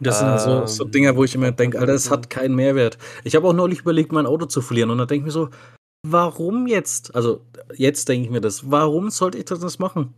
[0.00, 2.98] Das sind so, so ähm, Dinger, wo ich immer denke, Alter, das hat keinen Mehrwert.
[3.22, 4.90] Ich habe auch neulich überlegt, mein Auto zu verlieren.
[4.90, 5.48] Und dann denke ich mir so,
[6.06, 7.14] warum jetzt?
[7.14, 7.40] Also,
[7.76, 8.70] jetzt denke ich mir das.
[8.70, 10.12] Warum sollte ich das machen?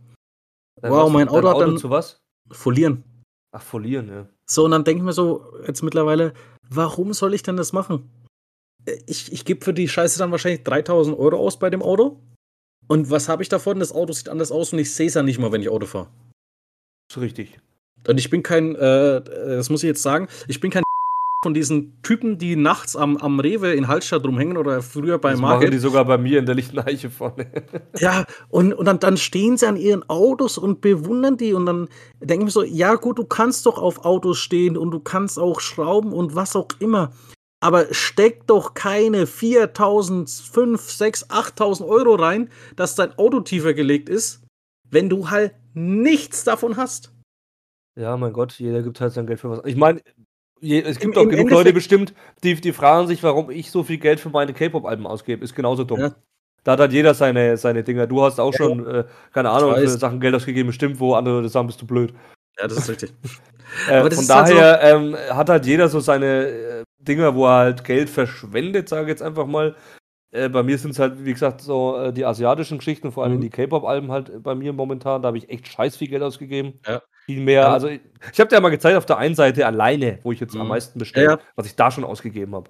[0.81, 1.77] Äh, wow, mein Auto, Auto hat dann.
[1.77, 2.21] Zu was?
[2.51, 3.03] Folieren.
[3.51, 4.27] Ach, folieren, ja.
[4.49, 6.33] So, und dann denke ich mir so, jetzt mittlerweile,
[6.69, 8.09] warum soll ich denn das machen?
[9.05, 12.21] Ich, ich gebe für die Scheiße dann wahrscheinlich 3000 Euro aus bei dem Auto.
[12.87, 13.79] Und was habe ich davon?
[13.79, 15.85] Das Auto sieht anders aus und ich sehe es ja nicht mal, wenn ich Auto
[15.85, 16.07] fahre.
[17.11, 17.59] So richtig.
[18.07, 20.83] Und ich bin kein, äh, das muss ich jetzt sagen, ich bin kein
[21.43, 25.39] von diesen Typen, die nachts am, am Rewe in Hallstatt rumhängen oder früher bei das
[25.39, 25.59] Market.
[25.59, 27.47] machen die sogar bei mir in der lichten Eiche vorne.
[27.99, 31.89] ja, und, und dann, dann stehen sie an ihren Autos und bewundern die und dann
[32.19, 35.37] denke ich mir so, ja gut, du kannst doch auf Autos stehen und du kannst
[35.37, 37.13] auch schrauben und was auch immer.
[37.59, 44.09] Aber steck doch keine 4.000, 5, 6, 8.000 Euro rein, dass dein Auto tiefer gelegt
[44.09, 44.43] ist,
[44.89, 47.13] wenn du halt nichts davon hast.
[47.95, 49.61] Ja, mein Gott, jeder gibt halt sein Geld für was.
[49.65, 50.01] Ich meine,
[50.61, 53.97] es gibt Im, auch genug Leute bestimmt, die, die fragen sich, warum ich so viel
[53.97, 55.43] Geld für meine K-Pop-Alben ausgebe.
[55.43, 55.99] Ist genauso dumm.
[55.99, 56.15] Ja.
[56.63, 58.07] Da hat halt jeder seine, seine Dinger.
[58.07, 61.47] Du hast auch ja, schon, äh, keine Ahnung, für Sachen Geld ausgegeben, bestimmt, wo andere
[61.47, 62.13] sagen, bist du blöd.
[62.59, 63.13] Ja, das ist richtig.
[63.89, 67.57] äh, von daher halt so ähm, hat halt jeder so seine äh, Dinger, wo er
[67.57, 69.75] halt Geld verschwendet, sage ich jetzt einfach mal.
[70.31, 73.37] Äh, bei mir sind es halt, wie gesagt, so äh, die asiatischen Geschichten, vor allem
[73.37, 73.41] mhm.
[73.41, 75.21] die K-Pop-Alben halt bei mir momentan.
[75.21, 76.79] Da habe ich echt scheiß viel Geld ausgegeben.
[76.85, 77.01] Ja.
[77.27, 77.61] Viel mehr.
[77.61, 77.73] Ja.
[77.73, 77.99] Also, ich,
[78.31, 80.61] ich habe dir ja mal gezeigt auf der einen Seite alleine, wo ich jetzt mhm.
[80.61, 82.69] am meisten bestelle, ja, was ich da schon ausgegeben habe.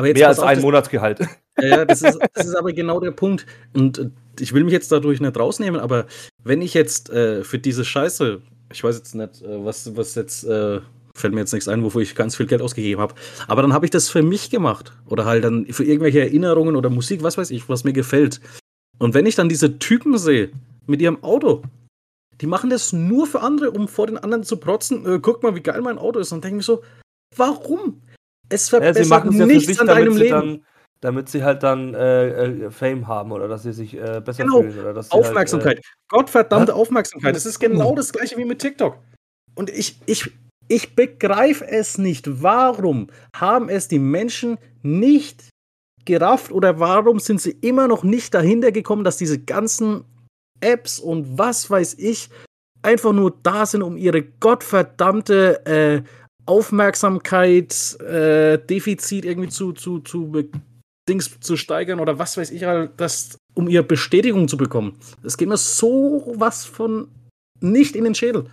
[0.00, 1.20] Mehr als ein Monatsgehalt.
[1.60, 3.44] Ja, das ist, das ist aber genau der Punkt.
[3.74, 4.08] Und äh,
[4.40, 6.06] ich will mich jetzt dadurch nicht rausnehmen, aber
[6.42, 8.40] wenn ich jetzt äh, für diese Scheiße,
[8.72, 10.80] ich weiß jetzt nicht, äh, was, was jetzt äh,
[11.14, 13.14] fällt mir jetzt nichts ein, wofür ich ganz viel Geld ausgegeben habe.
[13.48, 14.94] Aber dann habe ich das für mich gemacht.
[15.10, 18.40] Oder halt dann für irgendwelche Erinnerungen oder Musik, was weiß ich, was mir gefällt.
[18.98, 20.52] Und wenn ich dann diese Typen sehe
[20.86, 21.62] mit ihrem Auto,
[22.42, 25.06] die machen das nur für andere, um vor den anderen zu protzen.
[25.06, 26.32] Äh, guck mal, wie geil mein Auto ist.
[26.32, 26.82] Und denke mir so,
[27.36, 28.02] warum?
[28.48, 30.30] Es verbessert ja, ja nichts sich, an deinem Leben.
[30.30, 30.66] Dann,
[31.00, 34.60] damit sie halt dann äh, äh, Fame haben oder dass sie sich äh, besser genau.
[34.60, 34.76] fühlen.
[34.80, 35.76] Oder dass Aufmerksamkeit.
[35.76, 37.36] Halt, Gottverdammte Aufmerksamkeit.
[37.36, 38.98] Das ist genau das gleiche wie mit TikTok.
[39.54, 40.32] Und ich, ich,
[40.66, 42.42] ich begreife es nicht.
[42.42, 45.44] Warum haben es die Menschen nicht
[46.04, 50.04] gerafft oder warum sind sie immer noch nicht dahinter gekommen, dass diese ganzen
[50.62, 52.30] Apps und was weiß ich
[52.82, 56.02] einfach nur da sind, um ihre gottverdammte äh,
[56.46, 60.32] Aufmerksamkeit, äh, Defizit irgendwie zu, zu, zu
[61.08, 64.98] Dings zu steigern oder was weiß ich, halt, das, um ihre Bestätigung zu bekommen.
[65.22, 67.08] Es geht mir so was von
[67.60, 68.46] nicht in den Schädel.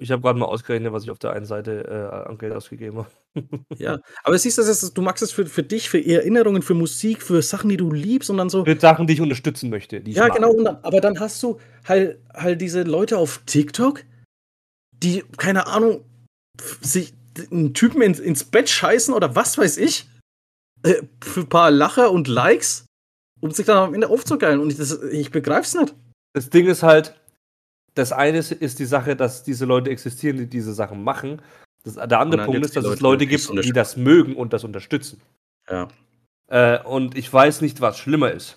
[0.00, 2.98] Ich habe gerade mal ausgerechnet, was ich auf der einen Seite äh, an Geld ausgegeben
[2.98, 3.08] habe.
[3.78, 7.22] ja, aber siehst du, das du magst es für, für dich, für Erinnerungen, für Musik,
[7.22, 8.64] für Sachen, die du liebst und dann so.
[8.64, 10.02] Für Sachen, die ich unterstützen möchte.
[10.06, 14.04] ja, genau, dann, aber dann hast du halt, halt diese Leute auf TikTok,
[14.92, 16.04] die, keine Ahnung,
[16.80, 17.14] sich
[17.50, 20.08] einen Typen ins, ins Bett scheißen oder was weiß ich,
[20.82, 22.86] äh, für ein paar Lacher und Likes,
[23.40, 24.60] um sich dann am Ende aufzugeilen.
[24.60, 25.94] Und ich, das, ich begreif's nicht.
[26.34, 27.14] Das Ding ist halt,
[27.98, 31.42] das eine ist die Sache, dass diese Leute existieren, die diese Sachen machen.
[31.84, 34.64] Das, der andere Punkt ist, dass Leute, es Leute gibt, die das mögen und das
[34.64, 35.20] unterstützen.
[35.68, 35.88] Ja.
[36.46, 38.56] Äh, und ich weiß nicht, was schlimmer ist.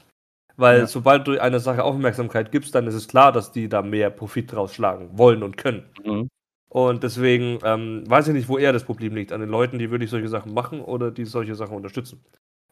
[0.57, 0.87] Weil ja.
[0.87, 4.51] sobald du einer Sache Aufmerksamkeit gibst, dann ist es klar, dass die da mehr Profit
[4.51, 5.85] draus schlagen wollen und können.
[6.05, 6.29] Mhm.
[6.69, 9.31] Und deswegen ähm, weiß ich nicht, wo eher das Problem liegt.
[9.33, 12.23] An den Leuten, die wirklich solche Sachen machen oder die solche Sachen unterstützen.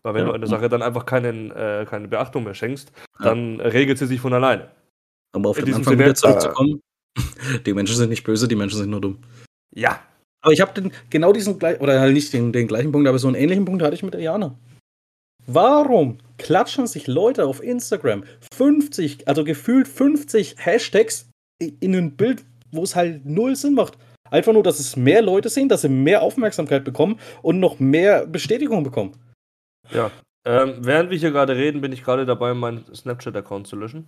[0.04, 0.28] Weil wenn ja.
[0.28, 4.22] du einer Sache dann einfach keinen, äh, keine Beachtung mehr schenkst, dann regelt sie sich
[4.22, 4.70] von alleine.
[5.36, 6.82] Um auf den Anfang Sinne, wieder zurückzukommen.
[7.18, 9.20] Äh, die Menschen sind nicht böse, die Menschen sind nur dumm.
[9.74, 10.02] Ja.
[10.42, 13.28] Aber ich habe genau diesen gleichen, oder halt nicht den, den gleichen Punkt, aber so
[13.28, 14.58] einen ähnlichen Punkt hatte ich mit der Jana.
[15.46, 18.24] Warum klatschen sich Leute auf Instagram
[18.54, 23.98] 50, also gefühlt 50 Hashtags in ein Bild, wo es halt null Sinn macht?
[24.32, 28.28] Einfach nur, dass es mehr Leute sehen, dass sie mehr Aufmerksamkeit bekommen und noch mehr
[28.28, 29.14] Bestätigung bekommen.
[29.92, 30.12] Ja.
[30.46, 34.08] Ähm, während wir hier gerade reden, bin ich gerade dabei, meinen Snapchat-Account zu löschen.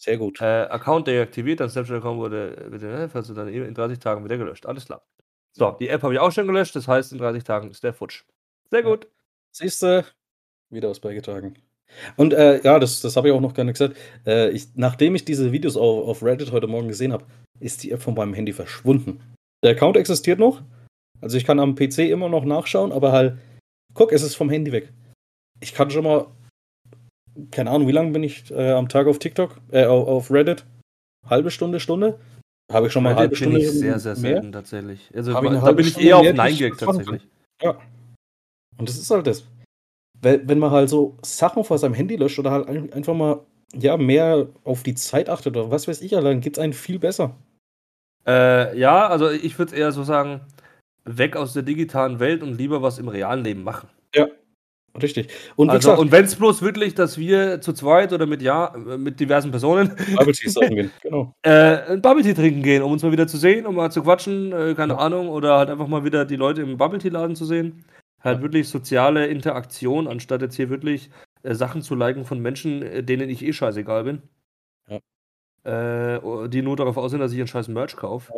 [0.00, 0.40] Sehr gut.
[0.40, 4.64] Äh, Account deaktiviert, dein Snapchat-Account wurde, bitte, falls du dann in 30 Tagen wieder gelöscht.
[4.64, 5.06] Alles klar.
[5.52, 7.92] So, die App habe ich auch schon gelöscht, das heißt, in 30 Tagen ist der
[7.92, 8.24] futsch.
[8.70, 9.08] Sehr gut.
[9.52, 10.04] Siehst du,
[10.70, 11.54] wieder was beigetragen.
[12.16, 13.96] Und äh, ja, das, das habe ich auch noch gar nicht gesagt.
[14.24, 17.26] Äh, ich, nachdem ich diese Videos auf, auf Reddit heute Morgen gesehen habe,
[17.58, 19.20] ist die App von meinem Handy verschwunden.
[19.62, 20.62] Der Account existiert noch.
[21.20, 23.36] Also ich kann am PC immer noch nachschauen, aber halt,
[23.92, 24.94] guck, es ist vom Handy weg.
[25.60, 26.28] Ich kann schon mal
[27.50, 30.64] keine Ahnung, wie lange bin ich äh, am Tag auf TikTok, äh, auf Reddit?
[31.28, 32.18] Halbe Stunde, Stunde?
[32.72, 34.32] Habe ich schon mal eine halbe Stunde ich sehr, sehr mehr.
[34.34, 35.10] selten tatsächlich.
[35.14, 36.76] Also da halbe bin ich Stunde eher auf mehr, Nein kann.
[36.78, 37.26] tatsächlich.
[37.62, 37.76] Ja.
[38.78, 39.44] Und das ist halt das.
[40.20, 43.40] Wenn, wenn man halt so Sachen vor seinem Handy löscht oder halt ein- einfach mal
[43.74, 46.98] ja, mehr auf die Zeit achtet oder was weiß ich, dann geht es einem viel
[46.98, 47.36] besser.
[48.26, 50.40] Äh, ja, also ich würde eher so sagen,
[51.04, 53.88] weg aus der digitalen Welt und lieber was im realen Leben machen.
[55.00, 55.28] Richtig.
[55.54, 59.20] Und also, und wenn es bloß wirklich, dass wir zu zweit oder mit ja, mit
[59.20, 60.90] diversen Personen Bubble Tea sagen wir.
[61.02, 61.32] Genau.
[61.42, 64.02] äh, ein Bubble Tea trinken gehen, um uns mal wieder zu sehen, um mal zu
[64.02, 67.36] quatschen, äh, keine Ahnung, oder halt einfach mal wieder die Leute im Bubble Tea Laden
[67.36, 67.84] zu sehen.
[68.20, 68.42] Halt Ja.
[68.42, 71.10] wirklich soziale Interaktion, anstatt jetzt hier wirklich
[71.44, 74.22] äh, Sachen zu liken von Menschen, äh, denen ich eh scheißegal bin.
[75.62, 78.32] Äh, die nur darauf aussehen, dass ich einen scheiß Merch kaufe.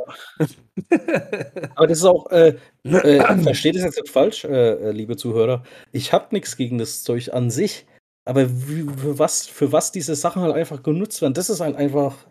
[1.77, 5.63] Aber das ist auch, äh, äh, versteht es jetzt nicht falsch, äh, äh, liebe Zuhörer.
[5.93, 7.87] Ich habe nichts gegen das Zeug an sich,
[8.25, 11.77] aber wie, für, was, für was diese Sachen halt einfach genutzt werden, das ist halt
[11.77, 12.27] einfach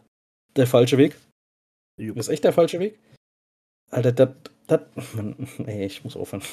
[0.57, 1.15] der falsche Weg.
[1.97, 2.17] Jupp.
[2.17, 2.99] Das ist echt der falsche Weg.
[3.91, 4.29] Alter, das,
[5.57, 6.43] nee, ich muss aufhören.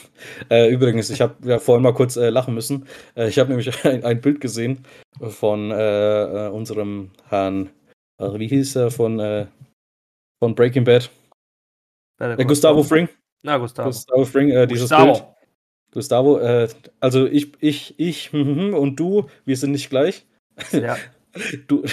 [0.51, 2.86] Äh, übrigens, ich habe ja vorhin mal kurz äh, lachen müssen.
[3.16, 4.84] Äh, ich habe nämlich ein, ein Bild gesehen
[5.20, 7.70] von äh, unserem Herrn,
[8.19, 9.47] wie hieß er, von, äh,
[10.43, 11.11] von Breaking Bad.
[12.21, 13.09] Ja, der Äh, Gustavo Fring.
[13.43, 13.89] Na, Gustavo.
[13.89, 15.09] Gustavo Fring, äh, dieses Bild.
[15.09, 15.35] Gustavo.
[15.93, 16.69] Gustavo, äh,
[17.01, 20.27] also ich, ich, ich mhm, und du, wir sind nicht gleich.
[20.73, 20.97] Ja.
[21.69, 21.85] Du,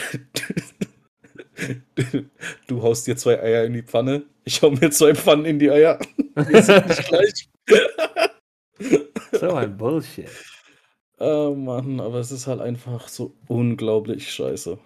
[1.95, 2.25] du,
[2.67, 4.23] du haust dir zwei Eier in die Pfanne.
[4.43, 5.99] Ich hau mir zwei Pfannen in die Eier.
[6.35, 7.49] Wir sind nicht gleich.
[9.33, 10.29] so ein Bullshit.
[11.19, 14.79] Oh Mann, aber es ist halt einfach so unglaublich scheiße.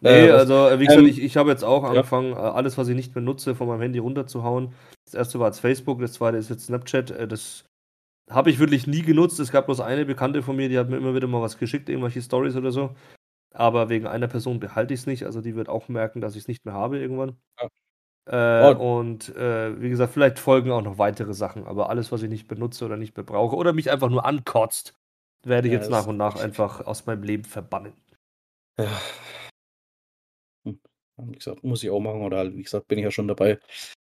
[0.00, 1.90] Nee, Äh, also äh, wie gesagt, ähm, ich, ich habe jetzt auch ja.
[1.90, 4.72] angefangen, äh, alles, was ich nicht benutze, von meinem Handy runterzuhauen.
[5.04, 7.10] Das erste war jetzt Facebook, das zweite ist jetzt Snapchat.
[7.10, 7.64] Äh, das
[8.30, 9.40] habe ich wirklich nie genutzt.
[9.40, 11.88] Es gab bloß eine Bekannte von mir, die hat mir immer wieder mal was geschickt,
[11.88, 12.94] irgendwelche Stories oder so.
[13.52, 15.24] Aber wegen einer Person behalte ich es nicht.
[15.26, 17.36] Also die wird auch merken, dass ich es nicht mehr habe irgendwann.
[17.60, 18.98] Äh, Oh.
[18.98, 21.66] Und äh, wie gesagt, vielleicht folgen auch noch weitere Sachen.
[21.66, 24.94] Aber alles, was ich nicht benutze oder nicht mehr brauche oder mich einfach nur ankotzt,
[25.44, 27.92] werde ich Ja, jetzt nach und nach einfach aus meinem Leben verbannen.
[28.78, 28.86] Ja.
[31.26, 33.58] Wie gesagt, muss ich auch machen, oder halt, wie gesagt, bin ich ja schon dabei.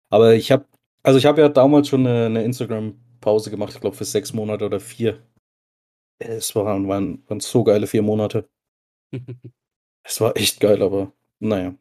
[0.09, 0.65] Aber ich habe,
[1.03, 4.65] also ich habe ja damals schon eine, eine Instagram-Pause gemacht, ich glaube für sechs Monate
[4.65, 5.21] oder vier.
[6.19, 8.49] Es waren, waren, waren so geile vier Monate.
[10.07, 11.73] Es war echt geil, aber naja.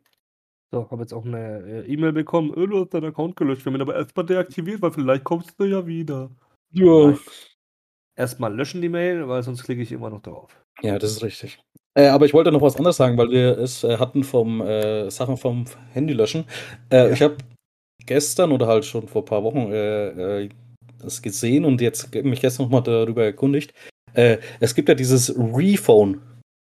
[0.72, 2.55] So, habe jetzt auch eine äh, E-Mail bekommen.
[2.55, 3.64] Äh, du hast deinen Account gelöscht.
[3.64, 6.30] Wir haben ihn aber erstmal deaktiviert, weil vielleicht kommst du ja wieder.
[6.70, 7.16] Ja.
[8.16, 10.64] Erstmal löschen die Mail, weil sonst klicke ich immer noch drauf.
[10.82, 11.62] Ja, das ist richtig.
[11.97, 15.11] Äh, aber ich wollte noch was anderes sagen, weil wir es äh, hatten vom äh,
[15.11, 16.45] Sachen vom Handy löschen.
[16.90, 17.36] Äh, Ich habe
[18.05, 19.70] gestern oder halt schon vor ein paar Wochen
[20.99, 23.72] das gesehen und jetzt mich gestern nochmal darüber erkundigt.
[24.12, 26.20] Es gibt ja dieses Rephone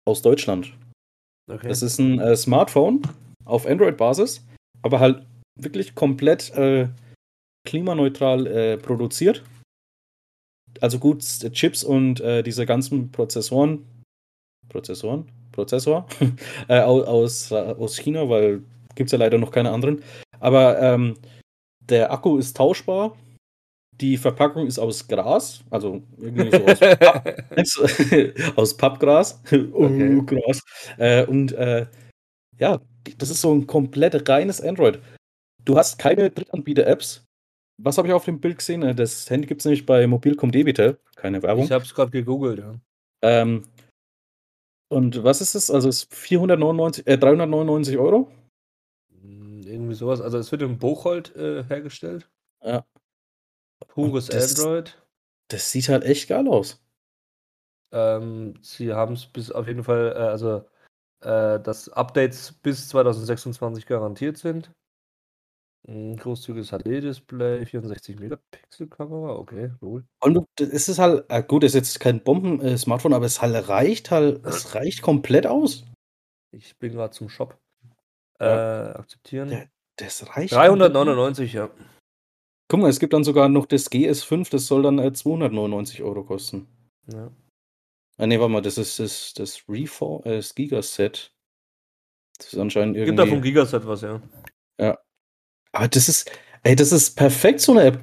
[0.08, 0.74] aus Deutschland.
[1.52, 1.68] Okay.
[1.68, 3.02] Das ist ein Smartphone
[3.46, 4.46] auf Android-Basis,
[4.84, 5.26] aber halt
[5.60, 6.54] wirklich komplett
[7.68, 9.44] klimaneutral produziert.
[10.80, 13.84] Also gut, Chips und diese ganzen Prozessoren,
[14.72, 16.08] Prozessoren, Prozessor
[16.70, 18.62] äh, au- aus, äh, aus China, weil
[18.96, 20.02] gibt es ja leider noch keine anderen.
[20.40, 21.16] Aber ähm,
[21.80, 23.16] der Akku ist tauschbar.
[24.00, 27.44] Die Verpackung ist aus Gras, also irgendwie so aus Papp,
[28.56, 29.40] aus Pappgras.
[29.46, 30.22] Okay.
[30.26, 30.62] Gras.
[30.98, 31.86] Äh, und äh,
[32.58, 32.80] ja,
[33.18, 35.00] das ist so ein komplett reines Android.
[35.66, 37.24] Du hast keine Drittanbieter-Apps.
[37.84, 38.82] Was habe ich auf dem Bild gesehen?
[38.84, 40.98] Äh, Das Handy gibt es nämlich bei Mobilcom Debitel.
[41.16, 41.66] Keine Werbung.
[41.66, 42.74] ich habe es gerade gegoogelt, ja.
[43.24, 43.64] Ähm,
[44.92, 45.72] und was ist es?
[45.72, 48.30] Also es ist 499, äh, 399 Euro.
[49.22, 50.22] Hm, Irgendwie sowas.
[50.22, 52.30] Also es wird in Bocholt äh, hergestellt.
[52.64, 52.86] Ja.
[53.88, 54.98] Pures das- Android.
[55.48, 56.82] Das sieht halt echt geil aus.
[57.92, 60.64] Ähm, sie haben es bis auf jeden Fall, äh, also
[61.22, 64.72] äh, dass Updates bis 2026 garantiert sind.
[65.88, 70.04] Großzügiges HD-Display, 64 Megapixel Kamera, okay, cool.
[70.22, 74.12] Und es ist halt, äh, gut, es ist jetzt kein Bomben-Smartphone, aber es halt reicht
[74.12, 75.84] halt, es reicht komplett aus.
[76.52, 77.58] Ich bin gerade zum Shop.
[78.40, 78.92] Ja.
[78.92, 79.50] Äh, akzeptieren.
[79.50, 80.54] Der- Das reicht.
[80.54, 80.78] komplett aus.
[80.94, 81.70] 399, ja.
[82.70, 86.24] Guck mal, es gibt dann sogar noch das GS5, das soll dann äh, 299 Euro
[86.24, 86.68] kosten.
[87.08, 87.32] ja.
[88.18, 91.34] Ah, nee, warte mal, das ist das, das Reform, äh, das Gigaset.
[92.38, 93.50] Das ist anscheinend Gibt da vom irgendwie.
[93.50, 94.22] Gigaset was, ja.
[95.74, 96.32] Aber das ist,
[96.64, 98.00] ey, das ist perfekt, so eine App.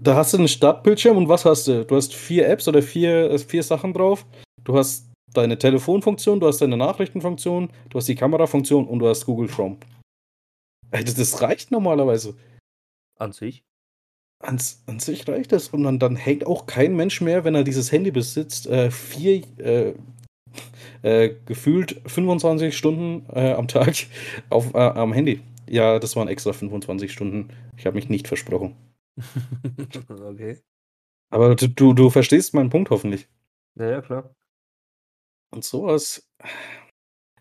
[0.00, 1.84] Da hast du einen Startbildschirm und was hast du?
[1.84, 4.26] Du hast vier Apps oder vier, äh, vier Sachen drauf.
[4.62, 9.24] Du hast deine Telefonfunktion, du hast deine Nachrichtenfunktion, du hast die Kamerafunktion und du hast
[9.24, 9.78] Google Chrome.
[10.90, 12.34] Ey, das, das reicht normalerweise.
[13.18, 13.64] An sich.
[14.40, 15.68] An, an sich reicht das.
[15.68, 19.42] Und dann, dann hängt auch kein Mensch mehr, wenn er dieses Handy besitzt, äh, vier,
[19.58, 19.94] äh,
[21.02, 23.94] äh, gefühlt 25 Stunden äh, am Tag
[24.50, 25.40] auf, äh, am Handy.
[25.68, 27.48] Ja, das waren extra 25 Stunden.
[27.76, 28.76] Ich habe mich nicht versprochen.
[30.10, 30.60] Okay.
[31.30, 33.28] Aber du du du verstehst meinen Punkt hoffentlich.
[33.76, 34.34] Ja, ja, klar.
[35.52, 36.28] Und so was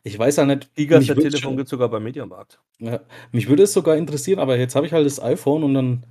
[0.04, 2.62] ich weiß ja nicht, mich würd's Gigaset-Telefon schon gibt's sogar beim Mediamarkt.
[2.80, 3.02] ja,
[3.32, 6.06] mich würde es sogar interessieren, aber jetzt habe ich halt das iPhone und dann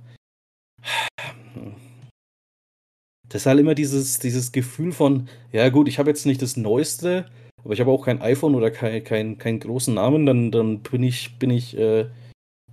[3.27, 6.57] das ist halt immer dieses dieses Gefühl von: „Ja gut, ich habe jetzt nicht das
[6.57, 7.25] Neueste,
[7.65, 11.03] aber ich habe auch kein iPhone oder kei kein keinen großen Namen, dann dann bin
[11.03, 12.07] ich bin ich, äh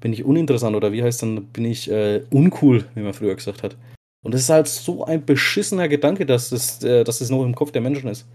[0.00, 3.62] bin ich uninteressant“ oder wie heißt dann bin ich, äh, uncool, wie man früher gesagt
[3.64, 3.76] hat.
[4.24, 7.54] Und das ist halt so ein beschissener Gedanke, dass das äh, dass das noch im
[7.56, 8.26] Kopf der Menschen ist.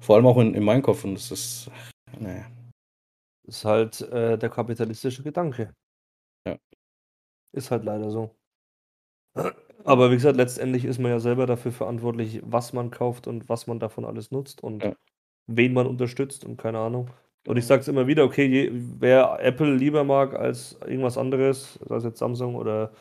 [0.00, 1.70] Vor allem auch in in meinem Kopf und das ist
[2.20, 2.46] na ja.
[3.48, 5.74] Ist halt, äh, der kapitalistische Gedanke.
[6.46, 6.58] Ja.
[7.54, 8.34] Ist halt leider so.
[9.84, 13.66] Aber wie gesagt, letztendlich ist man ja selber dafür verantwortlich, was man kauft und was
[13.66, 14.94] man davon alles nutzt und Ja.
[15.46, 17.10] Wen man unterstützt und keine Ahnung.
[17.46, 21.78] Und ich sage es immer wieder, okay, je wer Apple lieber mag als irgendwas anderes,
[21.88, 22.92] sei es jetzt Samsung oder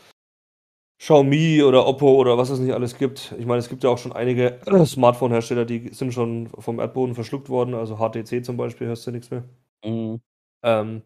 [1.00, 3.34] Xiaomi oder Oppo oder was es nicht alles gibt.
[3.40, 7.50] Ich meine, es gibt ja auch schon einige Smartphone-Hersteller, die sind schon vom Erdboden verschluckt
[7.50, 7.74] worden.
[7.74, 9.44] Also HTC zum Beispiel hörst du nichts mehr.
[9.84, 10.22] Mhm.
[10.64, 11.02] Ähm,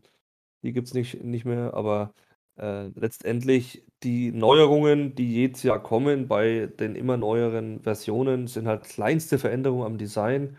[0.63, 2.13] die gibt's nicht nicht mehr, aber,
[2.57, 8.83] äh, letztendlich die Neuerungen, die jedes Jahr kommen bei den immer neueren Versionen, sind halt
[8.83, 10.57] kleinste Veränderungen am Design.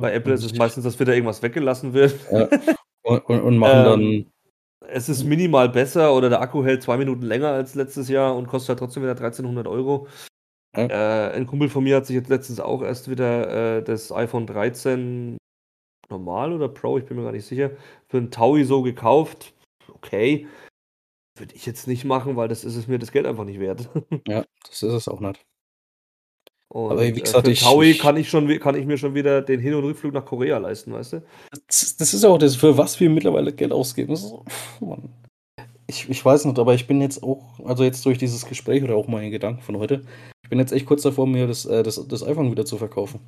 [0.00, 2.14] Bei Apple ist es meistens, dass wieder irgendwas weggelassen wird.
[2.32, 2.48] Ja.
[3.02, 4.26] Und und und machen dann Ähm,
[4.88, 8.48] es ist minimal besser oder der Akku hält 2 Minuten länger als letztes Jahr und
[8.48, 10.08] kostet halt trotzdem wieder 1.300 €.
[10.76, 10.86] Ja.
[10.88, 14.46] Äh, ein Kumpel von mir hat sich jetzt letztens auch erst wieder, äh, das iPhone
[14.46, 15.38] 13
[16.10, 17.72] normal oder Pro, ich bin mir gar nicht sicher,
[18.08, 19.54] für 'n Taui so gekauft.
[19.94, 20.48] Okay.
[21.38, 23.88] Würde ich jetzt nicht machen, weil das ist es mir das Geld einfach nicht wert.
[24.28, 25.44] Ja, das ist es auch nicht.
[26.72, 29.14] Aber Und, wie äh, gesagt, für ich Taui kann ich schon kann ich mir schon
[29.14, 31.22] wieder den Hin und Rückflug nach Korea leisten, weißt du?
[31.66, 34.14] Das das ist auch das, für was wir mittlerweile Geld ausgeben.
[34.14, 34.44] So
[34.80, 35.08] Mann.
[35.88, 38.94] Ich ich weiß nicht, aber ich bin jetzt auch also jetzt durch dieses Gespräch oder
[38.94, 40.02] auch meine Gedanken von heute,
[40.44, 43.20] ich bin jetzt echt kurz davor, mir das äh, das das iPhone wieder zu verkaufen.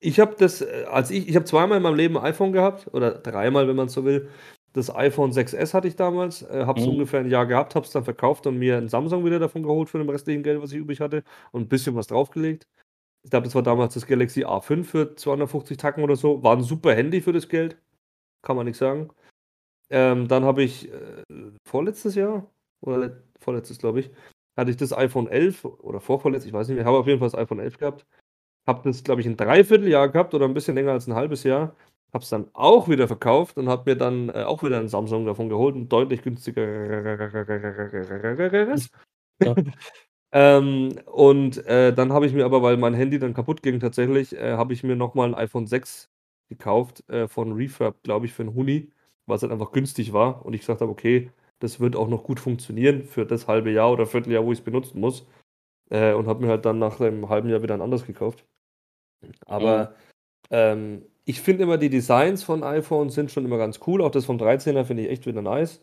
[0.00, 2.88] Ich habe das, äh, als ich ich habe zweimal in meinem Leben 'n iPhone gehabt
[2.94, 4.28] oder dreimal, wenn man so will.
[4.74, 6.92] Das iPhone 6S hatte ich damals, äh, habe es Mhm.
[6.92, 9.90] ungefähr 'n Jahr gehabt, habe es dann verkauft und mir 'n Samsung wieder davon geholt
[9.90, 12.66] für dem restlichen Geld, was ich übrig hatte und 'n bisschen was draufgelegt.
[13.24, 16.42] Ich glaube, das war damals das Galaxy A5 für 250 Tacken oder so.
[16.42, 17.78] War 'n super Handy für das Geld,
[18.42, 19.10] kann man nix sagen.
[19.90, 21.24] Ähm, dann habe ich, äh,
[21.66, 22.50] vorletztes Jahr
[22.82, 24.10] oder let vorletztes, glaube ich,
[24.56, 27.28] hatte ich das iPhone 11 oder vorvorletztes, ich weiß nicht mehr, habe auf jeden Fall
[27.30, 28.06] das iPhone 11 gehabt.
[28.66, 31.76] Habe das, glaube ich, 'n Dreivierteljahr gehabt oder 'n bisschen länger als 'n halbes Jahr.
[32.14, 35.24] Habe es dann auch wieder verkauft und habe mir dann, äh, auch wieder 'n Samsung
[35.24, 36.60] davon geholt, 'n deutlich günstigeres.
[39.40, 39.56] Ja.
[40.34, 44.36] Ähm, und, äh, dann habe ich mir aber, weil mein Handy dann kaputt ging tatsächlich,
[44.36, 46.10] äh, habe ich mir noch mal 'n iPhone 6
[46.50, 48.92] gekauft, äh, von Refurb, glaube ich, für 'n Hunni,
[49.26, 52.40] weil's halt einfach günstig war und ich gesagt habe: „Okay, das wird auch noch gut
[52.40, 55.26] funktionieren für das halbe Jahr oder Vierteljahr, wo ich's benutzen muss.“
[55.90, 58.46] Äh, und habe mir halt dann nach 'nem halben Jahr wieder 'n anderes gekauft.
[59.22, 59.32] Mhm.
[59.46, 59.94] Aber,
[60.50, 64.02] ähm, ich finde immer, die Designs von iPhones sind schon immer ganz cool.
[64.02, 65.80] Auch das vom 13er finde ich echt wieder nice.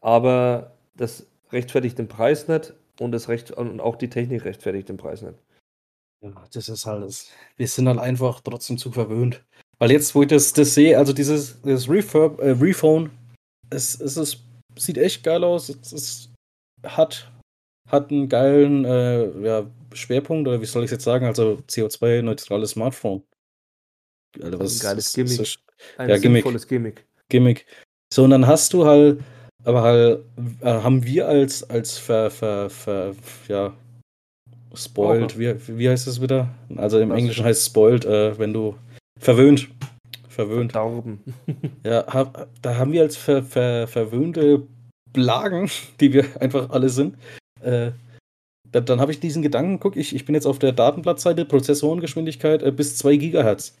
[0.00, 4.96] Aber das rechtfertigt den Preis nicht und das recht und auch die Technik rechtfertigt den
[4.96, 5.38] Preis nicht.
[6.22, 7.30] Ja, das ist halt es.
[7.56, 9.44] Wir sind halt einfach trotzdem zu verwöhnt.
[9.78, 13.10] Weil jetzt, wo ich das das sehe, also dieses das Refurb äh, Rephone,
[13.70, 14.42] es es ist
[14.76, 15.68] sieht echt geil aus.
[15.68, 16.30] Es es
[16.84, 17.30] hat
[17.90, 23.22] hat 'n geilen, äh, ja, Schwerpunkt oder wie soll ich's jetzt sagen, also CO2-neutrales Smartphone.
[24.42, 25.40] Alter, was geiles was Gimmick.
[25.40, 25.58] ist
[25.98, 27.04] Ein ja, sinnvolles Gimmick.
[27.28, 27.66] Gimmick.
[28.12, 29.20] So, und dann hast du halt
[29.64, 30.24] aber halt
[30.60, 33.14] äh, haben wir als als ver ver ver
[33.48, 33.72] ja,
[34.74, 36.54] spoiled, wie wie heißt das wieder?
[36.76, 37.18] Also, im Was?
[37.18, 38.76] Englischen heißt spoiled, äh, wenn du
[39.18, 39.68] verwöhnt
[40.28, 40.72] verwöhnt.
[40.72, 41.20] Verdorben.
[41.84, 44.66] Ja, ha da haben wir als ver ver verwöhnte
[45.12, 45.70] Blagen,
[46.00, 47.16] die wir einfach alle sind,
[47.62, 47.92] äh,
[48.70, 52.62] da dann habe ich diesen Gedanken, gucke ich ich bin jetzt auf der Datenblattseite, Prozessorengeschwindigkeit,
[52.62, 53.76] äh, bis 2 Gigahertz.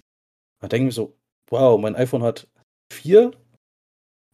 [0.60, 1.16] Da denke ich mir so:
[1.50, 2.48] „Wow, mein iPhone hat
[2.92, 3.32] 4“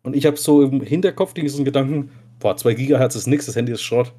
[0.02, 3.72] und ich habe so im Hinterkopf diesen Gedanken: „Boah, 2 Gigahertz ist nix, das Handy
[3.72, 4.12] ist Schrott.“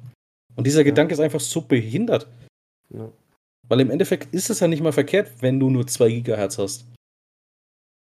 [0.56, 0.84] Und dieser Ja.
[0.84, 2.28] Gedanke ist einfach so behindert.
[2.90, 3.10] Ja.
[3.68, 6.86] Weil im Endeffekt ist es ja nicht mal verkehrt, wenn du nur 2 Gigahertz hast.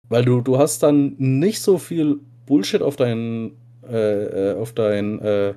[0.08, 5.18] Weil du du hast dann nicht so viel Bullshit auf dein äh, äh, auf dein,
[5.20, 5.54] äh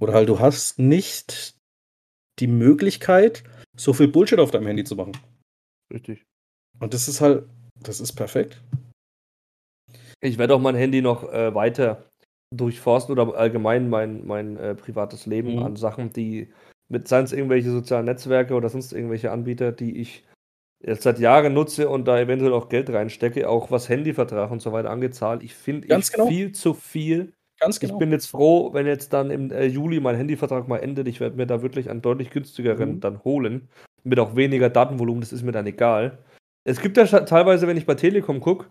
[0.00, 1.54] oder halt du hast nicht
[2.40, 3.44] die Möglichkeit,
[3.76, 5.12] so viel Bullshit auf deinem Handy zu machen.
[5.92, 6.24] Richtig.
[6.80, 7.44] Und das ist halt
[7.82, 8.60] das ist perfekt.
[10.20, 12.04] Ich werde auch mein Handy noch, äh, weiter
[12.54, 15.62] durchforsten oder allgemein mein mein, äh, privates Leben Mhm.
[15.62, 16.52] an Sachen, die
[16.88, 20.24] mit seien's irgendwelche sozialen Netzwerke oder sonst irgendwelche Anbieter, die ich
[20.84, 24.72] jetzt seit Jahren nutze und da eventuell auch Geld reinstecke, auch was Handyvertrag und so
[24.72, 25.42] weiter angezahlt.
[25.42, 26.26] Ich finde ich genau.
[26.28, 27.32] viel zu viel.
[27.58, 27.98] Ganz Ich genau.
[27.98, 31.08] bin jetzt froh, wenn jetzt dann im äh, Juli mein Handyvertrag mal endet.
[31.08, 33.00] Ich werde mir da wirklich einen deutlich günstigeren Mhm.
[33.00, 33.68] dann holen.
[34.04, 36.18] Mit auch weniger Datenvolumen, das ist mir dann egal.
[36.64, 38.66] Es gibt ja teilweise, wenn ich bei Telekom gucke,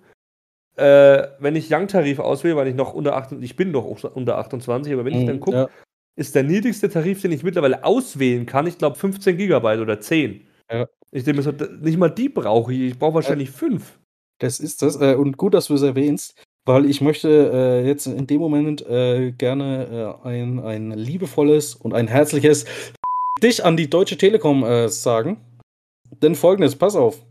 [0.76, 4.38] äh, wenn ich Young-Tarif auswähle, weil ich noch unter 28, ich bin doch auch unter
[4.40, 5.70] 28, aber wenn ich dann Mhm, gucke, ja.
[6.16, 10.42] ist der niedrigste Tarif, den ich mittlerweile auswählen kann, ich glaube 15 Gigabyte oder 10.
[10.72, 10.88] Ja.
[11.12, 14.00] Ich denke mir nicht mal die brauche ich, ich brauche wahrscheinlich fünf.
[14.40, 15.00] Das ist das.
[15.00, 18.84] Äh, und gut, dass du es erwähnst, weil ich möchte äh, jetzt in dem Moment
[18.88, 22.66] äh, gerne äh, ein, ein liebevolles und ein herzliches
[23.44, 25.38] dich an die Deutsche Telekom äh, sagen.
[26.22, 27.24] Denn folgendes, pass auf.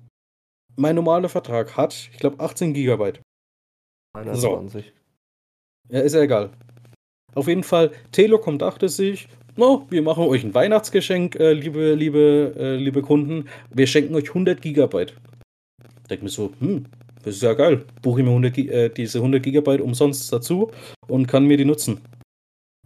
[0.77, 3.21] Mein normaler Vertrag hat, ich glaube, 18 Gigabyte.
[4.17, 4.93] 21.
[5.89, 6.51] Ja, ist ja egal.
[7.35, 12.55] Auf jeden Fall, Telekom dachte sich, no, wir machen euch ein Weihnachtsgeschenk, äh, liebe, liebe,
[12.59, 13.49] äh, liebe Kunden.
[13.71, 15.15] Wir schenken euch 100 Gigabyte.
[16.11, 16.87] Denk mir so, hm,
[17.23, 17.85] das ist ja geil.
[18.03, 20.71] Buche ich mir 100, Gi- äh, diese 100 Gigabyte umsonst dazu
[21.09, 22.01] und kann mir die nutzen.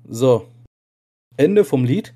[0.09, 0.49] So.
[1.37, 2.15] Ende vom Lied.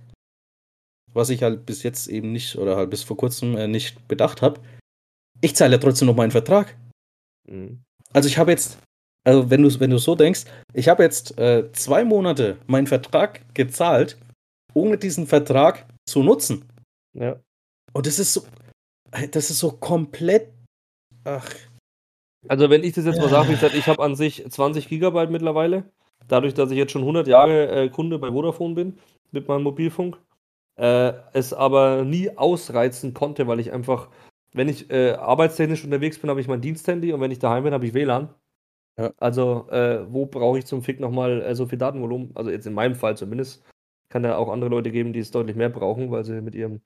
[1.12, 4.42] Was ich halt bis jetzt eben nicht, oder halt bis vor kurzem äh, nicht bedacht
[4.42, 4.60] habe.
[5.40, 6.76] Ich zahle ja trotzdem noch meinen Vertrag.
[7.48, 7.82] Mhm.
[8.12, 8.78] Also ich habe jetzt,
[9.24, 13.42] also wenn du wenn du so denkst, ich habe jetzt äh, zwei Monate meinen Vertrag
[13.54, 14.18] gezahlt,
[14.74, 16.64] ohne diesen Vertrag zu nutzen.
[17.16, 17.40] Ja.
[17.92, 18.42] Und das ist so,
[19.30, 20.52] das ist so komplett,
[21.24, 21.48] ach,
[22.48, 25.30] Also wenn ich das jetzt mal sage, wie gesagt, ich habe an sich 20 Gigabyte
[25.30, 25.84] mittlerweile.
[26.28, 28.98] Dadurch, dass ich jetzt schon 100 Jahre äh, Kunde bei Vodafone bin
[29.32, 30.18] mit meinem Mobilfunk,
[30.76, 34.08] äh, es aber nie ausreizen konnte, weil ich einfach,
[34.52, 37.72] wenn ich äh, arbeitstechnisch unterwegs bin, habe ich mein Diensthandy und wenn ich daheim bin,
[37.72, 38.34] habe ich WLAN.
[38.98, 39.12] Ja.
[39.18, 42.32] Also äh, wo brauche ich zum Fick nochmal äh, so viel Datenvolumen?
[42.34, 43.64] Also jetzt in meinem Fall zumindest.
[44.08, 46.80] Kann ja auch andere Leute geben, die es deutlich mehr brauchen, weil sie mit ihrem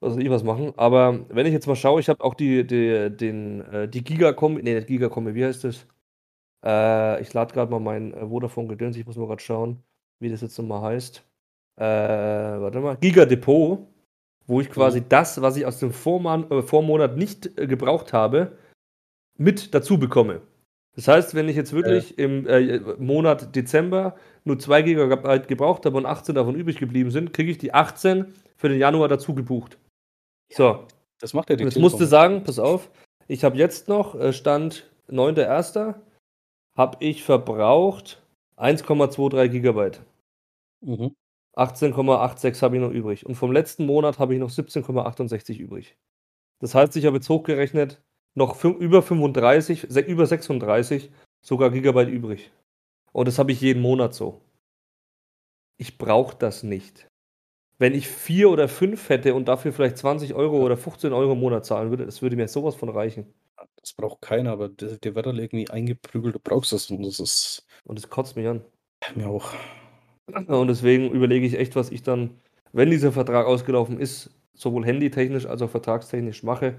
[0.00, 0.72] was weiß ich was machen.
[0.76, 4.62] Aber wenn ich jetzt mal schaue, ich habe auch die, die, den, äh, die Giga-Kombi,
[4.62, 5.86] nee, nicht Giga-Kombi, wie heißt das?
[6.64, 9.82] Äh, ich lade gerade mal mein äh, Vodafone-Gedöns, ich muss mal gerade schauen,
[10.20, 11.24] wie das jetzt nochmal heißt.
[11.76, 13.86] Äh, warte mal, Giga-Depot,
[14.48, 18.58] wo ich quasi das, was ich aus dem Vorman äh, Vormonat nicht äh, gebraucht habe,
[19.36, 20.40] mit dazu bekomme.
[20.96, 25.96] Das heißt, wenn ich jetzt wirklich im äh, Monat Dezember nur 2 GB gebraucht habe
[25.96, 29.78] und 18 davon übrig geblieben sind, kriege ich die 18 für den Januar dazu gebucht.
[30.52, 30.86] So,
[31.20, 32.90] das macht ja die und jetzt musste sagen, pass auf,
[33.28, 35.94] ich habe jetzt noch, äh, Stand 9.1.,
[36.76, 38.22] habe ich verbraucht
[38.56, 40.00] 1,23 Gigabyte.
[40.80, 41.14] Mhm.
[41.58, 43.26] 18,86 habe ich noch übrig.
[43.26, 45.96] Und vom letzten Monat habe ich noch 17,68 übrig.
[46.60, 48.02] Das heißt, ich habe jetzt hochgerechnet
[48.34, 51.10] noch über 35, se- über 36
[51.44, 52.52] sogar Gigabyte übrig.
[53.12, 54.40] Und das habe ich jeden Monat so.
[55.76, 57.08] Ich brauche das nicht.
[57.78, 61.40] Wenn ich vier oder fünf hätte und dafür vielleicht 20 Euro oder 15 Euro im
[61.40, 63.32] Monat zahlen würde, das würde mir sowas von reichen.
[63.76, 67.20] Das braucht keiner, aber der, der wird dann irgendwie eingeprügelt, du brauchst das und das
[67.20, 68.64] ist Und das kotzt mich an.
[69.14, 69.52] mir auch.
[70.46, 72.38] Und deswegen überlege ich echt, was ich dann,
[72.72, 76.74] wenn dieser Vertrag ausgelaufen ist, sowohl handytechnisch als auch vertragstechnisch mache.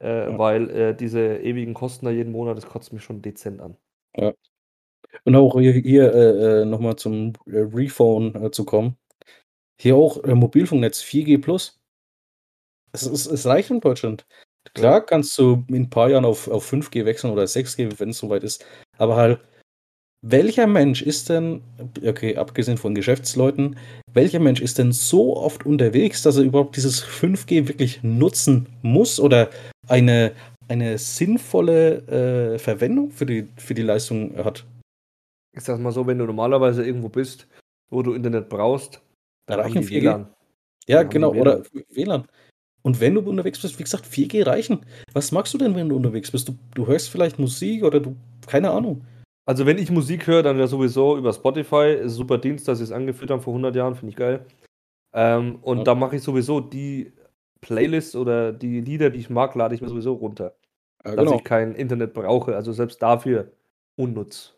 [0.00, 0.38] Äh, Ja.
[0.38, 3.76] Weil äh, diese ewigen Kosten da jeden Monat, das kotzt mich schon dezent an.
[5.24, 8.96] Und auch hier, hier äh, nochmal zum äh, Rephone äh, zu kommen.
[9.80, 11.80] Hier auch äh, Mobilfunknetz 4G Plus.
[12.92, 14.26] Es, ist, es reicht in Deutschland.
[14.74, 18.18] Klar kannst du in ein paar Jahren auf, auf 5G wechseln oder 6G, wenn es
[18.18, 18.64] soweit ist.
[18.98, 19.40] Aber halt,
[20.22, 21.62] welcher Mensch ist denn,
[22.04, 23.76] okay, abgesehen von Geschäftsleuten,
[24.12, 29.18] welcher Mensch ist denn so oft unterwegs, dass er überhaupt dieses 5G wirklich nutzen muss
[29.18, 29.50] oder
[29.88, 30.32] eine,
[30.68, 34.66] eine sinnvolle äh, Verwendung für die, für die Leistung hat?
[35.56, 37.48] Ich sag's mal so, wenn du normalerweise irgendwo bist,
[37.90, 39.00] wo du Internet brauchst,
[39.46, 40.02] dann Da reichen die 4G.
[40.02, 40.28] WLAN.
[40.86, 42.26] Ja, genau, die oder WLAN.
[42.82, 44.86] Und wenn du unterwegs bist, wie gesagt, 4G reichen.
[45.12, 46.48] Was magst du denn, wenn du unterwegs bist?
[46.48, 48.16] Du, du hörst vielleicht Musik oder du,
[48.46, 49.04] keine Ahnung.
[49.46, 51.94] Also wenn ich Musik höre, dann ja sowieso über Spotify.
[51.94, 54.46] Ist ein super Dienst, dass sie es angeführt haben vor 100 Jahren, finde ich geil.
[55.12, 55.84] Ähm, und Ja.
[55.84, 57.12] da mache ich sowieso die
[57.60, 60.56] Playlists oder die Lieder, die ich mag, lade ich mir sowieso runter.
[61.04, 61.36] Ja, dass genau.
[61.36, 62.54] ich kein Internet brauche.
[62.56, 63.52] Also selbst dafür
[63.96, 64.56] unnutz.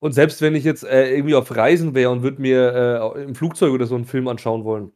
[0.00, 3.34] Und selbst wenn ich jetzt äh, irgendwie auf Reisen wäre und würde mir äh, im
[3.34, 4.92] Flugzeug oder so einen Film anschauen wollen,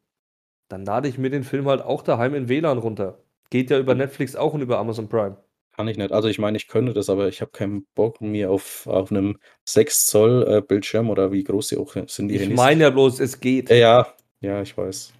[0.68, 3.18] dann lade ich mir den Film halt auch daheim in WLAN runter.
[3.50, 5.36] Geht ja über Netflix auch und über Amazon Prime.
[5.74, 6.12] Kann ich nicht.
[6.12, 9.38] Also ich meine, ich könnte das, aber ich habe keinen Bock, mir auf, auf einem
[9.66, 12.56] 6 Zoll äh, Bildschirm oder wie groß sie auch sind, die Ich Handys.
[12.56, 13.70] meine ja bloß, es geht.
[13.70, 15.14] Ja, ja, ja, ich weiß.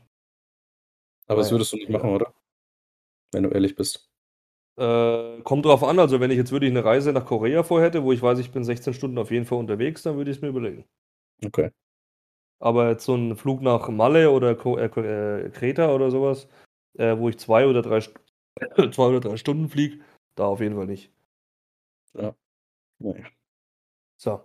[1.28, 2.00] Aber das Naja, würdest du nicht egal.
[2.02, 2.34] machen, oder?
[3.32, 4.10] Wenn du ehrlich bist.
[4.78, 8.12] Äh, kommt drauf an, also wenn ich jetzt wirklich eine Reise nach Korea vorhätte, wo
[8.12, 10.48] ich weiß, ich bin 16 Stunden auf jeden Fall unterwegs, dann würde ich es mir
[10.48, 10.84] überlegen.
[11.44, 11.70] Okay.
[12.58, 16.46] Aber jetzt so ein Flug nach Malle oder Ko äh, äh, Kreta oder sowas,
[16.98, 18.10] äh, wo ich zwei oder drei 2
[19.08, 20.02] oder 3 Stunden fliege,
[20.36, 21.10] da auf jeden Fall nicht.
[22.14, 22.34] Ja.
[23.00, 23.24] Ne.
[24.18, 24.44] So.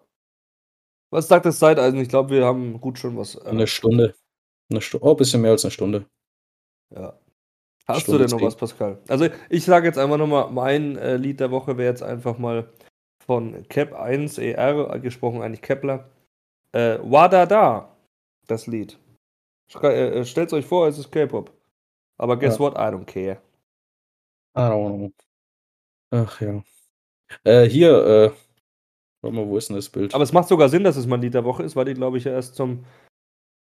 [1.13, 1.99] Was sagt das Zeiteisen?
[2.01, 4.13] Ich glaube, wir haben gut schon was 'Ne Stunde.
[4.69, 6.05] 'Ne Stu oh, bisschen mehr als 'ne Stunde.
[6.95, 7.13] Ja.
[7.87, 8.47] Hast du Stunde denn noch 10.
[8.47, 8.99] was, Pascal?
[9.09, 12.37] Also, ich sage jetzt einfach noch mal, mein, äh, Lied der Woche wäre jetzt einfach
[12.39, 12.69] mal
[13.25, 16.09] von Kep 1 ER, gesprochen eigentlich Kepler.
[16.73, 17.95] Äh, Wadada,
[18.47, 18.99] das Lied.
[19.69, 21.51] Schrei äh, stellt's euch vor, es ist K-Pop.
[22.19, 22.61] Aber guess Ja.
[22.61, 22.75] what?
[22.75, 23.41] I don't care.
[24.55, 25.11] I don't know.
[26.13, 26.63] Ach ja.
[27.45, 28.31] Äh, hier, äh
[29.21, 30.15] warte mal, wo ist 'n das Bild?
[30.15, 32.17] Aber es macht sogar Sinn, dass es mein Lied der Woche ist, weil die, glaube
[32.19, 32.85] ich, ja erst zum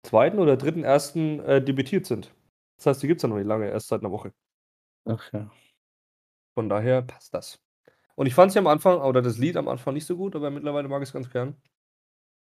[0.05, 0.39] 2.
[0.41, 2.35] oder 3.1., äh, debütiert sind.
[2.79, 4.33] Das heißt, die gibt's ja noch nicht lange, erst seit 'ner Woche.
[5.07, 5.51] Ach ja.
[6.57, 7.61] Von daher passt das.
[8.17, 10.51] Und ich fand's ja am Anfang oder das Lied am Anfang nicht so gut, aber
[10.51, 11.57] mittlerweile mag ich's ganz gern.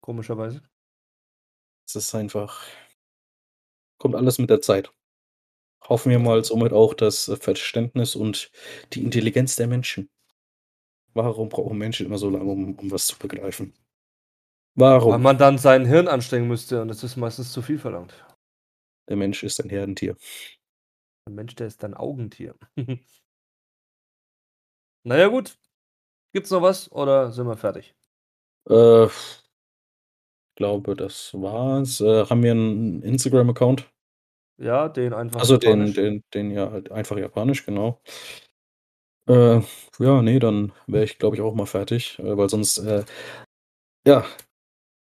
[0.04, 0.62] Komischerweise.
[1.88, 2.62] Es ist einfach
[4.02, 4.92] kommt alles mit der Zeit.
[5.88, 8.52] Hoffen wir mal somit auch das, Verständnis und
[8.94, 10.10] die Intelligenz der Menschen.
[11.14, 13.74] Warum brauchen Menschen immer so lange, um um was zu begreifen?
[15.02, 15.22] Weil Warum?
[15.22, 18.14] man dann sein Hirn anstrengen müsste und das ist meistens zu viel verlangt.
[19.10, 20.16] Der Mensch ist ein Herdentier.
[21.28, 22.56] Der Mensch, der ist ein Augentier.
[25.06, 25.58] Na ja, gut.
[26.34, 27.96] Gibt's noch was oder sind wir fertig?
[28.70, 29.10] Äh,
[30.56, 32.02] glaube, das war's.
[32.02, 33.90] Äh, haben wir 'n Instagram-Account?
[34.60, 35.96] Ja, den einfach Also, den japanisch.
[35.96, 38.02] den den ja, halt einfach japanisch, genau.
[39.28, 39.62] Äh,
[40.00, 43.06] ja, ne, dann wäre ich, glaube ich, auch mal fertig, äh, weil sonst, äh,
[44.08, 44.26] ja,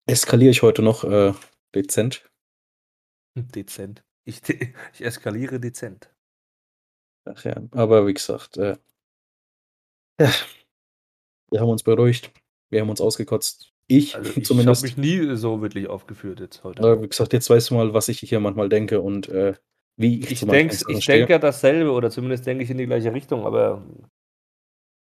[0.07, 1.33] eskaliere ich heute noch, äh,
[1.75, 2.29] dezent.
[3.37, 4.03] Dezent.
[4.25, 6.11] Ich de ich eskaliere dezent.
[7.27, 8.77] Ach ja, aber wie gesagt, äh
[10.21, 10.31] ja.
[11.51, 12.33] Wir haben uns beruhigt.
[12.71, 13.73] Wir haben uns ausgekotzt.
[13.91, 14.83] Ich Also, ich habe zumindest.
[14.83, 16.83] mich nie so wirklich aufgeführt jetzt heute.
[16.83, 19.55] Aber wie gesagt, jetzt weißt du mal, was ich hier manchmal denke und, äh,
[19.97, 20.55] wie ich Ich Sachen
[20.97, 23.85] ich denke ja dasselbe oder zumindest denke ich in die gleiche Richtung, aber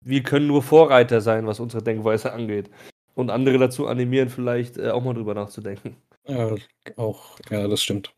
[0.01, 2.69] wir können nur Vorreiter sein, was unsere Denkweise angeht
[3.15, 5.97] und andere dazu animieren, vielleicht, äh, auch mal drüber nachzudenken.
[6.27, 6.55] Ja,
[6.95, 8.13] auch ja, das stimmt.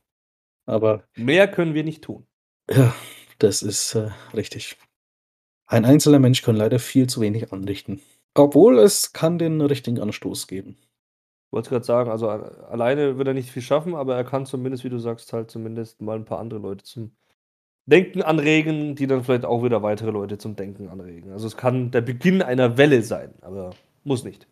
[0.67, 2.27] Aber Mehr können wir nicht tun.
[2.69, 2.93] ja,
[3.39, 4.77] das ist, äh, richtig.
[5.65, 8.01] Ein einzelner Mensch kann leider viel zu wenig anrichten.
[8.37, 10.77] Obwohl, es kann den richtigen Anstoß geben.
[11.51, 12.37] Wollte grad sagen, also, a
[12.69, 16.01] alleine wird er nicht viel schaffen, aber er kann zumindest, wie du sagst, halt zumindest
[16.01, 17.13] mal 'n paar andere Leute zum
[17.87, 21.31] Denken anregen, die dann vielleicht auch wieder weitere Leute zum Denken anregen.
[21.31, 23.71] Also, es kann der Beginn einer Welle sein, aber
[24.05, 24.47] muss nicht.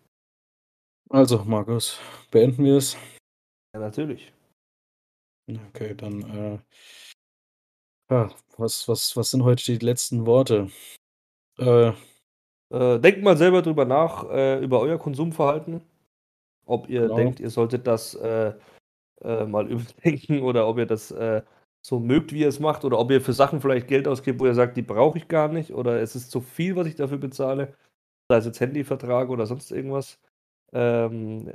[1.12, 2.00] Also, Markus,
[2.30, 2.96] beenden wir es?
[3.74, 4.34] Ja, natürlich.
[5.48, 6.60] Okay, dann, äh
[8.12, 8.28] ja,
[8.58, 10.70] was was was sind heute die letzten Worte?
[11.60, 11.94] Äh
[12.72, 15.82] Äh, denkt mal selber drüber nach, äh, über euer Konsumverhalten.
[16.66, 17.10] Ob ihr Genau.
[17.10, 18.54] denkt, ihr solltet das, äh,
[19.24, 21.44] äh, mal überdenken oder ob ihr das, äh,
[21.84, 24.46] so mögt, wie ihr es macht oder ob ihr für Sachen vielleicht Geld ausgebt, wo
[24.48, 27.20] ihr sagt: „Die brauche ich gar nicht“ oder „Es ist zu viel, was ich dafür
[27.20, 27.76] bezahle“,
[28.30, 30.20] sei es jetzt Handyvertrag oder sonst irgendwas.
[30.74, 31.52] Ähm,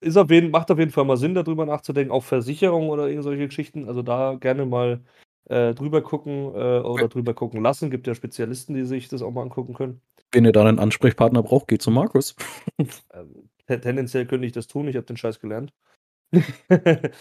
[0.00, 3.08] ist auf jeden macht auf jeden Fall mal Sinn, da drüber nachzudenken, auch Versicherung oder
[3.08, 3.88] irgend solche Geschichten.
[3.88, 5.00] Also, da gerne mal,
[5.46, 7.90] äh, drüber gucken, äh, oder drüber gucken lassen.
[7.90, 10.00] Gibt ja Spezialisten, die sich das auch mal angucken können.
[10.36, 12.36] Wenn ihr da 'nen Ansprechpartner braucht, geht zu Markus.
[13.12, 15.72] Ähm, te tendenziell könnte ich das tun, ich habe den Scheiß gelernt.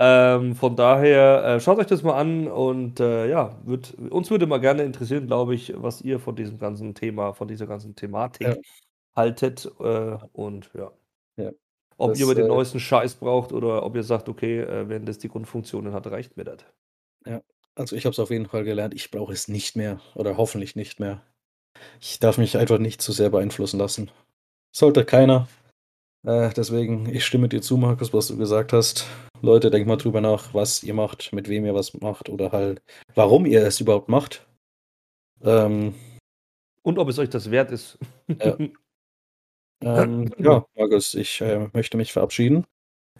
[0.00, 4.46] Ähm, von daher, äh, schaut euch das mal an und, äh, ja, würde uns würde
[4.46, 7.96] mal gerne interessieren, glaube ich, was ihr von diesem ganzen Thema von dieser ganzen
[8.40, 8.54] Ja.
[8.54, 8.60] Thematik
[9.16, 10.92] haltet, äh, und ja.
[11.38, 11.50] Ja.
[12.00, 14.88] Ob Das, ihr immer den äh neuesten Scheiß braucht oder ob ihr sagt: „Okay, äh,
[14.88, 16.64] wenn das die Grundfunktionen hat, reicht mir das.“
[17.26, 17.40] Ja,
[17.74, 20.76] also, ich habe es auf jeden Fall gelernt, ich brauche es nicht mehr oder hoffentlich
[20.76, 21.22] nicht mehr.
[22.00, 24.10] Ich darf mich einfach nicht zu sehr beeinflussen lassen.
[24.72, 25.48] Sollte keiner.
[26.24, 29.06] Äh, deswegen, ich stimme dir zu, Markus, was du gesagt hast.
[29.42, 32.82] Leute, denkt mal drüber nach, was ihr macht, mit wem ihr was macht oder halt,
[33.14, 34.46] warum ihr es überhaupt macht.
[35.42, 35.94] Ähm
[36.82, 37.98] Und ob es euch das wert ist.
[38.28, 38.56] Ja.
[39.82, 42.64] Ähm, ja, Markus, ich, äh, möchte mich verabschieden.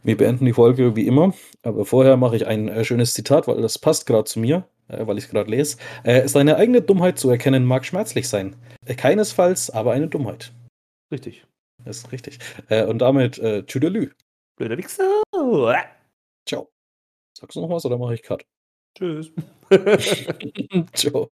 [0.02, 3.60] Wir beenden die Folge wie immer, aber vorher mache ich ein, äh, schönes Zitat, weil
[3.60, 5.76] das passt grad zu mir, weil ich's grad lese.
[6.04, 8.56] Äh: „Seine eigene Dummheit zu erkennen mag schmerzlich sein.
[8.86, 10.52] Äh, keinesfalls aber eine Dummheit.“
[11.12, 11.46] Richtig.
[11.84, 12.38] Das ist richtig.
[12.68, 14.10] Äh, und damit, äh, tschüdelü.
[14.56, 15.22] Blöder Wichser.
[16.46, 16.70] Tschau.
[17.38, 18.44] Sagst du noch was oder mache ich Cut?
[18.96, 19.32] Tschüss.
[20.94, 21.22] Tschau.